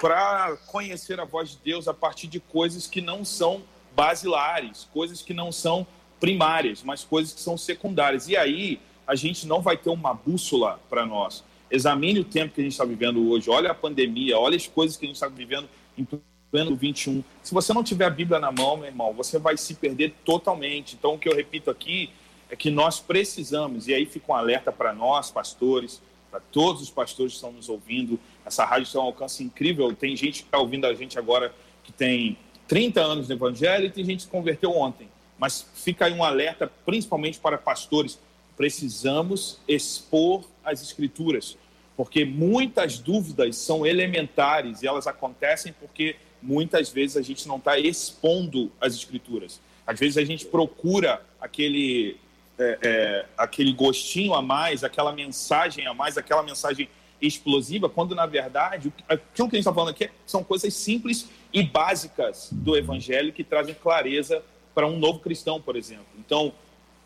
para 0.01 0.57
conhecer 0.67 1.21
a 1.21 1.25
voz 1.25 1.51
de 1.51 1.59
Deus 1.65 1.89
a 1.89 1.95
partir 1.95 2.27
de 2.27 2.41
coisas 2.41 2.87
que 2.87 3.01
não 3.01 3.25
são 3.25 3.63
basilares, 3.95 4.89
coisas 4.93 5.23
que 5.23 5.33
não 5.33 5.53
são 5.53 5.87
primárias, 6.21 6.83
mas 6.83 7.05
coisas 7.05 7.33
que 7.33 7.41
são 7.41 7.57
secundárias. 7.57 8.29
E 8.29 8.37
aí 8.37 8.81
a 9.07 9.15
gente 9.15 9.47
não 9.47 9.61
vai 9.61 9.77
ter 9.77 9.91
uma 9.91 10.15
bússola 10.15 10.81
para 10.89 11.05
nós. 11.05 11.45
Examine 11.71 12.21
o 12.21 12.25
tempo 12.25 12.55
que 12.55 12.61
a 12.61 12.65
gente 12.65 12.73
está 12.73 12.85
vivendo 12.85 13.29
hoje, 13.29 13.51
olha 13.51 13.71
a 13.71 13.75
pandemia, 13.75 14.39
olha 14.39 14.57
as 14.57 14.67
coisas 14.67 14.97
que 14.97 15.05
a 15.05 15.09
gente 15.09 15.17
está 15.17 15.29
vivendo 15.29 15.69
em 15.97 16.07
pleno 16.51 16.77
21. 16.77 17.25
Se 17.43 17.53
você 17.53 17.73
não 17.73 17.83
tiver 17.83 18.05
a 18.05 18.11
Bíblia 18.11 18.39
na 18.39 18.53
mão, 18.53 18.77
meu 18.77 18.87
irmão, 18.87 19.13
você 19.13 19.39
vai 19.39 19.57
se 19.57 19.75
perder 19.75 20.15
totalmente. 20.25 20.95
Então, 20.95 21.15
o 21.15 21.19
que 21.19 21.29
eu 21.29 21.35
repito 21.35 21.71
aqui 21.71 22.11
é 22.49 22.55
que 22.55 22.71
nós 22.71 23.01
precisamos, 23.01 23.89
e 23.89 23.95
aí 23.95 24.07
fica 24.07 24.31
um 24.31 24.37
alerta 24.37 24.71
para 24.71 24.93
nós, 24.93 25.31
pastores, 25.31 26.01
para 26.35 26.41
todos 26.51 26.83
os 26.83 26.91
pastores 26.91 27.35
que 27.35 27.37
estão 27.37 27.53
nos 27.53 27.69
ouvindo. 27.69 28.19
Essa 28.45 28.65
rádio 28.65 28.91
tem 28.91 29.01
um 29.01 29.05
alcance 29.05 29.45
incrível. 29.45 29.95
Tem 29.95 30.17
gente 30.17 30.41
que 30.41 30.49
está 30.49 30.59
ouvindo 30.59 30.85
a 30.85 30.93
gente 30.93 31.17
agora 31.17 31.55
que 31.85 31.93
tem 31.93 32.37
30 32.67 33.01
anos 33.01 33.29
no 33.29 33.37
Evangelho 33.37 33.87
e 33.87 33.91
tem 33.91 34.05
gente 34.05 34.17
que 34.17 34.23
se 34.25 34.29
converteu 34.29 34.73
ontem. 34.73 35.09
Mas 35.39 35.65
fica 35.77 36.07
aí 36.07 36.13
um 36.13 36.25
alerta, 36.25 36.67
principalmente 36.85 37.39
para 37.39 37.57
pastores: 37.57 38.19
precisamos 38.57 39.61
expor 39.69 40.43
as 40.65 40.83
Escrituras, 40.83 41.57
porque 41.97 42.25
muitas 42.25 42.99
dúvidas 42.99 43.55
são 43.57 43.87
elementares 43.87 44.83
e 44.83 44.89
elas 44.89 45.07
acontecem 45.07 45.73
porque 45.73 46.17
muitas 46.43 46.89
vezes 46.89 47.17
a 47.17 47.23
gente 47.23 47.47
não 47.47 47.59
está 47.59 47.79
expondo 47.79 48.73
as 48.81 48.93
Escrituras. 48.93 49.61
Às 49.87 50.01
vezes 50.01 50.19
a 50.19 50.25
gente 50.25 50.47
procura 50.47 51.25
aquele, 51.41 52.17
é, 52.59 52.79
é, 52.83 53.27
aquele 53.37 53.73
gostinho 53.73 54.35
a 54.35 54.43
mais, 54.43 54.85
aquela 54.85 55.13
mensagem 55.13 55.87
a 55.87 55.95
mais, 55.95 56.17
aquela 56.17 56.43
mensagem 56.43 56.89
explosiva, 57.21 57.89
quando 57.89 58.15
na 58.15 58.27
verdade 58.27 58.93
aquilo 59.09 59.49
que 59.49 59.57
a 59.57 59.59
gente 59.59 59.61
está 59.61 59.73
falando 59.73 59.91
aqui 59.91 60.11
são 60.27 60.45
coisas 60.45 60.75
simples 60.75 61.29
e 61.53 61.63
básicas 61.63 62.49
do 62.53 62.77
Evangelho 62.77 63.33
que 63.33 63.45
trazem 63.45 63.75
clareza 63.75 64.43
para 64.75 64.87
um 64.87 64.99
novo 64.99 65.21
cristão, 65.21 65.61
por 65.61 65.77
exemplo. 65.77 66.07
Então, 66.19 66.53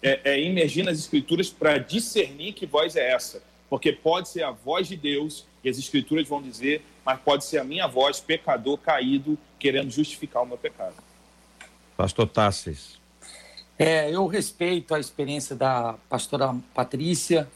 é, 0.02 0.32
é 0.32 0.40
imergir 0.40 0.84
nas 0.84 0.98
Escrituras 0.98 1.50
para 1.50 1.78
discernir 1.78 2.54
que 2.54 2.64
voz 2.64 2.96
é 2.96 3.12
essa, 3.12 3.42
porque 3.68 3.92
pode 3.92 4.28
ser 4.28 4.42
a 4.42 4.50
voz 4.50 4.88
de 4.88 4.96
Deus 4.96 5.46
e 5.62 5.68
as 5.68 5.78
Escrituras 5.78 6.26
vão 6.26 6.40
dizer, 6.40 6.82
mas 7.04 7.20
pode 7.20 7.44
ser 7.44 7.58
a 7.58 7.64
minha 7.64 7.86
voz, 7.86 8.20
pecador 8.20 8.78
caído, 8.78 9.38
querendo 9.58 9.90
justificar 9.90 10.42
o 10.42 10.46
meu 10.46 10.56
pecado. 10.56 10.94
Pastor 11.96 12.28
Tassis. 12.28 12.97
É, 13.78 14.10
eu 14.10 14.26
respeito 14.26 14.92
a 14.92 14.98
experiência 14.98 15.54
da 15.54 15.94
pastora 16.08 16.52
Patrícia, 16.74 17.48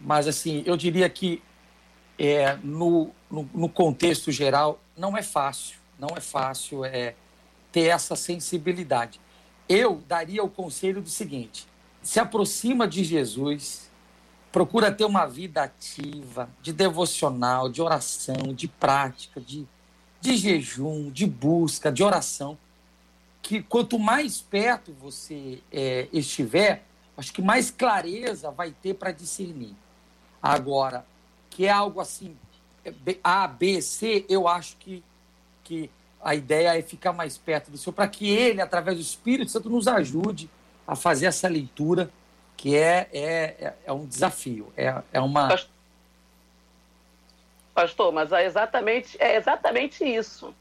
mas 0.00 0.28
assim, 0.28 0.62
eu 0.64 0.76
diria 0.76 1.10
que 1.10 1.42
é, 2.16 2.56
no, 2.62 3.10
no, 3.28 3.50
no, 3.52 3.68
contexto 3.68 4.30
geral 4.30 4.80
não 4.96 5.16
é 5.16 5.22
fácil, 5.22 5.76
não 5.98 6.10
é 6.16 6.20
fácil 6.20 6.84
é, 6.84 7.16
ter 7.72 7.86
essa 7.86 8.14
sensibilidade. 8.14 9.20
Eu 9.68 10.00
daria 10.06 10.44
o 10.44 10.48
conselho 10.48 11.02
do 11.02 11.10
seguinte: 11.10 11.66
se 12.04 12.20
aproxima 12.20 12.86
de 12.86 13.02
Jesus, 13.02 13.90
procura 14.52 14.92
ter 14.92 15.06
uma 15.06 15.26
vida 15.26 15.64
ativa, 15.64 16.48
de 16.62 16.72
devocional, 16.72 17.68
de 17.68 17.82
oração, 17.82 18.54
de 18.54 18.68
prática, 18.68 19.40
de, 19.40 19.66
de 20.20 20.36
jejum, 20.36 21.10
de 21.10 21.26
busca, 21.26 21.90
de 21.90 22.04
oração 22.04 22.56
que 23.42 23.62
quanto 23.62 23.98
mais 23.98 24.40
perto 24.40 24.92
você 24.92 25.60
é, 25.72 26.08
estiver, 26.12 26.82
acho 27.16 27.32
que 27.32 27.42
mais 27.42 27.70
clareza 27.70 28.50
vai 28.50 28.70
ter 28.70 28.94
para 28.94 29.10
discernir. 29.10 29.74
Agora, 30.42 31.04
que 31.50 31.66
é 31.66 31.70
algo 31.70 32.00
assim, 32.00 32.36
é, 32.84 32.92
A, 33.22 33.46
B, 33.46 33.80
C, 33.80 34.24
eu 34.28 34.46
acho 34.46 34.76
que, 34.76 35.02
que 35.64 35.90
a 36.22 36.34
ideia 36.34 36.78
é 36.78 36.82
ficar 36.82 37.12
mais 37.12 37.38
perto 37.38 37.70
do 37.70 37.78
Senhor, 37.78 37.92
para 37.92 38.08
que 38.08 38.28
Ele, 38.28 38.60
através 38.60 38.96
do 38.96 39.02
Espírito 39.02 39.50
Santo, 39.50 39.70
nos 39.70 39.88
ajude 39.88 40.50
a 40.86 40.94
fazer 40.94 41.26
essa 41.26 41.48
leitura, 41.48 42.10
que 42.56 42.76
é, 42.76 43.08
é, 43.12 43.74
é, 43.84 43.92
um 43.92 44.04
desafio, 44.04 44.72
é, 44.76 45.02
é 45.12 45.20
uma. 45.20 45.48
Pastor, 47.72 48.12
mas 48.12 48.32
é 48.32 48.44
exatamente, 48.44 49.16
é 49.20 49.36
exatamente 49.36 50.04
isso 50.04 50.52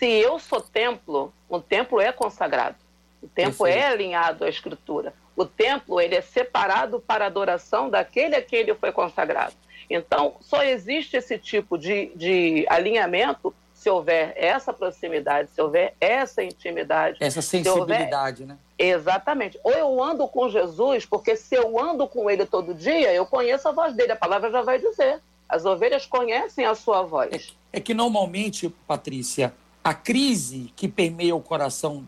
se 0.00 0.06
eu 0.06 0.38
sou 0.38 0.62
templo, 0.62 1.30
o 1.46 1.60
templo 1.60 2.00
é 2.00 2.10
consagrado. 2.10 2.76
O 3.22 3.28
templo 3.28 3.66
é 3.66 3.84
alinhado 3.84 4.46
à 4.46 4.48
escritura. 4.48 5.12
O 5.36 5.44
templo 5.44 6.00
ele 6.00 6.14
é 6.14 6.22
separado 6.22 7.00
para 7.00 7.26
adoração 7.26 7.90
daquele 7.90 8.34
a 8.34 8.40
quem 8.40 8.60
ele 8.60 8.74
foi 8.74 8.92
consagrado. 8.92 9.52
Então, 9.90 10.36
só 10.40 10.62
existe 10.62 11.18
esse 11.18 11.36
tipo 11.36 11.76
de, 11.76 12.12
de 12.16 12.64
alinhamento 12.70 13.54
se 13.74 13.90
houver 13.90 14.32
essa 14.36 14.72
proximidade, 14.72 15.50
se 15.50 15.60
houver 15.60 15.94
essa 16.00 16.42
intimidade. 16.42 17.18
Essa 17.20 17.42
sensibilidade, 17.42 18.42
houver... 18.42 18.54
né? 18.54 18.58
Exatamente. 18.78 19.60
Ou 19.62 19.72
eu 19.72 20.02
ando 20.02 20.26
com 20.28 20.48
Jesus, 20.48 21.04
porque 21.04 21.36
se 21.36 21.54
eu 21.54 21.78
ando 21.78 22.08
com 22.08 22.30
ele 22.30 22.46
todo 22.46 22.74
dia, 22.74 23.12
eu 23.12 23.26
conheço 23.26 23.68
a 23.68 23.72
voz 23.72 23.94
dele, 23.94 24.12
a 24.12 24.16
palavra 24.16 24.50
já 24.50 24.62
vai 24.62 24.78
dizer. 24.78 25.20
As 25.46 25.66
ovelhas 25.66 26.06
conhecem 26.06 26.64
a 26.64 26.74
sua 26.74 27.02
voz. 27.02 27.54
É, 27.70 27.78
é 27.78 27.80
que 27.80 27.92
normalmente, 27.92 28.70
Patrícia, 28.86 29.52
a 29.82 29.94
crise 29.94 30.72
que 30.76 30.86
permeia 30.88 31.34
o 31.34 31.40
coração 31.40 32.06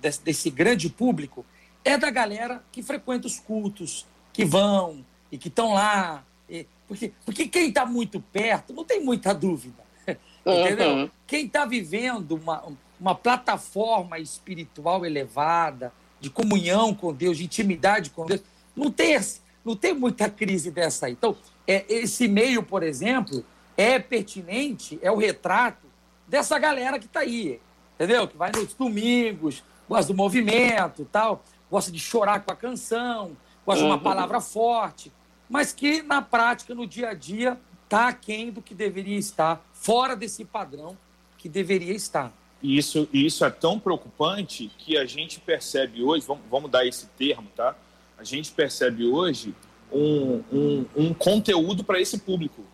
desse, 0.00 0.22
desse 0.22 0.50
grande 0.50 0.88
público 0.88 1.44
é 1.84 1.96
da 1.96 2.10
galera 2.10 2.62
que 2.70 2.82
frequenta 2.82 3.26
os 3.26 3.38
cultos, 3.38 4.06
que 4.32 4.44
vão 4.44 5.04
e 5.30 5.38
que 5.38 5.48
estão 5.48 5.72
lá. 5.74 6.24
E, 6.48 6.66
porque, 6.86 7.12
porque 7.24 7.48
quem 7.48 7.68
está 7.68 7.84
muito 7.84 8.20
perto 8.20 8.72
não 8.72 8.84
tem 8.84 9.02
muita 9.02 9.32
dúvida. 9.32 9.82
Entendeu? 10.46 10.90
Uhum. 10.90 11.10
Quem 11.26 11.46
está 11.46 11.64
vivendo 11.64 12.32
uma, 12.32 12.64
uma 13.00 13.14
plataforma 13.14 14.18
espiritual 14.18 15.04
elevada, 15.04 15.92
de 16.20 16.30
comunhão 16.30 16.94
com 16.94 17.12
Deus, 17.12 17.38
de 17.38 17.44
intimidade 17.44 18.10
com 18.10 18.26
Deus, 18.26 18.42
não 18.74 18.90
tem, 18.90 19.18
não 19.64 19.76
tem 19.76 19.94
muita 19.94 20.28
crise 20.28 20.70
dessa 20.70 21.06
aí. 21.06 21.12
Então, 21.12 21.36
é, 21.66 21.84
esse 21.88 22.26
meio, 22.26 22.62
por 22.62 22.82
exemplo, 22.82 23.44
é 23.76 23.98
pertinente, 23.98 24.98
é 25.00 25.10
o 25.10 25.16
retrato 25.16 25.87
dessa 26.28 26.58
galera 26.58 26.98
que 26.98 27.06
está 27.06 27.20
aí, 27.20 27.60
entendeu? 27.94 28.28
Que 28.28 28.36
vai 28.36 28.52
nos 28.52 28.74
domingos, 28.74 29.64
gosta 29.88 30.12
do 30.12 30.16
movimento 30.16 31.08
tal, 31.10 31.42
gosta 31.70 31.90
de 31.90 31.98
chorar 31.98 32.40
com 32.44 32.52
a 32.52 32.56
canção, 32.56 33.36
gosta 33.64 33.82
uhum. 33.82 33.90
de 33.90 33.96
uma 33.96 34.02
palavra 34.02 34.40
forte, 34.40 35.10
mas 35.48 35.72
que 35.72 36.02
na 36.02 36.20
prática, 36.20 36.74
no 36.74 36.86
dia 36.86 37.10
a 37.10 37.14
dia, 37.14 37.58
está 37.84 38.08
aquém 38.08 38.50
do 38.50 38.60
que 38.60 38.74
deveria 38.74 39.16
estar, 39.16 39.64
fora 39.72 40.14
desse 40.14 40.44
padrão 40.44 40.96
que 41.38 41.48
deveria 41.48 41.94
estar. 41.94 42.32
E 42.62 42.76
isso, 42.76 43.08
isso 43.12 43.44
é 43.44 43.50
tão 43.50 43.78
preocupante 43.78 44.70
que 44.78 44.98
a 44.98 45.06
gente 45.06 45.40
percebe 45.40 46.02
hoje, 46.02 46.26
vamos, 46.26 46.42
vamos 46.50 46.70
dar 46.70 46.84
esse 46.86 47.06
termo, 47.06 47.48
tá? 47.56 47.74
A 48.18 48.24
gente 48.24 48.50
percebe 48.50 49.06
hoje 49.06 49.54
um, 49.92 50.42
um, 50.52 50.86
um 50.96 51.14
conteúdo 51.14 51.84
para 51.84 52.00
esse 52.00 52.18
público. 52.18 52.64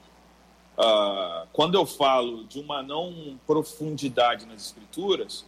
Uh, 0.77 1.47
quando 1.53 1.77
eu 1.77 1.87
falo 1.87 2.45
de 2.45 2.59
uma 2.59 2.83
não 2.83 3.39
profundidade 3.47 4.45
nas 4.45 4.67
escrituras, 4.67 5.45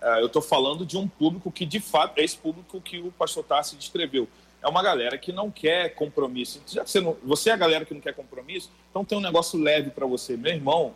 uh, 0.00 0.20
eu 0.20 0.26
estou 0.26 0.40
falando 0.40 0.86
de 0.86 0.96
um 0.96 1.08
público 1.08 1.50
que, 1.50 1.66
de 1.66 1.80
fato, 1.80 2.18
é 2.18 2.24
esse 2.24 2.36
público 2.36 2.80
que 2.80 3.00
o 3.00 3.10
pastor 3.10 3.44
Tassi 3.44 3.76
descreveu. 3.76 4.28
É 4.62 4.68
uma 4.68 4.82
galera 4.82 5.18
que 5.18 5.32
não 5.32 5.50
quer 5.50 5.94
compromisso. 5.94 6.60
Já 6.66 6.86
você, 6.86 7.00
não, 7.00 7.16
você 7.24 7.50
é 7.50 7.52
a 7.52 7.56
galera 7.56 7.84
que 7.84 7.94
não 7.94 8.00
quer 8.00 8.14
compromisso, 8.14 8.70
então 8.90 9.04
tem 9.04 9.18
um 9.18 9.20
negócio 9.20 9.60
leve 9.60 9.90
para 9.90 10.06
você. 10.06 10.36
Meu 10.36 10.52
irmão, 10.52 10.94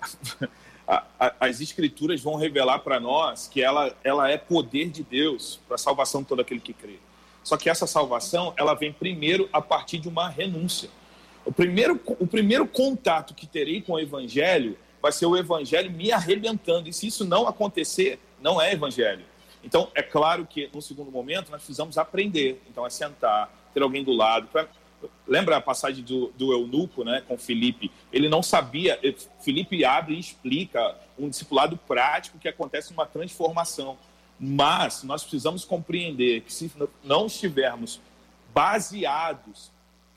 a, 0.86 1.04
a, 1.18 1.34
as 1.40 1.60
escrituras 1.60 2.20
vão 2.20 2.34
revelar 2.34 2.80
para 2.80 2.98
nós 2.98 3.46
que 3.46 3.62
ela, 3.62 3.96
ela 4.02 4.28
é 4.28 4.36
poder 4.36 4.90
de 4.90 5.04
Deus 5.04 5.60
para 5.66 5.76
a 5.76 5.78
salvação 5.78 6.22
de 6.22 6.28
todo 6.28 6.40
aquele 6.40 6.60
que 6.60 6.72
crê. 6.72 6.98
Só 7.44 7.56
que 7.56 7.70
essa 7.70 7.86
salvação, 7.86 8.52
ela 8.56 8.74
vem 8.74 8.92
primeiro 8.92 9.48
a 9.52 9.62
partir 9.62 9.98
de 9.98 10.08
uma 10.08 10.28
renúncia. 10.28 10.90
O 11.44 11.52
primeiro, 11.52 12.00
o 12.18 12.26
primeiro 12.26 12.66
contato 12.66 13.34
que 13.34 13.46
terei 13.46 13.80
com 13.80 13.92
o 13.92 14.00
evangelho 14.00 14.76
vai 15.00 15.12
ser 15.12 15.26
o 15.26 15.36
evangelho 15.36 15.90
me 15.90 16.12
arrebentando. 16.12 16.88
E 16.88 16.92
se 16.92 17.06
isso 17.06 17.24
não 17.24 17.48
acontecer, 17.48 18.18
não 18.40 18.60
é 18.60 18.72
evangelho. 18.72 19.24
Então, 19.62 19.90
é 19.94 20.02
claro 20.02 20.46
que 20.46 20.70
no 20.72 20.80
segundo 20.80 21.10
momento 21.10 21.50
nós 21.50 21.60
precisamos 21.60 21.98
aprender. 21.98 22.62
Então, 22.70 22.86
é 22.86 22.90
sentar, 22.90 23.50
ter 23.72 23.82
alguém 23.82 24.04
do 24.04 24.12
lado. 24.12 24.48
Pra... 24.48 24.68
Lembra 25.26 25.56
a 25.56 25.60
passagem 25.60 26.04
do, 26.04 26.32
do 26.36 26.52
eunuco 26.52 27.04
né, 27.04 27.22
com 27.26 27.38
Felipe? 27.38 27.90
Ele 28.12 28.28
não 28.28 28.42
sabia. 28.42 28.98
Felipe 29.40 29.84
abre 29.84 30.14
e 30.14 30.20
explica 30.20 30.96
um 31.18 31.28
discipulado 31.28 31.76
prático 31.76 32.38
que 32.38 32.48
acontece 32.48 32.92
uma 32.92 33.06
transformação. 33.06 33.98
Mas 34.38 35.02
nós 35.02 35.22
precisamos 35.22 35.64
compreender 35.64 36.42
que 36.42 36.52
se 36.52 36.70
não 37.04 37.26
estivermos 37.26 38.00
baseados 38.54 39.70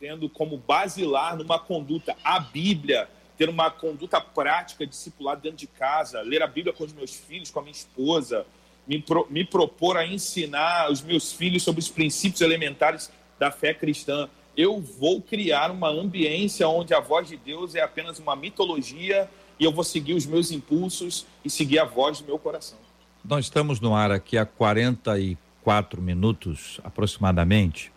tendo 0.03 0.27
como 0.27 0.57
basilar 0.57 1.37
numa 1.37 1.57
conduta 1.57 2.13
a 2.25 2.37
Bíblia, 2.37 3.07
ter 3.37 3.47
uma 3.47 3.71
conduta 3.71 4.19
prática, 4.19 4.85
discipular 4.85 5.37
dentro 5.37 5.59
de 5.59 5.67
casa, 5.67 6.19
ler 6.19 6.43
a 6.43 6.47
Bíblia 6.47 6.73
com 6.73 6.83
os 6.83 6.91
meus 6.91 7.15
filhos, 7.15 7.49
com 7.49 7.59
a 7.59 7.61
minha 7.61 7.71
esposa, 7.71 8.45
me, 8.85 9.01
pro, 9.01 9.25
me 9.29 9.45
propor 9.45 9.95
a 9.95 10.05
ensinar 10.05 10.91
os 10.91 11.01
meus 11.01 11.31
filhos 11.31 11.63
sobre 11.63 11.79
os 11.79 11.87
princípios 11.87 12.41
elementares 12.41 13.09
da 13.39 13.49
fé 13.49 13.73
cristã. 13.73 14.27
Eu 14.57 14.81
vou 14.81 15.21
criar 15.21 15.71
uma 15.71 15.87
ambiência 15.87 16.67
onde 16.67 16.93
a 16.93 16.99
voz 16.99 17.29
de 17.29 17.37
Deus 17.37 17.73
é 17.73 17.79
apenas 17.79 18.19
uma 18.19 18.35
mitologia 18.35 19.29
e 19.57 19.63
eu 19.63 19.71
vou 19.71 19.85
seguir 19.85 20.15
os 20.15 20.25
meus 20.25 20.51
impulsos 20.51 21.25
e 21.45 21.49
seguir 21.49 21.79
a 21.79 21.85
voz 21.85 22.19
do 22.19 22.25
meu 22.25 22.37
coração. 22.37 22.77
Nós 23.23 23.45
estamos 23.45 23.79
no 23.79 23.95
ar 23.95 24.11
aqui 24.11 24.37
há 24.37 24.45
44 24.45 26.01
minutos 26.01 26.81
aproximadamente 26.83 27.92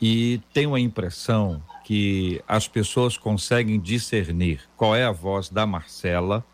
e 0.00 0.40
tenho 0.52 0.74
a 0.74 0.80
impressão 0.80 1.62
que 1.84 2.42
as 2.48 2.66
pessoas 2.66 3.16
conseguem 3.16 3.78
discernir 3.78 4.62
qual 4.76 4.96
é 4.96 5.04
a 5.04 5.12
voz 5.12 5.48
da 5.48 5.66
Marcela, 5.66 6.44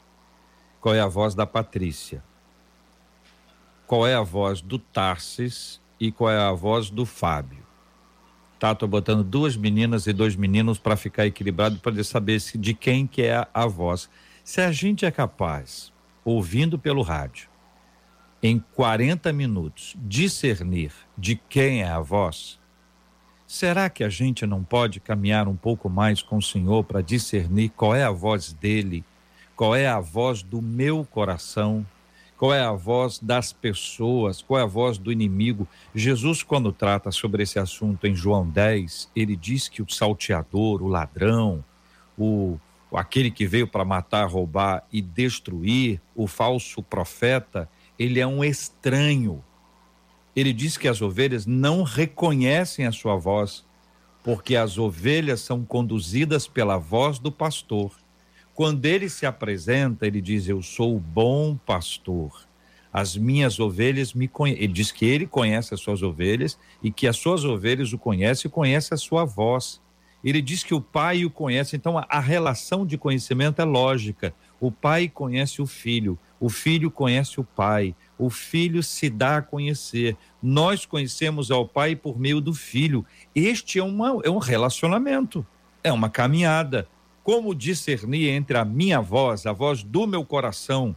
qual 0.80 0.95
é 0.95 1.01
a 1.01 1.07
voz 1.07 1.34
da 1.34 1.47
Patrícia, 1.47 2.22
qual 3.86 4.07
é 4.07 4.14
a 4.14 4.22
voz 4.22 4.61
do 4.61 4.78
Tarsis 4.78 5.80
e 5.99 6.12
qual 6.12 6.30
é 6.30 6.38
a 6.38 6.53
voz 6.53 6.91
do 6.91 7.05
Fábio. 7.07 7.66
Tá, 8.59 8.74
tô 8.74 8.86
botando 8.86 9.24
duas 9.24 9.57
meninas 9.57 10.07
e 10.07 10.12
dois 10.12 10.36
meninos 10.36 10.78
para 10.78 10.95
ficar 10.95 11.26
equilibrado 11.26 11.78
para 11.78 12.05
saber 12.05 12.38
se, 12.41 12.59
de 12.59 12.74
quem 12.74 13.07
que 13.07 13.22
é 13.22 13.36
a, 13.36 13.49
a 13.55 13.66
voz. 13.66 14.11
Se 14.45 14.61
a 14.61 14.70
gente 14.70 15.07
é 15.07 15.11
capaz, 15.11 15.91
ouvindo 16.22 16.78
pelo 16.78 17.01
rádio, 17.01 17.49
em 18.43 18.62
40 18.74 19.32
minutos, 19.32 19.97
discernir 19.99 20.93
de 21.16 21.36
quem 21.36 21.82
é 21.82 21.88
a 21.88 22.01
voz, 22.01 22.60
será 23.51 23.91
que 23.91 24.05
a 24.05 24.09
gente 24.09 24.47
não 24.47 24.63
pode 24.63 25.01
caminhar 25.01 25.49
um 25.49 25.57
pouco 25.57 25.91
mais 25.91 26.23
com 26.23 26.37
o 26.37 26.43
Senhor 26.43 26.85
para 26.85 27.03
discernir 27.03 27.71
qual 27.71 27.97
é 27.97 28.05
a 28.05 28.11
voz 28.13 28.53
dele, 28.53 29.05
qual 29.57 29.75
é 29.75 29.89
a 29.89 29.99
voz 29.99 30.41
do 30.41 30.63
meu 30.63 31.05
coração, 31.05 31.85
qual 32.39 32.55
é 32.55 32.61
a 32.61 32.71
voz 32.71 33.19
das 33.19 33.53
pessoas, 33.53 34.41
qual 34.41 34.61
é 34.61 34.63
a 34.63 34.67
voz 34.67 34.99
do 34.99 35.11
inimigo? 35.11 35.67
Jesus, 35.93 36.45
quando 36.45 36.71
trata 36.71 37.11
sobre 37.11 37.43
esse 37.43 37.59
assunto 37.59 38.07
em 38.07 38.15
João 38.15 38.49
10, 38.49 39.11
ele 39.17 39.35
diz 39.35 39.69
que 39.69 39.83
o 39.83 39.91
salteador, 39.91 40.81
o 40.81 40.87
ladrão, 40.87 41.65
o 42.17 42.57
aquele 42.93 43.33
que 43.33 43.49
veio 43.49 43.67
para 43.67 43.85
matar, 43.85 44.29
roubar 44.29 44.85
e 44.93 45.03
destruir, 45.03 46.01
o 46.15 46.29
falso 46.29 46.85
profeta, 46.85 47.69
ele 47.99 48.21
é 48.21 48.27
um 48.27 48.45
estranho. 48.45 49.43
Ele 50.35 50.53
diz 50.53 50.76
que 50.76 50.89
as 50.89 51.03
ovelhas 51.03 51.47
não 51.47 51.83
reconhecem 51.83 52.87
a 52.87 52.93
sua 52.93 53.16
voz, 53.16 53.64
porque 54.22 54.57
as 54.57 54.78
ovelhas 54.78 55.41
são 55.41 55.64
conduzidas 55.64 56.47
pela 56.47 56.78
voz 56.78 57.18
do 57.18 57.33
pastor. 57.33 57.93
Quando 58.55 58.85
ele 58.85 59.09
se 59.09 59.26
apresenta, 59.26 60.07
ele 60.07 60.20
diz: 60.20 60.49
Eu 60.49 60.62
sou 60.62 60.97
o 60.97 61.01
bom 61.01 61.57
pastor. 61.57 62.49
As 62.93 63.16
minhas 63.16 63.61
ovelhas 63.61 64.12
me 64.12 64.26
conhecem. 64.26 64.64
Ele 64.64 64.72
diz 64.72 64.91
que 64.91 65.05
ele 65.05 65.26
conhece 65.26 65.72
as 65.72 65.81
suas 65.81 66.03
ovelhas 66.03 66.59
e 66.83 66.91
que 66.91 67.07
as 67.07 67.16
suas 67.16 67.45
ovelhas 67.45 67.93
o 67.93 67.99
conhecem 67.99 68.49
e 68.49 68.53
conhecem 68.53 68.95
a 68.95 68.99
sua 68.99 69.24
voz. 69.24 69.81
Ele 70.22 70.43
diz 70.43 70.62
que 70.62 70.74
o 70.74 70.81
pai 70.81 71.24
o 71.24 71.31
conhece, 71.31 71.76
então 71.76 71.97
a, 71.97 72.20
relação 72.20 72.85
de 72.85 72.99
conhecimento 72.99 73.62
é 73.62 73.64
lógica. 73.64 74.35
O 74.61 74.70
pai 74.70 75.09
conhece 75.09 75.62
o 75.62 75.66
filho, 75.66 76.18
o 76.39 76.51
filho 76.51 76.91
conhece 76.91 77.41
o 77.41 77.45
pai, 77.45 77.95
o 78.21 78.29
filho 78.29 78.83
se 78.83 79.09
dá 79.09 79.39
a 79.39 79.43
conhecer. 79.43 80.14
Nós 80.43 80.85
conhecemos 80.85 81.51
ao 81.51 81.66
pai 81.66 81.97
por 81.97 82.21
meio 82.21 82.39
do 82.39 82.53
filho. 82.53 83.05
Este 83.35 83.79
é, 83.79 83.83
uma, 83.83 84.21
é 84.23 84.29
um 84.29 84.37
relacionamento, 84.37 85.45
é 85.83 85.91
uma 85.91 86.11
caminhada. 86.11 86.87
Como 87.25 87.55
discernir 87.55 88.29
entre 88.29 88.59
a 88.59 88.64
minha 88.64 89.01
voz, 89.01 89.47
a 89.47 89.53
voz 89.53 89.83
do 89.83 90.07
meu 90.07 90.23
coração, 90.25 90.95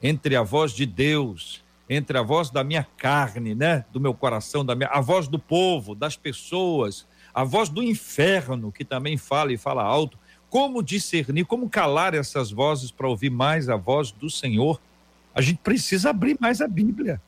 entre 0.00 0.36
a 0.36 0.42
voz 0.42 0.72
de 0.72 0.86
Deus, 0.86 1.64
entre 1.88 2.16
a 2.16 2.22
voz 2.22 2.50
da 2.50 2.62
minha 2.62 2.86
carne, 2.96 3.52
né, 3.52 3.84
do 3.92 3.98
meu 3.98 4.14
coração, 4.14 4.64
da 4.64 4.76
minha, 4.76 4.90
a 4.90 5.00
voz 5.00 5.26
do 5.26 5.40
povo, 5.40 5.94
das 5.94 6.16
pessoas, 6.16 7.04
a 7.34 7.42
voz 7.42 7.68
do 7.68 7.82
inferno 7.82 8.70
que 8.70 8.84
também 8.84 9.16
fala 9.16 9.52
e 9.52 9.56
fala 9.56 9.82
alto, 9.82 10.16
como 10.48 10.82
discernir, 10.82 11.44
como 11.46 11.68
calar 11.68 12.14
essas 12.14 12.52
vozes 12.52 12.92
para 12.92 13.08
ouvir 13.08 13.30
mais 13.30 13.68
a 13.68 13.76
voz 13.76 14.12
do 14.12 14.30
Senhor? 14.30 14.80
A 15.34 15.40
gente 15.40 15.58
precisa 15.58 16.10
abrir 16.10 16.36
mais 16.40 16.60
a 16.60 16.68
Bíblia. 16.68 17.20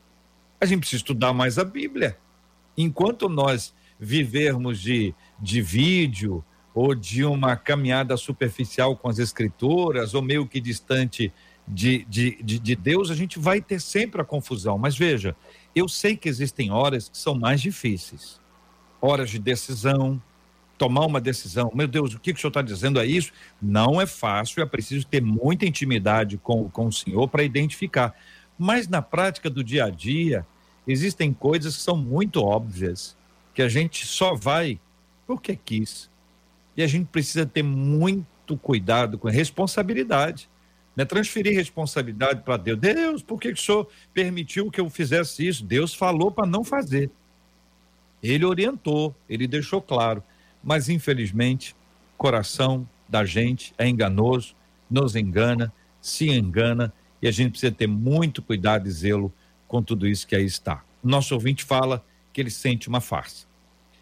A 0.60 0.66
gente 0.66 0.80
precisa 0.80 1.00
estudar 1.00 1.32
mais 1.32 1.58
a 1.58 1.64
Bíblia. 1.64 2.16
Enquanto 2.76 3.28
nós 3.28 3.74
vivermos 3.98 4.80
de, 4.80 5.14
de 5.38 5.60
vídeo 5.60 6.44
ou 6.74 6.94
de 6.94 7.24
uma 7.24 7.56
caminhada 7.56 8.16
superficial 8.16 8.96
com 8.96 9.08
as 9.08 9.18
escrituras, 9.18 10.14
ou 10.14 10.22
meio 10.22 10.46
que 10.46 10.60
distante 10.60 11.32
de, 11.68 12.04
de, 12.08 12.42
de, 12.42 12.58
de 12.58 12.76
Deus, 12.76 13.10
a 13.10 13.14
gente 13.14 13.38
vai 13.38 13.60
ter 13.60 13.80
sempre 13.80 14.20
a 14.20 14.24
confusão. 14.24 14.78
Mas 14.78 14.96
veja, 14.96 15.36
eu 15.74 15.88
sei 15.88 16.16
que 16.16 16.28
existem 16.28 16.70
horas 16.70 17.08
que 17.08 17.18
são 17.18 17.34
mais 17.34 17.60
difíceis 17.60 18.40
horas 19.02 19.30
de 19.30 19.38
decisão, 19.40 20.22
tomar 20.82 21.06
uma 21.06 21.20
decisão. 21.20 21.70
Meu 21.72 21.86
Deus, 21.86 22.12
o 22.12 22.18
que, 22.18 22.32
que 22.32 22.38
o 22.38 22.40
senhor 22.40 22.50
está 22.50 22.60
dizendo 22.60 22.98
é 22.98 23.06
isso? 23.06 23.32
Não 23.62 24.00
é 24.00 24.06
fácil, 24.06 24.64
é 24.64 24.66
preciso 24.66 25.06
ter 25.06 25.22
muita 25.22 25.64
intimidade 25.64 26.38
com, 26.38 26.68
com 26.68 26.88
o 26.88 26.92
senhor 26.92 27.28
para 27.28 27.44
identificar. 27.44 28.12
Mas 28.58 28.88
na 28.88 29.00
prática 29.00 29.48
do 29.48 29.62
dia 29.62 29.84
a 29.84 29.90
dia, 29.90 30.44
existem 30.84 31.32
coisas 31.32 31.76
que 31.76 31.82
são 31.82 31.96
muito 31.96 32.42
óbvias, 32.42 33.16
que 33.54 33.62
a 33.62 33.68
gente 33.68 34.04
só 34.08 34.34
vai 34.34 34.80
porque 35.24 35.54
quis. 35.54 36.10
E 36.76 36.82
a 36.82 36.88
gente 36.88 37.06
precisa 37.06 37.46
ter 37.46 37.62
muito 37.62 38.56
cuidado 38.56 39.18
com 39.18 39.28
responsabilidade. 39.28 40.50
Né? 40.96 41.04
Transferir 41.04 41.54
responsabilidade 41.54 42.42
para 42.42 42.56
Deus. 42.56 42.80
Deus, 42.80 43.22
por 43.22 43.38
que, 43.38 43.52
que 43.52 43.60
o 43.60 43.62
senhor 43.62 43.88
permitiu 44.12 44.68
que 44.68 44.80
eu 44.80 44.90
fizesse 44.90 45.46
isso? 45.46 45.64
Deus 45.64 45.94
falou 45.94 46.32
para 46.32 46.44
não 46.44 46.64
fazer. 46.64 47.08
Ele 48.20 48.44
orientou, 48.44 49.14
ele 49.28 49.46
deixou 49.46 49.80
claro 49.80 50.24
mas 50.62 50.88
infelizmente, 50.88 51.74
coração 52.16 52.88
da 53.08 53.24
gente 53.24 53.74
é 53.76 53.88
enganoso, 53.88 54.54
nos 54.88 55.16
engana, 55.16 55.72
se 56.00 56.28
engana, 56.30 56.92
e 57.20 57.28
a 57.28 57.30
gente 57.30 57.52
precisa 57.52 57.72
ter 57.72 57.86
muito 57.86 58.42
cuidado 58.42 58.88
e 58.88 58.90
zelo 58.90 59.32
com 59.68 59.82
tudo 59.82 60.06
isso 60.06 60.26
que 60.26 60.34
aí 60.34 60.44
está. 60.44 60.84
Nosso 61.02 61.34
ouvinte 61.34 61.64
fala 61.64 62.04
que 62.32 62.40
ele 62.40 62.50
sente 62.50 62.88
uma 62.88 63.00
farsa. 63.00 63.46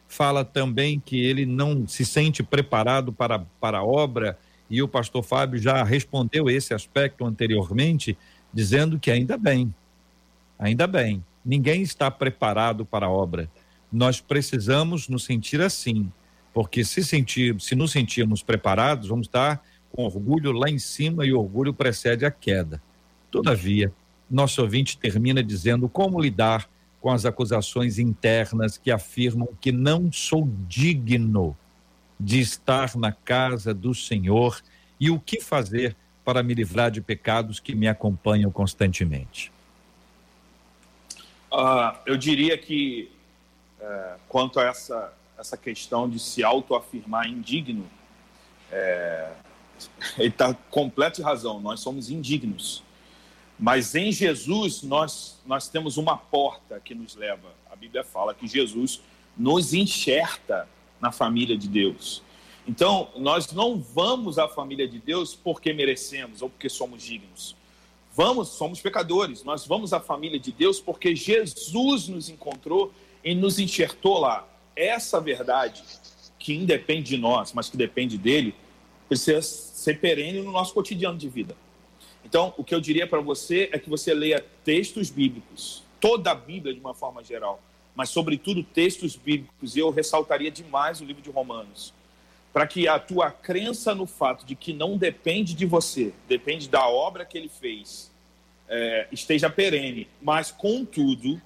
Fala 0.08 0.44
também 0.44 0.98
que 0.98 1.20
ele 1.20 1.46
não 1.46 1.86
se 1.86 2.04
sente 2.04 2.42
preparado 2.42 3.12
para, 3.12 3.38
para 3.61 3.78
a 3.78 3.84
obra, 3.84 4.38
e 4.68 4.82
o 4.82 4.88
pastor 4.88 5.22
Fábio 5.22 5.61
já 5.61 5.82
respondeu 5.82 6.48
esse 6.48 6.72
aspecto 6.72 7.24
anteriormente, 7.24 8.16
dizendo 8.52 8.98
que 8.98 9.11
ainda 9.11 9.36
bem, 9.36 9.74
ainda 10.58 10.86
bem, 10.86 11.24
ninguém 11.44 11.82
está 11.82 12.11
preparado 12.11 12.84
para 12.84 13.06
a 13.06 13.11
obra. 13.11 13.50
Nós 13.92 14.20
precisamos 14.20 15.08
nos 15.08 15.24
sentir 15.24 15.61
assim, 15.61 16.11
porque 16.53 16.84
se, 16.84 17.05
sentir, 17.05 17.61
se 17.61 17.74
nos 17.74 17.92
sentirmos 17.92 18.42
preparados, 18.42 19.09
vamos 19.09 19.26
estar 19.26 19.62
com 19.92 20.05
orgulho 20.05 20.53
lá 20.53 20.68
em 20.68 20.78
cima 20.78 21.24
e 21.24 21.32
orgulho 21.32 21.74
precede 21.74 22.24
a 22.24 22.30
queda. 22.30 22.80
Todavia, 23.30 23.92
nosso 24.30 24.62
ouvinte 24.62 24.98
termina 24.98 25.42
dizendo 25.42 25.88
como 25.88 26.20
lidar 26.20 26.68
com 27.01 27.11
as 27.11 27.24
acusações 27.24 27.98
internas 27.98 28.76
que 28.76 28.90
afirmam 28.90 29.48
que 29.61 29.72
não 29.72 30.12
sou 30.12 30.48
digno 30.68 31.57
de 32.18 32.40
estar 32.40 32.94
na 32.96 33.11
casa 33.11 33.72
do 33.72 33.94
Senhor 33.94 34.61
e 34.98 35.11
o 35.11 35.18
que 35.18 35.40
fazer 35.40 35.96
para 36.24 36.42
me 36.42 36.53
livrar 36.53 36.90
de 36.90 37.01
pecados 37.01 37.59
que 37.59 37.74
me 37.74 37.88
acompanham 37.88 38.51
constantemente. 38.51 39.51
Uh, 41.51 41.96
eu 42.07 42.16
diria 42.16 42.57
que, 42.59 43.11
uh, 43.80 44.20
quanto 44.28 44.61
a 44.61 44.66
essa 44.66 45.12
essa 45.41 45.57
questão 45.57 46.09
de 46.09 46.18
se 46.18 46.45
autoafirmar 46.45 47.26
indigno, 47.26 47.91
é, 48.70 49.32
ele 50.18 50.28
está 50.28 50.53
completo 50.70 51.16
de 51.16 51.22
razão, 51.22 51.59
nós 51.59 51.80
somos 51.80 52.11
indignos. 52.11 52.82
Mas 53.59 53.95
em 53.95 54.12
Jesus 54.12 54.82
nós, 54.82 55.41
nós 55.47 55.68
temos 55.68 55.97
uma 55.97 56.16
porta 56.16 56.80
que 56.80 56.95
nos 56.95 57.14
leva. 57.14 57.49
A 57.70 57.76
Bíblia 57.76 58.05
fala 58.05 58.34
que 58.34 58.47
Jesus 58.47 59.01
nos 59.36 59.72
enxerta 59.72 60.68
na 61.01 61.11
família 61.11 61.57
de 61.57 61.68
Deus. 61.68 62.22
Então, 62.66 63.09
nós 63.16 63.51
não 63.53 63.78
vamos 63.80 64.38
à 64.38 64.47
família 64.47 64.86
de 64.86 64.99
Deus 64.99 65.34
porque 65.34 65.72
merecemos 65.72 66.43
ou 66.43 66.51
porque 66.51 66.68
somos 66.68 67.03
dignos. 67.03 67.57
Vamos, 68.14 68.49
somos 68.49 68.80
pecadores. 68.80 69.43
Nós 69.45 69.66
vamos 69.66 69.93
à 69.93 70.01
família 70.01 70.38
de 70.38 70.53
Deus 70.53 70.80
porque 70.80 71.16
Jesus 71.16 72.09
nos 72.09 72.28
encontrou 72.28 72.93
e 73.24 73.34
nos 73.34 73.59
enxertou 73.59 74.18
lá 74.18 74.47
essa 74.75 75.21
verdade, 75.21 75.83
que 76.39 76.55
independe 76.55 77.11
de 77.11 77.18
nós, 77.18 77.53
mas 77.53 77.68
que 77.68 77.77
depende 77.77 78.16
dele, 78.16 78.55
precisa 79.09 79.43
ser 79.43 80.01
perene 80.01 80.41
no 80.41 80.53
nosso 80.53 80.73
cotidiano 80.73 81.18
de 81.18 81.29
vida. 81.29 81.57
Então, 82.25 82.55
o 82.57 82.64
que 82.64 82.75
eu 82.75 82.81
diria 82.81 83.07
para 83.07 83.21
você 83.21 83.68
é 83.73 83.79
que 83.79 83.91
você 83.91 84.14
leia 84.14 84.45
textos 84.64 85.11
bíblicos, 85.11 85.83
toda 86.01 86.31
a 86.31 86.35
Bíblia 86.35 86.73
de 86.73 86.81
uma 86.81 86.95
forma 86.95 87.23
geral, 87.25 87.61
mas, 87.95 88.09
sobretudo, 88.09 88.62
textos 88.62 89.16
bíblicos, 89.16 89.77
e 89.77 89.81
eu 89.81 89.91
ressaltaria 89.91 90.51
demais 90.51 91.01
o 91.01 91.05
livro 91.05 91.23
de 91.23 91.31
Romanos, 91.31 91.93
para 92.53 92.66
que 92.66 92.89
a 92.89 92.99
tua 92.99 93.31
crença 93.31 93.95
no 93.95 94.07
fato 94.07 94.45
de 94.47 94.55
que 94.55 94.73
não 94.73 94.97
depende 94.97 95.55
de 95.55 95.66
você, 95.66 96.12
depende 96.29 96.68
da 96.68 96.89
obra 96.89 97.25
que 97.25 97.37
ele 97.37 97.49
fez, 97.49 98.11
é, 98.68 99.09
esteja 99.11 99.51
perene, 99.51 100.09
mas, 100.23 100.51
contudo, 100.51 101.41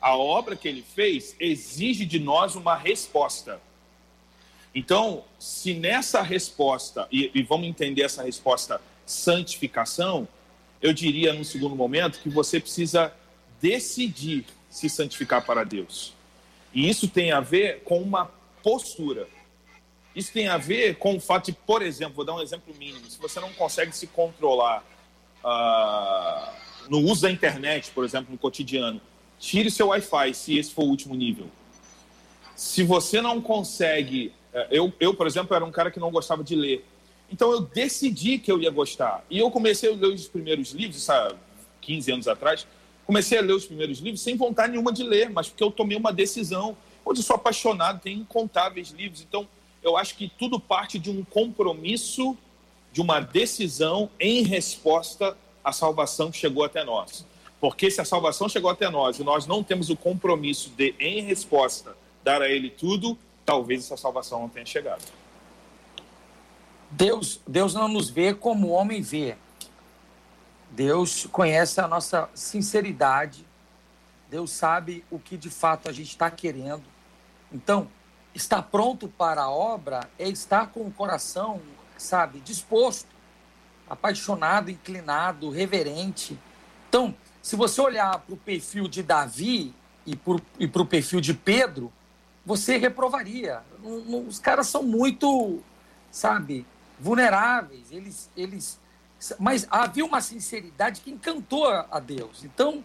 a 0.00 0.16
obra 0.16 0.56
que 0.56 0.66
ele 0.66 0.82
fez 0.82 1.36
exige 1.38 2.04
de 2.04 2.18
nós 2.18 2.54
uma 2.54 2.74
resposta. 2.74 3.60
Então, 4.74 5.24
se 5.38 5.74
nessa 5.74 6.22
resposta, 6.22 7.06
e, 7.10 7.30
e, 7.34 7.42
vamos 7.42 7.66
entender 7.66 8.02
essa 8.02 8.22
resposta 8.22 8.80
santificação, 9.04 10.28
eu 10.80 10.92
diria 10.92 11.32
num 11.32 11.44
segundo 11.44 11.74
momento 11.74 12.20
que 12.20 12.28
você 12.28 12.60
precisa 12.60 13.12
decidir 13.60 14.46
se 14.70 14.88
santificar 14.88 15.44
para 15.44 15.64
Deus. 15.64 16.14
E 16.72 16.88
isso 16.88 17.08
tem 17.08 17.32
a 17.32 17.40
ver 17.40 17.82
com 17.82 18.00
uma 18.00 18.30
postura. 18.62 19.28
Isso 20.14 20.32
tem 20.32 20.48
a 20.48 20.56
ver 20.56 20.96
com 20.96 21.16
o 21.16 21.20
fato 21.20 21.46
de, 21.46 21.52
por 21.52 21.82
exemplo, 21.82 22.14
vou 22.14 22.24
dar 22.24 22.34
um 22.34 22.40
exemplo 22.40 22.74
mínimo: 22.76 23.08
se 23.10 23.18
você 23.18 23.40
não 23.40 23.52
consegue 23.52 23.94
se 23.94 24.06
controlar 24.06 24.84
uh, 25.44 26.88
no 26.88 26.98
uso 27.00 27.22
da 27.22 27.30
internet, 27.30 27.90
por 27.90 28.04
exemplo, 28.04 28.30
no 28.30 28.38
cotidiano, 28.38 29.00
tire 29.40 29.70
seu 29.70 29.88
Wi-Fi 29.88 30.34
se 30.34 30.58
esse 30.58 30.72
for 30.72 30.84
o 30.84 30.88
último 30.88 31.14
nível. 31.14 31.46
Se 32.54 32.84
você 32.84 33.22
não 33.22 33.40
consegue. 33.40 34.32
É, 34.52 34.68
eu, 34.70 34.92
eu, 35.00 35.14
por 35.14 35.26
exemplo, 35.26 35.56
era 35.56 35.64
um 35.64 35.70
cara 35.70 35.90
que 35.90 35.98
não 35.98 36.10
gostava 36.10 36.44
de 36.44 36.54
ler. 36.54 36.84
Então 37.32 37.50
eu 37.50 37.60
decidi 37.62 38.38
que 38.38 38.52
eu 38.52 38.60
ia 38.60 38.70
gostar. 38.70 39.24
E 39.30 39.38
eu 39.38 39.50
comecei 39.50 39.90
a 39.90 39.96
ler 39.96 40.08
os 40.08 40.28
primeiros 40.28 40.72
livros, 40.72 41.02
sabe, 41.02 41.36
15 41.80 42.12
anos 42.12 42.28
atrás. 42.28 42.66
comecei 43.06 43.38
a 43.38 43.40
ler 43.40 43.54
os 43.54 43.64
primeiros 43.64 43.98
livros 43.98 44.20
sem 44.20 44.36
vontade 44.36 44.72
nenhuma 44.72 44.92
de 44.92 45.02
ler, 45.02 45.30
mas 45.30 45.48
porque 45.48 45.64
eu 45.64 45.70
tomei 45.70 45.96
uma 45.96 46.12
decisão. 46.12 46.76
Hoje 47.04 47.20
eu 47.20 47.24
sou 47.24 47.36
apaixonado, 47.36 48.00
tem 48.00 48.18
incontáveis 48.18 48.90
livros, 48.90 49.22
então 49.22 49.48
eu 49.82 49.96
acho 49.96 50.14
que 50.16 50.30
tudo 50.38 50.60
parte 50.60 50.98
de 50.98 51.10
um 51.10 51.24
compromisso, 51.24 52.36
de 52.92 53.00
uma 53.00 53.20
decisão 53.20 54.10
em 54.18 54.42
resposta 54.42 55.36
à 55.64 55.72
salvação 55.72 56.30
que 56.30 56.36
chegou 56.36 56.64
até 56.64 56.84
nós. 56.84 57.24
Porque 57.60 57.90
se 57.90 58.00
a 58.00 58.04
salvação 58.04 58.48
chegou 58.48 58.70
até 58.70 58.88
nós 58.88 59.18
e 59.18 59.24
nós 59.24 59.46
não 59.46 59.62
temos 59.62 59.90
o 59.90 59.96
compromisso 59.96 60.70
de, 60.70 60.94
em 60.98 61.22
resposta, 61.22 61.94
dar 62.24 62.40
a 62.40 62.48
Ele 62.48 62.70
tudo, 62.70 63.18
talvez 63.44 63.84
essa 63.84 63.96
salvação 63.96 64.40
não 64.40 64.48
tenha 64.48 64.64
chegado. 64.64 65.04
Deus, 66.90 67.40
Deus 67.46 67.74
não 67.74 67.86
nos 67.86 68.08
vê 68.08 68.32
como 68.32 68.68
o 68.68 68.70
homem 68.70 69.02
vê. 69.02 69.36
Deus 70.70 71.26
conhece 71.30 71.80
a 71.80 71.86
nossa 71.86 72.28
sinceridade. 72.34 73.44
Deus 74.30 74.50
sabe 74.50 75.04
o 75.10 75.18
que 75.18 75.36
de 75.36 75.50
fato 75.50 75.88
a 75.88 75.92
gente 75.92 76.08
está 76.08 76.30
querendo. 76.30 76.84
Então, 77.52 77.88
estar 78.34 78.62
pronto 78.62 79.08
para 79.08 79.42
a 79.42 79.50
obra 79.50 80.08
é 80.18 80.28
estar 80.28 80.68
com 80.68 80.86
o 80.86 80.92
coração, 80.92 81.60
sabe, 81.98 82.40
disposto, 82.40 83.08
apaixonado, 83.88 84.70
inclinado, 84.70 85.50
reverente. 85.50 86.38
Então, 86.88 87.14
se 87.42 87.56
você 87.56 87.80
olhar 87.80 88.18
para 88.18 88.34
o 88.34 88.36
perfil 88.36 88.86
de 88.86 89.02
Davi 89.02 89.74
e 90.06 90.16
para 90.16 90.82
o 90.82 90.86
perfil 90.86 91.20
de 91.20 91.34
Pedro, 91.34 91.92
você 92.44 92.76
reprovaria. 92.76 93.62
Os 94.26 94.38
caras 94.38 94.66
são 94.66 94.82
muito, 94.82 95.60
sabe, 96.10 96.66
vulneráveis. 96.98 97.90
Eles, 97.90 98.30
eles, 98.36 98.78
mas 99.38 99.66
havia 99.70 100.04
uma 100.04 100.20
sinceridade 100.20 101.00
que 101.00 101.10
encantou 101.10 101.66
a 101.68 101.98
Deus. 101.98 102.44
Então, 102.44 102.84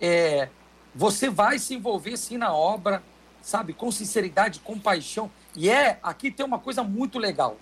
é, 0.00 0.48
você 0.94 1.28
vai 1.28 1.58
se 1.58 1.74
envolver 1.74 2.16
sim 2.16 2.36
na 2.36 2.52
obra, 2.52 3.02
sabe, 3.42 3.72
com 3.72 3.90
sinceridade, 3.92 4.60
com 4.60 4.78
paixão. 4.78 5.30
E 5.54 5.68
é, 5.68 5.98
aqui 6.02 6.30
tem 6.30 6.44
uma 6.44 6.58
coisa 6.58 6.82
muito 6.82 7.18
legal. 7.18 7.58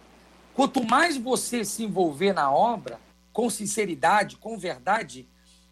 Quanto 0.54 0.84
mais 0.84 1.16
você 1.16 1.64
se 1.64 1.82
envolver 1.82 2.32
na 2.32 2.50
obra, 2.50 3.00
com 3.32 3.48
sinceridade, 3.48 4.36
com 4.36 4.58
verdade, 4.58 5.26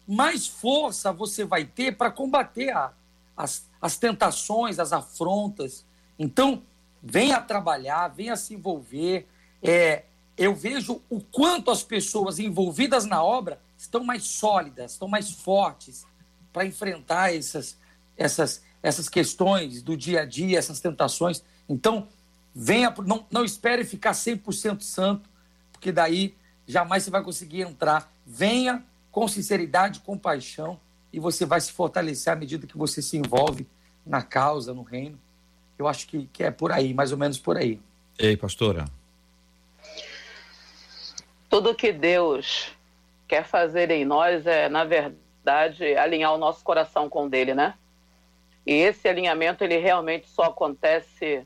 mais 0.07 0.47
força 0.47 1.11
você 1.11 1.45
vai 1.45 1.65
ter 1.65 1.95
para 1.95 2.11
combater 2.11 2.69
a, 2.71 2.93
as, 3.35 3.69
as 3.81 3.97
tentações, 3.97 4.79
as 4.79 4.93
afrontas. 4.93 5.85
Então, 6.17 6.63
venha 7.01 7.39
trabalhar, 7.39 8.07
venha 8.09 8.35
se 8.35 8.53
envolver. 8.53 9.27
É, 9.61 10.05
eu 10.37 10.55
vejo 10.55 11.01
o 11.09 11.21
quanto 11.21 11.71
as 11.71 11.83
pessoas 11.83 12.39
envolvidas 12.39 13.05
na 13.05 13.23
obra 13.23 13.59
estão 13.77 14.03
mais 14.03 14.23
sólidas, 14.23 14.93
estão 14.93 15.07
mais 15.07 15.31
fortes 15.31 16.05
para 16.51 16.65
enfrentar 16.65 17.33
essas, 17.33 17.77
essas, 18.17 18.63
essas 18.83 19.09
questões 19.09 19.81
do 19.81 19.95
dia 19.95 20.21
a 20.21 20.25
dia, 20.25 20.59
essas 20.59 20.79
tentações. 20.79 21.43
Então, 21.67 22.07
venha, 22.53 22.93
não, 23.05 23.25
não 23.31 23.45
espere 23.45 23.83
ficar 23.83 24.11
100% 24.11 24.81
santo, 24.81 25.29
porque 25.71 25.91
daí 25.91 26.35
jamais 26.67 27.03
você 27.03 27.09
vai 27.09 27.23
conseguir 27.23 27.61
entrar. 27.61 28.11
Venha 28.25 28.85
com 29.11 29.27
sinceridade, 29.27 29.99
com 29.99 30.17
paixão, 30.17 30.79
e 31.11 31.19
você 31.19 31.45
vai 31.45 31.59
se 31.59 31.71
fortalecer 31.71 32.31
à 32.31 32.35
medida 32.35 32.65
que 32.65 32.77
você 32.77 33.01
se 33.01 33.17
envolve 33.17 33.67
na 34.05 34.21
causa, 34.21 34.73
no 34.73 34.81
reino. 34.81 35.19
Eu 35.77 35.87
acho 35.87 36.07
que, 36.07 36.27
que 36.27 36.43
é 36.43 36.51
por 36.51 36.71
aí, 36.71 36.93
mais 36.93 37.11
ou 37.11 37.17
menos 37.17 37.37
por 37.37 37.57
aí. 37.57 37.79
Ei, 38.17 38.37
pastora. 38.37 38.85
Tudo 41.49 41.75
que 41.75 41.91
Deus 41.91 42.71
quer 43.27 43.43
fazer 43.43 43.91
em 43.91 44.05
nós 44.05 44.45
é, 44.45 44.69
na 44.69 44.85
verdade, 44.85 45.95
alinhar 45.95 46.33
o 46.33 46.37
nosso 46.37 46.63
coração 46.63 47.09
com 47.09 47.25
o 47.25 47.29
dele, 47.29 47.53
né? 47.53 47.73
E 48.65 48.73
esse 48.73 49.07
alinhamento, 49.07 49.63
ele 49.63 49.77
realmente 49.77 50.29
só 50.29 50.43
acontece 50.43 51.45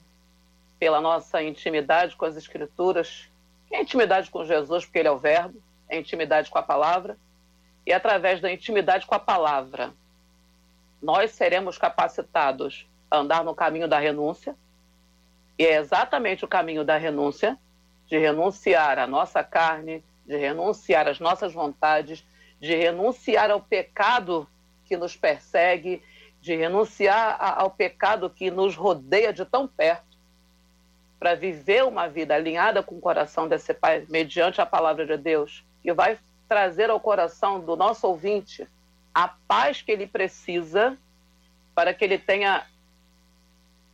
pela 0.78 1.00
nossa 1.00 1.42
intimidade 1.42 2.16
com 2.16 2.26
as 2.26 2.36
Escrituras, 2.36 3.30
é 3.72 3.82
intimidade 3.82 4.30
com 4.30 4.46
Jesus, 4.46 4.86
porque 4.86 5.00
ele 5.00 5.08
é 5.08 5.12
o 5.12 5.18
Verbo, 5.18 5.62
é 5.90 5.98
intimidade 5.98 6.50
com 6.50 6.58
a 6.58 6.64
palavra, 6.64 7.18
e 7.86 7.94
através 7.94 8.42
da 8.42 8.52
intimidade 8.52 9.06
com 9.06 9.14
a 9.14 9.20
palavra, 9.20 9.94
nós 11.02 11.32
seremos 11.32 11.78
capacitados 11.78 12.88
a 13.12 13.18
andar 13.18 13.44
no 13.44 13.54
caminho 13.54 13.88
da 13.88 14.00
renúncia. 14.00 14.56
E 15.58 15.66
é 15.66 15.76
exatamente 15.78 16.44
o 16.44 16.48
caminho 16.48 16.84
da 16.84 16.98
renúncia, 16.98 17.58
de 18.08 18.18
renunciar 18.18 18.98
à 18.98 19.06
nossa 19.06 19.44
carne, 19.44 20.04
de 20.26 20.36
renunciar 20.36 21.08
às 21.08 21.20
nossas 21.20 21.54
vontades, 21.54 22.26
de 22.60 22.76
renunciar 22.76 23.52
ao 23.52 23.62
pecado 23.62 24.48
que 24.86 24.98
nos 24.98 25.16
persegue, 25.16 26.02
de 26.42 26.56
renunciar 26.56 27.38
ao 27.40 27.70
pecado 27.70 28.30
que 28.30 28.50
nos 28.50 28.76
rodeia 28.76 29.32
de 29.32 29.46
tão 29.46 29.68
perto, 29.68 30.18
para 31.20 31.36
viver 31.36 31.84
uma 31.84 32.08
vida 32.08 32.36
alinhada 32.36 32.84
com 32.84 32.96
o 32.96 33.02
coração 33.02 33.48
desse 33.48 33.74
Pai, 33.74 34.06
mediante 34.10 34.62
a 34.62 34.66
palavra 34.66 35.06
de 35.06 35.18
Deus, 35.18 35.64
que 35.82 35.94
vai 35.94 36.20
trazer 36.48 36.90
ao 36.90 37.00
coração 37.00 37.60
do 37.60 37.76
nosso 37.76 38.08
ouvinte 38.08 38.68
a 39.14 39.28
paz 39.48 39.82
que 39.82 39.92
ele 39.92 40.08
precisa 40.08 40.98
para 41.74 41.94
que 41.94 42.04
ele 42.04 42.18
tenha 42.18 42.66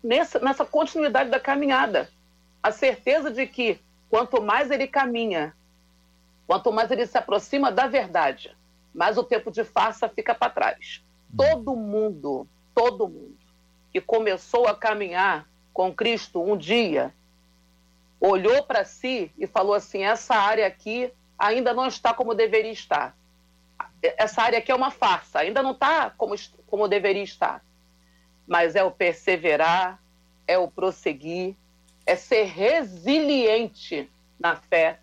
nessa, 0.03 0.39
nessa 0.39 0.65
continuidade 0.65 1.29
da 1.29 1.39
caminhada. 1.39 2.09
A 2.61 2.71
certeza 2.71 3.31
de 3.31 3.45
que 3.47 3.79
quanto 4.09 4.41
mais 4.41 4.69
ele 4.71 4.87
caminha, 4.87 5.55
quanto 6.47 6.71
mais 6.71 6.91
ele 6.91 7.05
se 7.05 7.17
aproxima 7.17 7.71
da 7.71 7.87
verdade, 7.87 8.55
mais 8.93 9.17
o 9.17 9.23
tempo 9.23 9.51
de 9.51 9.63
farsa 9.63 10.09
fica 10.09 10.35
para 10.35 10.51
trás. 10.51 11.03
Todo 11.35 11.75
mundo, 11.75 12.47
todo 12.75 13.07
mundo 13.07 13.37
que 13.91 13.99
começou 13.99 14.67
a 14.67 14.75
caminhar 14.75 15.47
com 15.73 15.93
Cristo 15.93 16.41
um 16.41 16.57
dia, 16.57 17.13
olhou 18.19 18.63
para 18.63 18.85
si 18.85 19.31
e 19.37 19.47
falou 19.47 19.73
assim: 19.73 20.03
essa 20.03 20.35
área 20.35 20.65
aqui 20.65 21.11
ainda 21.41 21.73
não 21.73 21.87
está 21.87 22.13
como 22.13 22.35
deveria 22.35 22.71
estar. 22.71 23.17
Essa 24.01 24.43
área 24.43 24.59
aqui 24.59 24.71
é 24.71 24.75
uma 24.75 24.91
farsa, 24.91 25.39
ainda 25.39 25.63
não 25.63 25.71
está 25.71 26.11
como, 26.11 26.35
como 26.67 26.87
deveria 26.87 27.23
estar. 27.23 27.63
Mas 28.47 28.75
é 28.75 28.83
o 28.83 28.91
perseverar, 28.91 29.99
é 30.47 30.57
o 30.57 30.69
prosseguir, 30.69 31.55
é 32.05 32.15
ser 32.15 32.43
resiliente 32.43 34.09
na 34.39 34.55
fé, 34.55 34.99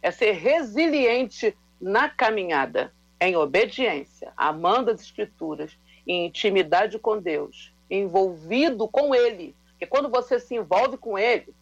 é 0.00 0.10
ser 0.12 0.32
resiliente 0.32 1.56
na 1.80 2.08
caminhada, 2.08 2.92
em 3.20 3.34
obediência, 3.34 4.32
amando 4.36 4.92
as 4.92 5.00
Escrituras, 5.00 5.76
em 6.06 6.26
intimidade 6.26 6.98
com 6.98 7.18
Deus, 7.18 7.72
envolvido 7.90 8.86
com 8.86 9.14
Ele. 9.14 9.54
Porque 9.70 9.86
quando 9.86 10.08
você 10.08 10.38
se 10.38 10.54
envolve 10.54 10.96
com 10.96 11.18
Ele, 11.18 11.52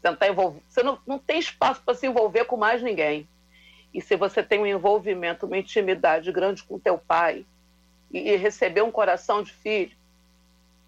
você 0.00 0.10
não, 0.10 0.16
tá 0.16 0.28
envolv... 0.28 0.56
você 0.68 0.82
não, 0.82 0.98
não 1.06 1.18
tem 1.18 1.38
espaço 1.38 1.82
para 1.84 1.94
se 1.94 2.06
envolver 2.06 2.44
com 2.44 2.56
mais 2.56 2.82
ninguém. 2.82 3.28
E 3.92 4.00
se 4.00 4.16
você 4.16 4.42
tem 4.42 4.60
um 4.60 4.66
envolvimento, 4.66 5.46
uma 5.46 5.58
intimidade 5.58 6.32
grande 6.32 6.62
com 6.62 6.78
teu 6.78 6.96
pai 6.96 7.44
e, 8.10 8.36
receber 8.36 8.82
um 8.82 8.90
coração 8.90 9.42
de 9.42 9.52
filho, 9.52 9.96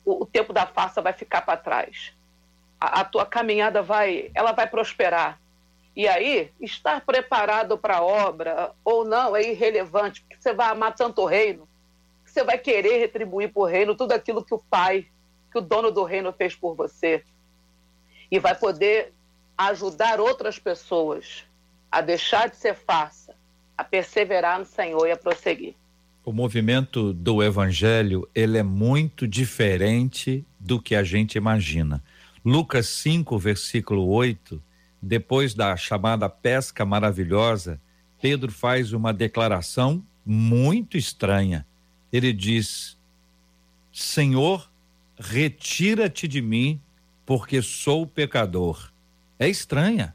o, 0.05 0.22
o 0.22 0.26
tempo 0.26 0.52
da 0.52 0.66
farsa 0.66 1.02
vai 1.02 1.12
ficar 1.12 1.42
para 1.42 1.59
trás. 1.59 2.12
A, 2.80 3.00
a, 3.00 3.05
tua 3.05 3.26
caminhada 3.26 3.82
vai, 3.82 4.30
ela 4.34 4.52
vai 4.52 4.66
prosperar. 4.66 5.38
E 5.94 6.09
aí, 6.09 6.50
estar 6.61 7.02
preparado 7.02 7.78
para 7.78 7.98
a 7.98 8.02
obra 8.02 8.72
ou 8.84 9.05
não 9.05 9.36
é 9.36 9.42
irrelevante, 9.42 10.22
porque 10.22 10.36
você 10.40 10.52
vai 10.52 10.68
amar 10.68 10.94
tanto 10.94 11.22
o 11.22 11.26
reino, 11.26 11.68
que 12.24 12.30
você 12.30 12.42
vai 12.42 12.59
querer 12.59 12.98
retribuir 12.98 13.52
para 13.52 13.62
o 13.62 13.66
reino 13.66 13.94
tudo 13.94 14.12
aquilo 14.12 14.44
que 14.44 14.55
o 14.55 14.59
pai, 14.59 15.07
que 15.52 15.59
o 15.59 15.62
dono 15.62 15.90
do 15.90 16.02
reino 16.02 16.32
fez 16.32 16.55
por 16.55 16.74
você. 16.74 17.22
E 18.30 18.38
vai 18.38 18.55
poder 18.55 19.12
ajudar 19.57 20.20
outras 20.20 20.59
pessoas 20.59 21.46
a 21.95 22.01
deixar 22.01 22.51
de 22.51 22.57
ser 22.57 22.74
farsa, 22.74 23.36
a 23.78 23.84
perseverar 23.84 24.59
no 24.59 24.66
Senhor 24.66 25.07
e 25.07 25.12
a 25.12 25.16
prosseguir. 25.16 25.76
O 26.24 26.32
movimento 26.32 27.12
do 27.12 27.40
evangelho, 27.40 28.28
ele 28.34 28.59
é 28.59 28.64
muito 28.64 29.28
diferente 29.28 30.45
do 30.59 30.82
que 30.82 30.97
a 30.97 31.05
gente 31.05 31.38
imagina. 31.38 32.03
Lucas 32.45 32.88
5, 32.88 33.38
versículo 33.38 34.09
8, 34.09 34.61
depois 35.01 35.55
da 35.55 35.76
chamada 35.76 36.28
pesca 36.28 36.84
maravilhosa, 36.84 37.80
Pedro 38.20 38.51
faz 38.51 38.92
uma 38.92 39.12
declaração 39.12 40.05
muito 40.26 40.97
estranha. 40.97 41.64
Ele 42.12 42.32
diz: 42.32 42.99
Senhor, 43.92 44.68
retira-te 45.16 46.26
de 46.26 46.42
mim, 46.42 46.80
porque 47.24 47.62
sou 47.62 48.05
pecador. 48.05 48.90
É 49.38 49.49
estranha 49.49 50.12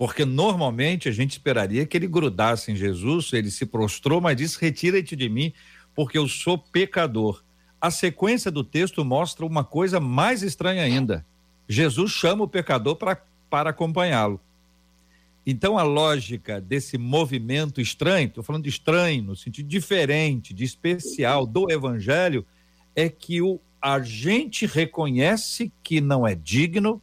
porque 0.00 0.24
normalmente 0.24 1.10
a 1.10 1.12
gente 1.12 1.32
esperaria 1.32 1.84
que 1.84 1.94
ele 1.94 2.06
grudasse 2.06 2.72
em 2.72 2.74
Jesus, 2.74 3.34
ele 3.34 3.50
se 3.50 3.66
prostrou, 3.66 4.18
mas 4.18 4.34
disse: 4.34 4.58
Retira-te 4.58 5.14
de 5.14 5.28
mim, 5.28 5.52
porque 5.94 6.16
eu 6.16 6.26
sou 6.26 6.56
pecador. 6.56 7.44
A 7.78 7.90
sequência 7.90 8.50
do 8.50 8.64
texto 8.64 9.04
mostra 9.04 9.44
uma 9.44 9.62
coisa 9.62 10.00
mais 10.00 10.42
estranha 10.42 10.84
ainda. 10.84 11.26
Jesus 11.68 12.12
chama 12.12 12.44
o 12.44 12.48
pecador 12.48 12.96
para 12.96 13.68
acompanhá-lo. 13.68 14.40
Então, 15.46 15.76
a 15.76 15.82
lógica 15.82 16.62
desse 16.62 16.96
movimento 16.96 17.78
estranho, 17.78 18.28
estou 18.28 18.42
falando 18.42 18.64
de 18.64 18.70
estranho, 18.70 19.22
no 19.22 19.36
sentido 19.36 19.68
diferente, 19.68 20.54
de 20.54 20.64
especial 20.64 21.44
do 21.44 21.70
evangelho, 21.70 22.46
é 22.96 23.10
que 23.10 23.42
o, 23.42 23.60
a 23.82 24.00
gente 24.00 24.64
reconhece 24.64 25.70
que 25.82 26.00
não 26.00 26.26
é 26.26 26.34
digno, 26.34 27.02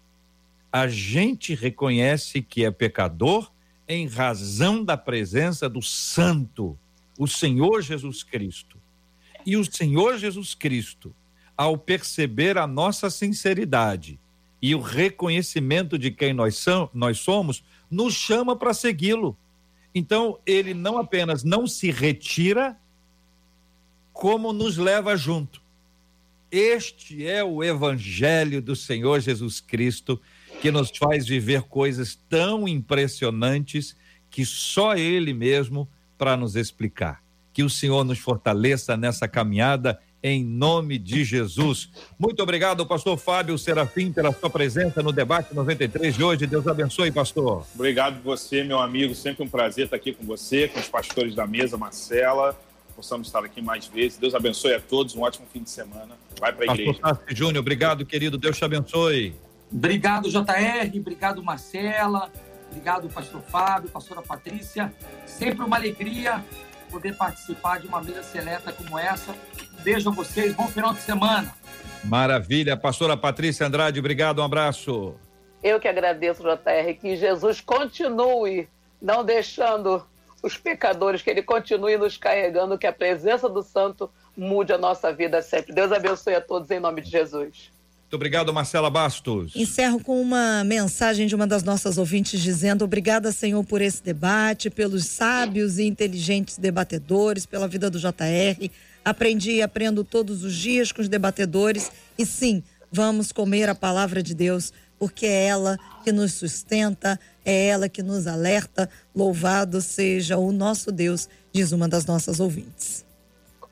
a 0.82 0.88
gente 0.88 1.56
reconhece 1.56 2.42
que 2.42 2.64
é 2.64 2.70
pecador 2.70 3.52
em 3.88 4.08
razão 4.08 4.84
da 4.84 4.96
presença 4.96 5.68
do 5.68 5.82
Santo, 5.82 6.78
o 7.18 7.28
Senhor 7.28 7.82
Jesus 7.82 8.22
Cristo. 8.22 8.78
E 9.46 9.58
o 9.58 9.66
Senhor 9.66 10.18
Jesus 10.18 10.54
Cristo, 10.54 11.16
ao 11.58 11.78
perceber 11.78 12.58
a 12.58 12.68
nossa 12.68 13.10
sinceridade 13.10 14.20
e 14.62 14.76
o 14.76 14.80
reconhecimento 14.80 15.98
de 15.98 16.12
quem 16.12 16.34
nós, 16.34 16.58
são, 16.58 16.90
nós 16.94 17.20
somos, 17.20 17.64
nos 17.90 18.14
chama 18.14 18.56
para 18.56 18.74
segui-lo. 18.74 19.36
Então, 19.96 20.38
ele 20.46 20.76
não 20.76 21.00
apenas 21.00 21.44
não 21.44 21.66
se 21.66 21.90
retira, 21.90 22.78
como 24.14 24.54
nos 24.54 24.78
leva 24.78 25.16
junto. 25.16 25.60
Este 26.52 27.26
é 27.26 27.44
o 27.44 27.64
evangelho 27.64 28.62
do 28.62 28.76
Senhor 28.76 29.20
Jesus 29.20 29.60
Cristo 29.60 30.22
que 30.62 30.72
nos 30.72 30.90
faz 30.90 31.28
viver 31.28 31.64
coisas 31.64 32.18
tão 32.30 32.68
impressionantes 32.68 33.96
que 34.30 34.46
só 34.46 34.96
Ele 34.96 35.34
mesmo 35.34 35.88
para 36.18 36.36
nos 36.36 36.56
explicar. 36.56 37.22
Que 37.54 37.64
o 37.64 37.70
Senhor 37.70 38.04
nos 38.04 38.20
fortaleça 38.20 38.96
nessa 38.98 39.28
caminhada 39.28 40.00
em 40.22 40.44
nome 40.44 40.98
de 40.98 41.24
Jesus. 41.24 41.90
Muito 42.20 42.42
obrigado, 42.42 42.86
pastor 42.86 43.18
Fábio 43.18 43.58
Serafim, 43.58 44.12
pela 44.12 44.32
sua 44.34 44.50
presença 44.50 45.02
no 45.02 45.12
debate 45.12 45.54
93 45.54 46.16
de 46.16 46.24
hoje. 46.24 46.48
Deus 46.48 46.68
abençoe, 46.68 47.12
pastor. 47.12 47.66
Obrigado 47.74 48.22
você, 48.24 48.64
meu 48.64 48.80
amigo. 48.80 49.14
Sempre 49.14 49.44
um 49.44 49.48
prazer 49.48 49.86
estar 49.86 49.96
aqui 49.96 50.14
com 50.14 50.26
você, 50.26 50.68
com 50.68 50.80
os 50.80 50.88
pastores 50.88 51.36
da 51.36 51.46
mesa, 51.46 51.78
Marcela. 51.78 52.60
Possamos 52.96 53.28
estar 53.28 53.44
aqui 53.44 53.62
mais 53.62 53.86
vezes. 53.86 54.18
Deus 54.18 54.34
abençoe 54.34 54.74
a 54.74 54.80
todos. 54.80 55.16
Um 55.16 55.22
ótimo 55.22 55.46
fim 55.54 55.62
de 55.62 55.70
semana. 55.70 56.18
Vai 56.40 56.52
para 56.52 56.72
a 56.72 56.74
igreja. 56.74 57.00
Pastor 57.00 57.36
Júnior, 57.36 57.62
obrigado, 57.62 58.06
querido. 58.06 58.38
Deus 58.38 58.58
te 58.58 58.66
abençoe. 58.66 59.36
Obrigado, 59.72 60.30
JR. 60.30 60.98
Obrigado, 60.98 61.44
Marcela. 61.44 62.32
Obrigado, 62.70 63.10
pastor 63.10 63.42
Fábio, 63.42 63.90
pastora 63.90 64.22
Patrícia. 64.22 64.94
Sempre 65.26 65.64
uma 65.64 65.78
alegria 65.78 66.44
poder 66.90 67.16
participar 67.16 67.80
de 67.80 67.88
uma 67.88 68.02
mesa 68.02 68.24
seleta 68.24 68.72
como 68.72 68.98
essa. 68.98 69.36
Beijo 69.84 70.10
a 70.10 70.14
vocês, 70.14 70.54
bom 70.54 70.68
final 70.68 70.94
de 70.94 71.02
semana. 71.02 71.54
Maravilha. 72.04 72.78
Pastora 72.78 73.18
Patrícia 73.18 73.66
Andrade, 73.66 74.00
obrigado, 74.00 74.40
um 74.40 74.44
abraço. 74.44 75.16
Eu 75.62 75.80
que 75.80 75.88
agradeço, 75.88 76.44
JR, 76.44 76.94
que 77.00 77.16
Jesus 77.16 77.60
continue 77.62 78.70
não 79.02 79.24
deixando 79.24 80.06
os 80.42 80.58
pecadores, 80.58 81.22
que 81.22 81.30
ele 81.30 81.42
continue 81.42 81.98
nos 81.98 82.16
carregando, 82.16 82.78
que 82.78 82.88
a 82.88 82.94
presença 82.94 83.50
do 83.50 83.64
Santo 83.64 84.10
mude 84.36 84.72
a 84.72 84.78
nossa 84.78 85.12
vida 85.12 85.42
sempre. 85.42 85.74
Deus 85.74 85.92
abençoe 85.92 86.36
a 86.36 86.42
todos 86.42 86.70
em 86.70 86.80
nome 86.80 87.02
de 87.02 87.10
Jesus. 87.10 87.72
Muito 88.08 88.16
obrigado, 88.16 88.54
Marcela 88.54 88.90
Bastos. 88.90 89.52
Encerro 89.54 90.00
com 90.00 90.22
uma 90.22 90.64
mensagem 90.64 91.28
de 91.28 91.36
uma 91.36 91.46
das 91.46 91.62
nossas 91.62 91.98
ouvintes 91.98 92.40
dizendo: 92.40 92.86
Obrigada, 92.86 93.34
Senhor, 93.34 93.62
por 93.66 93.82
esse 93.82 94.02
debate, 94.02 94.70
pelos 94.70 95.04
sábios 95.08 95.78
e 95.78 95.84
inteligentes 95.84 96.58
debatedores, 96.58 97.46
pela 97.46 97.68
vida 97.68 97.90
do 97.90 98.00
JR. 98.00 98.72
Aprendi 99.04 99.56
e 99.56 99.62
aprendo 99.62 100.06
todos 100.06 100.46
os 100.46 100.56
dias 100.56 100.94
com 100.94 101.02
os 101.02 101.10
debatedores. 101.10 101.92
E 102.18 102.26
sim, 102.26 102.64
vamos 102.90 103.34
comer 103.34 103.68
a 103.68 103.76
palavra 103.76 104.24
de 104.24 104.34
Deus, 104.34 104.72
porque 104.98 105.26
é 105.26 105.48
ela 105.48 105.78
que 106.06 106.14
nos 106.14 106.32
sustenta, 106.32 107.20
é 107.44 107.68
ela 107.68 107.90
que 107.90 108.02
nos 108.02 108.26
alerta. 108.26 108.90
Louvado 109.14 109.82
seja 109.82 110.38
o 110.38 110.54
nosso 110.54 110.94
Deus, 110.94 111.28
diz 111.52 111.74
uma 111.74 111.90
das 111.90 112.06
nossas 112.06 112.40
ouvintes. 112.40 113.07